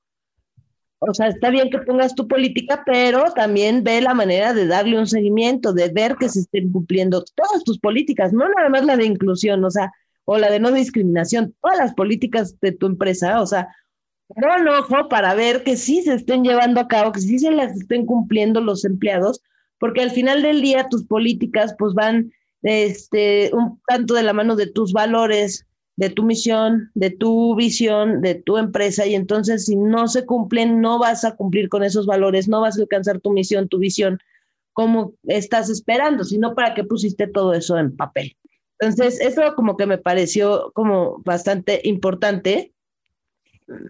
o 1.01 1.13
sea, 1.13 1.27
está 1.27 1.49
bien 1.49 1.69
que 1.69 1.79
pongas 1.79 2.13
tu 2.13 2.27
política, 2.27 2.83
pero 2.85 3.31
también 3.33 3.83
ve 3.85 4.01
la 4.01 4.13
manera 4.13 4.53
de 4.53 4.67
darle 4.67 4.99
un 4.99 5.07
seguimiento, 5.07 5.71
de 5.71 5.87
ver 5.89 6.17
que 6.19 6.27
se 6.27 6.41
estén 6.41 6.71
cumpliendo 6.73 7.23
todas 7.35 7.63
tus 7.63 7.79
políticas, 7.79 8.33
no 8.33 8.49
nada 8.49 8.67
más 8.67 8.83
la 8.83 8.97
de 8.97 9.05
inclusión, 9.05 9.63
o 9.63 9.71
sea, 9.71 9.93
o 10.25 10.37
la 10.37 10.51
de 10.51 10.59
no 10.59 10.71
discriminación, 10.71 11.55
todas 11.61 11.77
las 11.77 11.93
políticas 11.93 12.59
de 12.59 12.73
tu 12.73 12.87
empresa, 12.87 13.41
o 13.41 13.47
sea, 13.47 13.69
un 14.27 14.67
ojo 14.67 15.07
para 15.07 15.33
ver 15.33 15.63
que 15.63 15.77
sí 15.77 16.01
se 16.03 16.15
estén 16.15 16.43
llevando 16.43 16.81
a 16.81 16.87
cabo, 16.87 17.13
que 17.13 17.21
sí 17.21 17.39
se 17.39 17.51
las 17.51 17.77
estén 17.77 18.05
cumpliendo 18.05 18.59
los 18.59 18.83
empleados, 18.83 19.41
porque 19.79 20.01
al 20.01 20.11
final 20.11 20.41
del 20.41 20.61
día 20.61 20.87
tus 20.89 21.05
políticas 21.05 21.75
pues 21.77 21.93
van 21.93 22.31
este, 22.61 23.51
un 23.53 23.79
tanto 23.87 24.13
de 24.13 24.23
la 24.23 24.33
mano 24.33 24.55
de 24.55 24.67
tus 24.67 24.93
valores, 24.93 25.65
de 25.95 26.09
tu 26.09 26.23
misión, 26.23 26.91
de 26.93 27.09
tu 27.09 27.55
visión, 27.55 28.21
de 28.21 28.35
tu 28.35 28.57
empresa, 28.57 29.05
y 29.05 29.15
entonces 29.15 29.65
si 29.65 29.75
no 29.75 30.07
se 30.07 30.25
cumplen, 30.25 30.81
no 30.81 30.99
vas 30.99 31.25
a 31.25 31.35
cumplir 31.35 31.69
con 31.69 31.83
esos 31.83 32.05
valores, 32.05 32.47
no 32.47 32.61
vas 32.61 32.77
a 32.77 32.81
alcanzar 32.81 33.19
tu 33.19 33.31
misión, 33.31 33.67
tu 33.67 33.79
visión, 33.79 34.19
como 34.73 35.13
estás 35.27 35.69
esperando, 35.69 36.23
sino 36.23 36.55
para 36.55 36.73
qué 36.73 36.83
pusiste 36.83 37.27
todo 37.27 37.53
eso 37.53 37.77
en 37.77 37.95
papel. 37.95 38.37
Entonces, 38.79 39.19
eso 39.19 39.55
como 39.55 39.75
que 39.75 39.85
me 39.85 39.97
pareció 39.97 40.71
como 40.73 41.21
bastante 41.25 41.81
importante. 41.83 42.71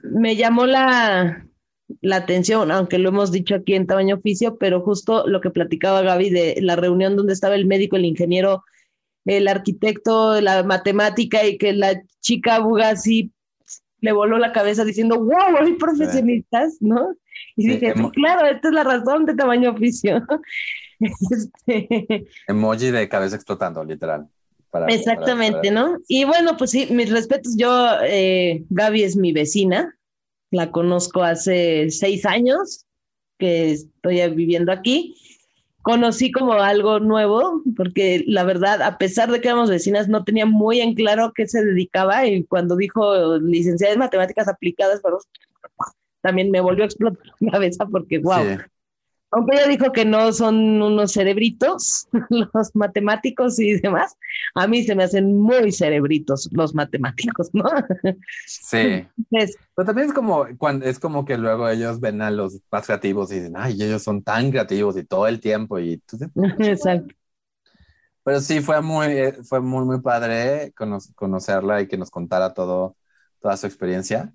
Me 0.01 0.35
llamó 0.35 0.65
la, 0.65 1.45
la 2.01 2.17
atención, 2.17 2.71
aunque 2.71 2.97
lo 2.97 3.09
hemos 3.09 3.31
dicho 3.31 3.55
aquí 3.55 3.75
en 3.75 3.87
tamaño 3.87 4.15
oficio, 4.15 4.57
pero 4.57 4.81
justo 4.81 5.27
lo 5.27 5.41
que 5.41 5.49
platicaba 5.49 6.01
Gaby 6.01 6.29
de 6.29 6.57
la 6.61 6.75
reunión 6.75 7.15
donde 7.15 7.33
estaba 7.33 7.55
el 7.55 7.65
médico, 7.65 7.95
el 7.95 8.05
ingeniero, 8.05 8.63
el 9.25 9.47
arquitecto, 9.47 10.39
la 10.41 10.63
matemática 10.63 11.45
y 11.45 11.57
que 11.57 11.73
la 11.73 12.01
chica 12.21 12.59
Bugasi 12.59 13.31
le 14.01 14.11
voló 14.11 14.37
la 14.37 14.51
cabeza 14.51 14.85
diciendo, 14.85 15.19
wow, 15.19 15.57
hay 15.59 15.73
profesionistas, 15.73 16.77
¿no? 16.79 17.15
Y 17.55 17.67
dije, 17.67 17.93
claro, 18.13 18.47
esta 18.47 18.69
es 18.69 18.73
la 18.73 18.83
razón 18.83 19.25
de 19.25 19.35
tamaño 19.35 19.71
oficio. 19.71 20.25
este... 20.99 22.27
Emoji 22.47 22.91
de 22.91 23.09
cabeza 23.09 23.35
explotando, 23.35 23.83
literal. 23.83 24.27
Exactamente, 24.87 25.71
¿no? 25.71 25.97
Y 26.07 26.25
bueno, 26.25 26.55
pues 26.55 26.71
sí, 26.71 26.87
mis 26.91 27.11
respetos, 27.11 27.55
yo, 27.57 27.87
eh, 28.03 28.63
Gaby 28.69 29.03
es 29.03 29.15
mi 29.15 29.33
vecina, 29.33 29.95
la 30.51 30.71
conozco 30.71 31.23
hace 31.23 31.89
seis 31.89 32.25
años 32.25 32.85
que 33.37 33.71
estoy 33.71 34.27
viviendo 34.29 34.71
aquí. 34.71 35.15
Conocí 35.81 36.31
como 36.31 36.53
algo 36.53 36.99
nuevo, 36.99 37.63
porque 37.77 38.23
la 38.27 38.43
verdad, 38.43 38.81
a 38.81 38.97
pesar 38.97 39.31
de 39.31 39.39
que 39.39 39.47
éramos 39.47 39.69
vecinas, 39.69 40.09
no 40.09 40.23
tenía 40.23 40.45
muy 40.45 40.81
en 40.81 40.93
claro 40.93 41.31
qué 41.33 41.47
se 41.47 41.63
dedicaba 41.63 42.27
y 42.27 42.43
cuando 42.43 42.75
dijo 42.75 43.37
licenciada 43.37 43.93
en 43.93 43.99
matemáticas 43.99 44.47
aplicadas, 44.47 45.01
también 46.21 46.51
me 46.51 46.59
volvió 46.59 46.83
a 46.83 46.87
explotar 46.87 47.25
la 47.39 47.51
cabeza 47.51 47.85
porque, 47.85 48.19
wow, 48.19 48.59
aunque 49.31 49.55
ella 49.55 49.67
dijo 49.67 49.91
que 49.91 50.05
no 50.05 50.31
son 50.33 50.81
unos 50.81 51.13
cerebritos, 51.13 52.07
los 52.29 52.75
matemáticos 52.75 53.59
y 53.59 53.79
demás, 53.79 54.17
a 54.55 54.67
mí 54.67 54.83
se 54.83 54.95
me 54.95 55.03
hacen 55.03 55.37
muy 55.37 55.71
cerebritos 55.71 56.49
los 56.51 56.73
matemáticos, 56.73 57.49
¿no? 57.53 57.65
Sí. 58.45 59.07
Pero 59.29 59.85
también 59.85 60.07
es 60.07 60.13
como, 60.13 60.47
cuando, 60.57 60.85
es 60.85 60.99
como 60.99 61.25
que 61.25 61.37
luego 61.37 61.69
ellos 61.69 61.99
ven 61.99 62.21
a 62.21 62.31
los 62.31 62.59
más 62.71 62.85
creativos 62.85 63.31
y 63.31 63.35
dicen, 63.35 63.53
ay, 63.55 63.73
ellos 63.73 64.01
son 64.01 64.23
tan 64.23 64.49
creativos 64.49 64.97
y 64.97 65.03
todo 65.03 65.27
el 65.27 65.39
tiempo 65.39 65.79
y 65.79 65.97
tú... 65.97 66.17
Exacto. 66.59 67.13
Pero 68.23 68.41
sí, 68.41 68.61
fue 68.61 68.81
muy, 68.81 69.07
eh, 69.07 69.37
fue 69.43 69.61
muy, 69.61 69.85
muy 69.85 70.01
padre 70.01 70.73
conocerla 71.15 71.81
y 71.81 71.87
que 71.87 71.97
nos 71.97 72.11
contara 72.11 72.53
todo, 72.53 72.95
toda 73.39 73.57
su 73.57 73.65
experiencia. 73.65 74.33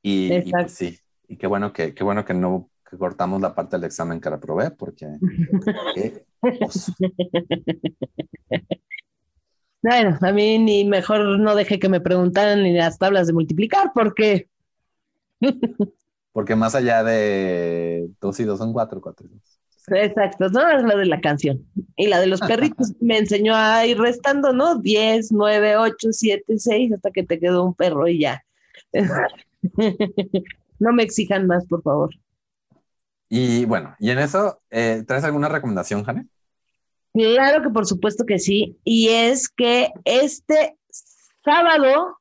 Y, 0.00 0.32
y 0.32 0.50
pues 0.50 0.72
sí, 0.72 0.98
y 1.26 1.36
qué 1.36 1.46
bueno 1.46 1.72
que, 1.72 1.94
qué 1.94 2.04
bueno 2.04 2.24
que 2.24 2.34
no 2.34 2.70
que 2.88 2.96
cortamos 2.96 3.40
la 3.40 3.54
parte 3.54 3.76
del 3.76 3.84
examen 3.84 4.20
que 4.20 4.30
reprobé, 4.30 4.70
porque... 4.70 5.18
bueno, 9.82 10.18
a 10.20 10.32
mí 10.32 10.58
ni 10.58 10.84
mejor 10.84 11.38
no 11.38 11.54
dejé 11.54 11.78
que 11.78 11.88
me 11.88 12.00
preguntaran 12.00 12.62
ni 12.62 12.72
las 12.72 12.98
tablas 12.98 13.26
de 13.26 13.32
multiplicar, 13.34 13.92
porque... 13.94 14.48
porque 16.32 16.56
más 16.56 16.74
allá 16.74 17.04
de 17.04 18.08
dos 18.20 18.40
y 18.40 18.44
dos 18.44 18.58
son 18.58 18.72
cuatro, 18.72 19.00
cuatro 19.00 19.26
y 19.26 19.30
dos. 19.34 19.58
Exacto, 19.90 20.48
no 20.50 20.68
es 20.68 20.82
la 20.82 20.96
de 20.96 21.06
la 21.06 21.20
canción. 21.20 21.64
Y 21.96 22.08
la 22.08 22.20
de 22.20 22.26
los 22.26 22.40
perritos 22.40 22.92
me 23.00 23.18
enseñó 23.18 23.54
a 23.56 23.86
ir 23.86 23.98
restando, 23.98 24.52
¿no? 24.52 24.76
Diez, 24.76 25.32
nueve, 25.32 25.76
ocho, 25.76 26.12
siete, 26.12 26.58
seis, 26.58 26.92
hasta 26.92 27.10
que 27.10 27.22
te 27.22 27.38
quedó 27.38 27.64
un 27.64 27.74
perro 27.74 28.06
y 28.06 28.20
ya. 28.20 28.44
no 30.78 30.92
me 30.92 31.02
exijan 31.02 31.46
más, 31.46 31.66
por 31.66 31.82
favor. 31.82 32.10
Y 33.28 33.64
bueno, 33.66 33.94
y 33.98 34.10
en 34.10 34.18
eso, 34.18 34.60
eh, 34.70 35.04
¿traes 35.06 35.24
alguna 35.24 35.48
recomendación, 35.48 36.02
Jane? 36.04 36.26
Claro 37.12 37.62
que 37.62 37.70
por 37.70 37.86
supuesto 37.86 38.24
que 38.24 38.38
sí. 38.38 38.78
Y 38.84 39.08
es 39.08 39.48
que 39.48 39.90
este 40.04 40.76
sábado 41.44 42.18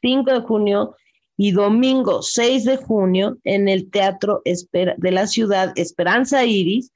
5 0.00 0.32
de 0.32 0.40
junio 0.40 0.96
y 1.36 1.52
domingo 1.52 2.22
6 2.22 2.64
de 2.64 2.76
junio 2.76 3.38
en 3.44 3.68
el 3.68 3.90
Teatro 3.90 4.42
de 4.44 5.10
la 5.10 5.26
Ciudad 5.26 5.72
Esperanza 5.76 6.44
Iris 6.44 6.92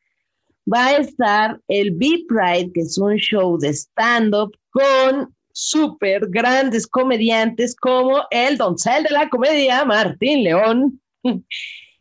va 0.73 0.87
a 0.87 0.97
estar 0.97 1.61
el 1.69 1.93
B-Pride, 1.93 2.73
que 2.73 2.81
es 2.81 2.99
un 2.99 3.17
show 3.17 3.59
de 3.59 3.71
stand-up 3.71 4.57
con 4.71 5.35
súper 5.53 6.29
grandes 6.29 6.87
comediantes 6.87 7.77
como 7.77 8.23
el 8.31 8.57
doncel 8.57 9.05
de 9.05 9.11
la 9.11 9.29
comedia, 9.29 9.85
Martín 9.85 10.45
León 10.45 11.01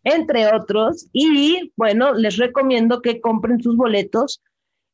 entre 0.03 0.53
otros. 0.53 1.07
Y 1.13 1.71
bueno, 1.75 2.13
les 2.13 2.37
recomiendo 2.37 3.01
que 3.01 3.21
compren 3.21 3.61
sus 3.61 3.75
boletos 3.75 4.41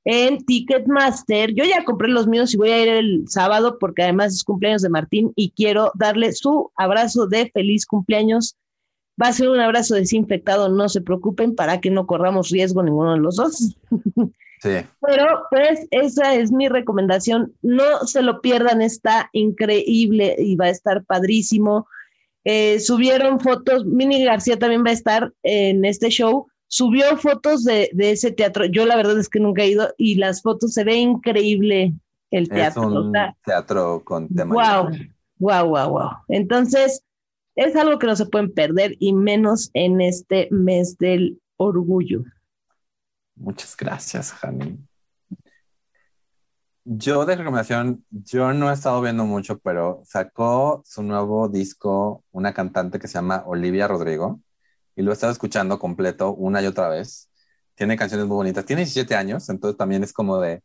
en 0.09 0.37
Ticketmaster. 0.45 1.53
Yo 1.53 1.65
ya 1.65 1.83
compré 1.83 2.07
los 2.07 2.27
míos 2.27 2.53
y 2.53 2.57
voy 2.57 2.69
a 2.69 2.81
ir 2.81 2.87
el 2.87 3.23
sábado 3.27 3.77
porque 3.77 4.03
además 4.03 4.33
es 4.33 4.43
cumpleaños 4.43 4.81
de 4.81 4.89
Martín 4.89 5.33
y 5.35 5.51
quiero 5.51 5.91
darle 5.95 6.31
su 6.31 6.71
abrazo 6.77 7.27
de 7.27 7.51
feliz 7.51 7.85
cumpleaños. 7.85 8.55
Va 9.21 9.27
a 9.27 9.33
ser 9.33 9.49
un 9.49 9.59
abrazo 9.59 9.95
desinfectado, 9.95 10.69
no 10.69 10.87
se 10.87 11.01
preocupen 11.01 11.55
para 11.55 11.81
que 11.81 11.89
no 11.89 12.07
corramos 12.07 12.51
riesgo 12.51 12.83
ninguno 12.83 13.13
de 13.13 13.19
los 13.19 13.35
dos. 13.35 13.75
Sí. 14.59 14.71
Pero 15.01 15.43
pues 15.51 15.85
esa 15.91 16.33
es 16.33 16.51
mi 16.51 16.67
recomendación. 16.67 17.53
No 17.61 18.07
se 18.07 18.23
lo 18.23 18.41
pierdan, 18.41 18.81
está 18.81 19.29
increíble 19.31 20.35
y 20.39 20.55
va 20.55 20.65
a 20.65 20.71
estar 20.71 21.05
padrísimo. 21.05 21.87
Eh, 22.49 22.79
subieron 22.79 23.41
fotos, 23.41 23.83
Mini 23.83 24.23
García 24.23 24.57
también 24.57 24.81
va 24.85 24.91
a 24.91 24.93
estar 24.93 25.33
en 25.43 25.83
este 25.83 26.07
show, 26.07 26.47
subió 26.69 27.17
fotos 27.17 27.65
de, 27.65 27.89
ese 27.97 28.31
teatro. 28.31 28.63
Yo 28.63 28.85
la 28.85 28.95
verdad 28.95 29.19
es 29.19 29.27
que 29.27 29.41
nunca 29.41 29.63
he 29.63 29.71
ido 29.71 29.93
y 29.97 30.15
las 30.15 30.41
fotos 30.41 30.73
se 30.73 30.85
ve 30.85 30.95
increíble 30.95 31.93
el 32.31 32.47
teatro. 32.47 32.83
Es 32.83 32.87
un 32.87 33.13
teatro 33.43 34.01
con 34.05 34.29
tema. 34.29 34.55
Wow, 34.55 34.97
wow, 35.39 35.67
wow, 35.67 35.89
wow. 35.89 36.09
Entonces, 36.29 37.03
es 37.57 37.75
algo 37.75 37.99
que 37.99 38.07
no 38.07 38.15
se 38.15 38.27
pueden 38.27 38.53
perder 38.53 38.95
y 38.97 39.11
menos 39.11 39.69
en 39.73 39.99
este 39.99 40.47
mes 40.49 40.97
del 40.97 41.41
orgullo. 41.57 42.23
Muchas 43.35 43.75
gracias, 43.75 44.31
Jani. 44.31 44.86
Yo 46.89 47.25
de 47.25 47.35
recomendación, 47.35 48.05
yo 48.11 48.53
no 48.53 48.69
he 48.69 48.73
estado 48.73 49.01
viendo 49.01 49.25
mucho, 49.25 49.59
pero 49.59 50.01
sacó 50.05 50.81
su 50.85 51.03
nuevo 51.03 51.49
disco 51.49 52.23
una 52.31 52.53
cantante 52.53 52.97
que 52.97 53.09
se 53.09 53.15
llama 53.15 53.43
Olivia 53.45 53.89
Rodrigo 53.89 54.39
y 54.95 55.01
lo 55.01 55.11
he 55.11 55.13
estado 55.13 55.33
escuchando 55.33 55.79
completo 55.79 56.33
una 56.33 56.61
y 56.61 56.65
otra 56.65 56.87
vez. 56.87 57.29
Tiene 57.75 57.97
canciones 57.97 58.27
muy 58.27 58.35
bonitas. 58.37 58.65
Tiene 58.65 58.83
17 58.83 59.15
años, 59.15 59.49
entonces 59.49 59.77
también 59.77 60.01
es 60.03 60.13
como 60.13 60.39
de... 60.39 60.63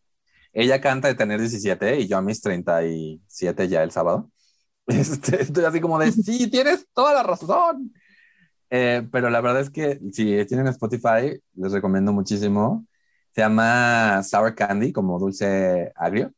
Ella 0.53 0.81
canta 0.81 1.09
de 1.09 1.16
tener 1.16 1.41
17 1.41 2.01
y 2.01 2.07
yo 2.09 2.18
a 2.18 2.23
mis 2.23 2.41
37 2.41 3.68
ya 3.68 3.83
el 3.83 3.91
sábado. 3.91 4.31
Este, 4.87 5.43
estoy 5.43 5.64
así 5.64 5.81
como 5.81 5.99
de, 5.99 6.12
sí, 6.12 6.49
tienes 6.51 6.87
toda 6.95 7.14
la 7.14 7.23
razón. 7.25 7.93
Eh, 8.70 9.09
pero 9.12 9.31
la 9.31 9.41
verdad 9.41 9.62
es 9.62 9.70
que 9.70 10.01
si 10.12 10.45
tienen 10.47 10.68
Spotify, 10.68 11.41
les 11.55 11.73
recomiendo 11.73 12.12
muchísimo. 12.12 12.87
Se 13.35 13.41
llama 13.41 14.22
Sour 14.22 14.55
Candy, 14.55 14.93
como 14.93 15.18
dulce 15.18 15.93
agrio. 15.97 16.33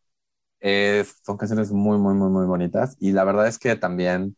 son 1.24 1.36
canciones 1.36 1.72
muy, 1.72 1.98
muy, 1.98 2.14
muy, 2.14 2.30
muy 2.30 2.46
bonitas. 2.46 2.96
Y 3.00 3.12
la 3.12 3.24
verdad 3.24 3.48
es 3.48 3.58
que 3.58 3.76
también, 3.76 4.36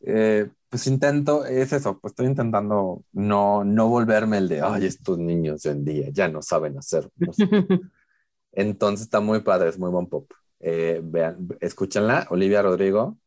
eh, 0.00 0.50
pues 0.68 0.86
intento, 0.86 1.44
es 1.44 1.72
eso, 1.72 1.98
pues 2.00 2.12
estoy 2.12 2.26
intentando 2.26 3.04
no, 3.12 3.64
no 3.64 3.88
volverme 3.88 4.38
el 4.38 4.48
de, 4.48 4.62
ay, 4.62 4.86
estos 4.86 5.18
niños 5.18 5.62
de 5.62 5.70
hoy 5.70 5.76
en 5.76 5.84
día 5.84 6.08
ya 6.10 6.28
no 6.28 6.42
saben 6.42 6.78
hacer 6.78 7.10
Entonces 8.52 9.04
está 9.06 9.20
muy 9.20 9.40
padre, 9.40 9.70
es 9.70 9.78
muy 9.78 9.90
buen 9.90 10.06
pop. 10.06 10.30
Eh, 10.60 11.00
vean, 11.02 11.48
escúchenla, 11.60 12.26
Olivia 12.30 12.62
Rodrigo, 12.62 13.18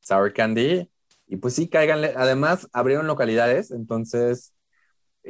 Sour 0.00 0.32
Candy. 0.32 0.90
Y 1.26 1.36
pues 1.36 1.54
sí, 1.54 1.68
cáiganle. 1.68 2.14
Además, 2.16 2.68
abrieron 2.72 3.06
localidades, 3.06 3.70
entonces 3.70 4.52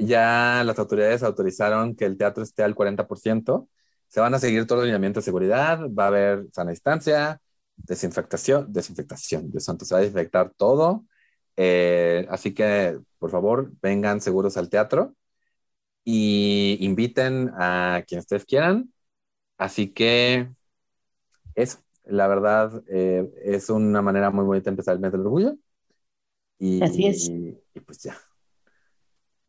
ya 0.07 0.63
las 0.65 0.79
autoridades 0.79 1.23
autorizaron 1.23 1.95
que 1.95 2.05
el 2.05 2.17
teatro 2.17 2.43
esté 2.43 2.63
al 2.63 2.75
40%. 2.75 3.69
Se 4.09 4.21
van 4.21 4.35
a 4.35 4.39
seguir 4.39 4.67
todos 4.67 4.81
los 4.81 4.87
lineamientos 4.87 5.25
de 5.25 5.27
seguridad, 5.27 5.81
va 5.91 6.05
a 6.05 6.09
haber 6.09 6.47
sana 6.53 6.71
distancia, 6.71 7.41
desinfectación, 7.77 8.73
desinfectación, 8.73 9.51
de 9.51 9.61
santo, 9.61 9.85
se 9.85 9.95
va 9.95 9.99
a 9.99 10.03
desinfectar 10.03 10.53
todo. 10.57 11.05
Eh, 11.57 12.27
así 12.31 12.55
que, 12.55 12.99
por 13.19 13.31
favor, 13.31 13.73
vengan 13.83 14.21
seguros 14.21 14.57
al 14.57 14.71
teatro 14.71 15.15
y 16.05 16.79
inviten 16.81 17.51
a 17.59 18.03
quien 18.07 18.21
ustedes 18.21 18.45
quieran. 18.45 18.93
Así 19.59 19.93
que, 19.93 20.51
eso, 21.55 21.79
la 22.05 22.27
verdad, 22.27 22.83
eh, 22.89 23.31
es 23.45 23.71
una 23.71 24.03
manera 24.03 24.31
muy 24.31 24.45
bonita 24.45 24.65
de 24.65 24.71
empezar 24.71 24.95
el 24.95 25.01
mes 25.01 25.13
del 25.13 25.21
orgullo. 25.23 25.57
Y, 26.59 26.83
Así 26.83 27.07
es. 27.07 27.29
y 27.29 27.81
pues 27.81 28.03
ya, 28.03 28.17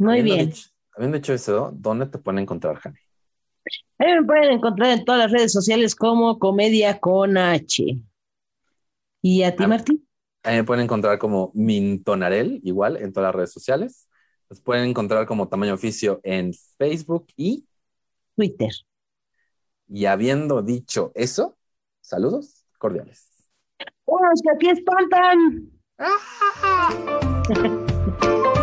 muy 0.02 0.22
bien. 0.22 0.54
habiendo 0.96 1.18
dicho 1.18 1.34
eso, 1.34 1.72
¿dónde 1.74 2.06
te 2.06 2.18
pueden 2.18 2.40
encontrar, 2.40 2.78
Jani? 2.78 2.98
A 4.00 4.06
mí 4.06 4.14
me 4.14 4.24
pueden 4.24 4.52
encontrar 4.52 4.92
en 4.92 5.06
todas 5.06 5.22
las 5.22 5.32
redes 5.32 5.52
sociales 5.52 5.96
como 5.96 6.40
Comedia 6.40 7.00
con 7.00 7.38
H. 7.38 7.98
¿Y 9.22 9.44
a 9.44 9.56
ti, 9.56 9.68
Martín? 9.68 10.08
A 10.44 10.50
mí 10.52 10.56
me 10.58 10.64
pueden 10.64 10.84
encontrar 10.84 11.20
como 11.20 11.52
Mintonarel, 11.54 12.60
igual, 12.64 12.98
en 12.98 13.14
todas 13.14 13.28
las 13.28 13.36
redes 13.36 13.52
sociales. 13.52 14.08
Los 14.50 14.60
pueden 14.60 14.90
encontrar 14.90 15.26
como 15.28 15.48
Tamaño 15.48 15.76
Oficio 15.76 16.20
en 16.24 16.54
Facebook 16.78 17.28
y 17.38 17.66
Twitter. 18.36 18.72
Y 19.88 20.06
habiendo 20.06 20.62
dicho 20.62 21.12
eso, 21.14 21.58
Saludos 22.02 22.66
cordiales. 22.78 23.30
¡Oh, 24.06 24.20
que 24.44 24.50
aquí 24.52 24.70
espantan! 24.70 25.72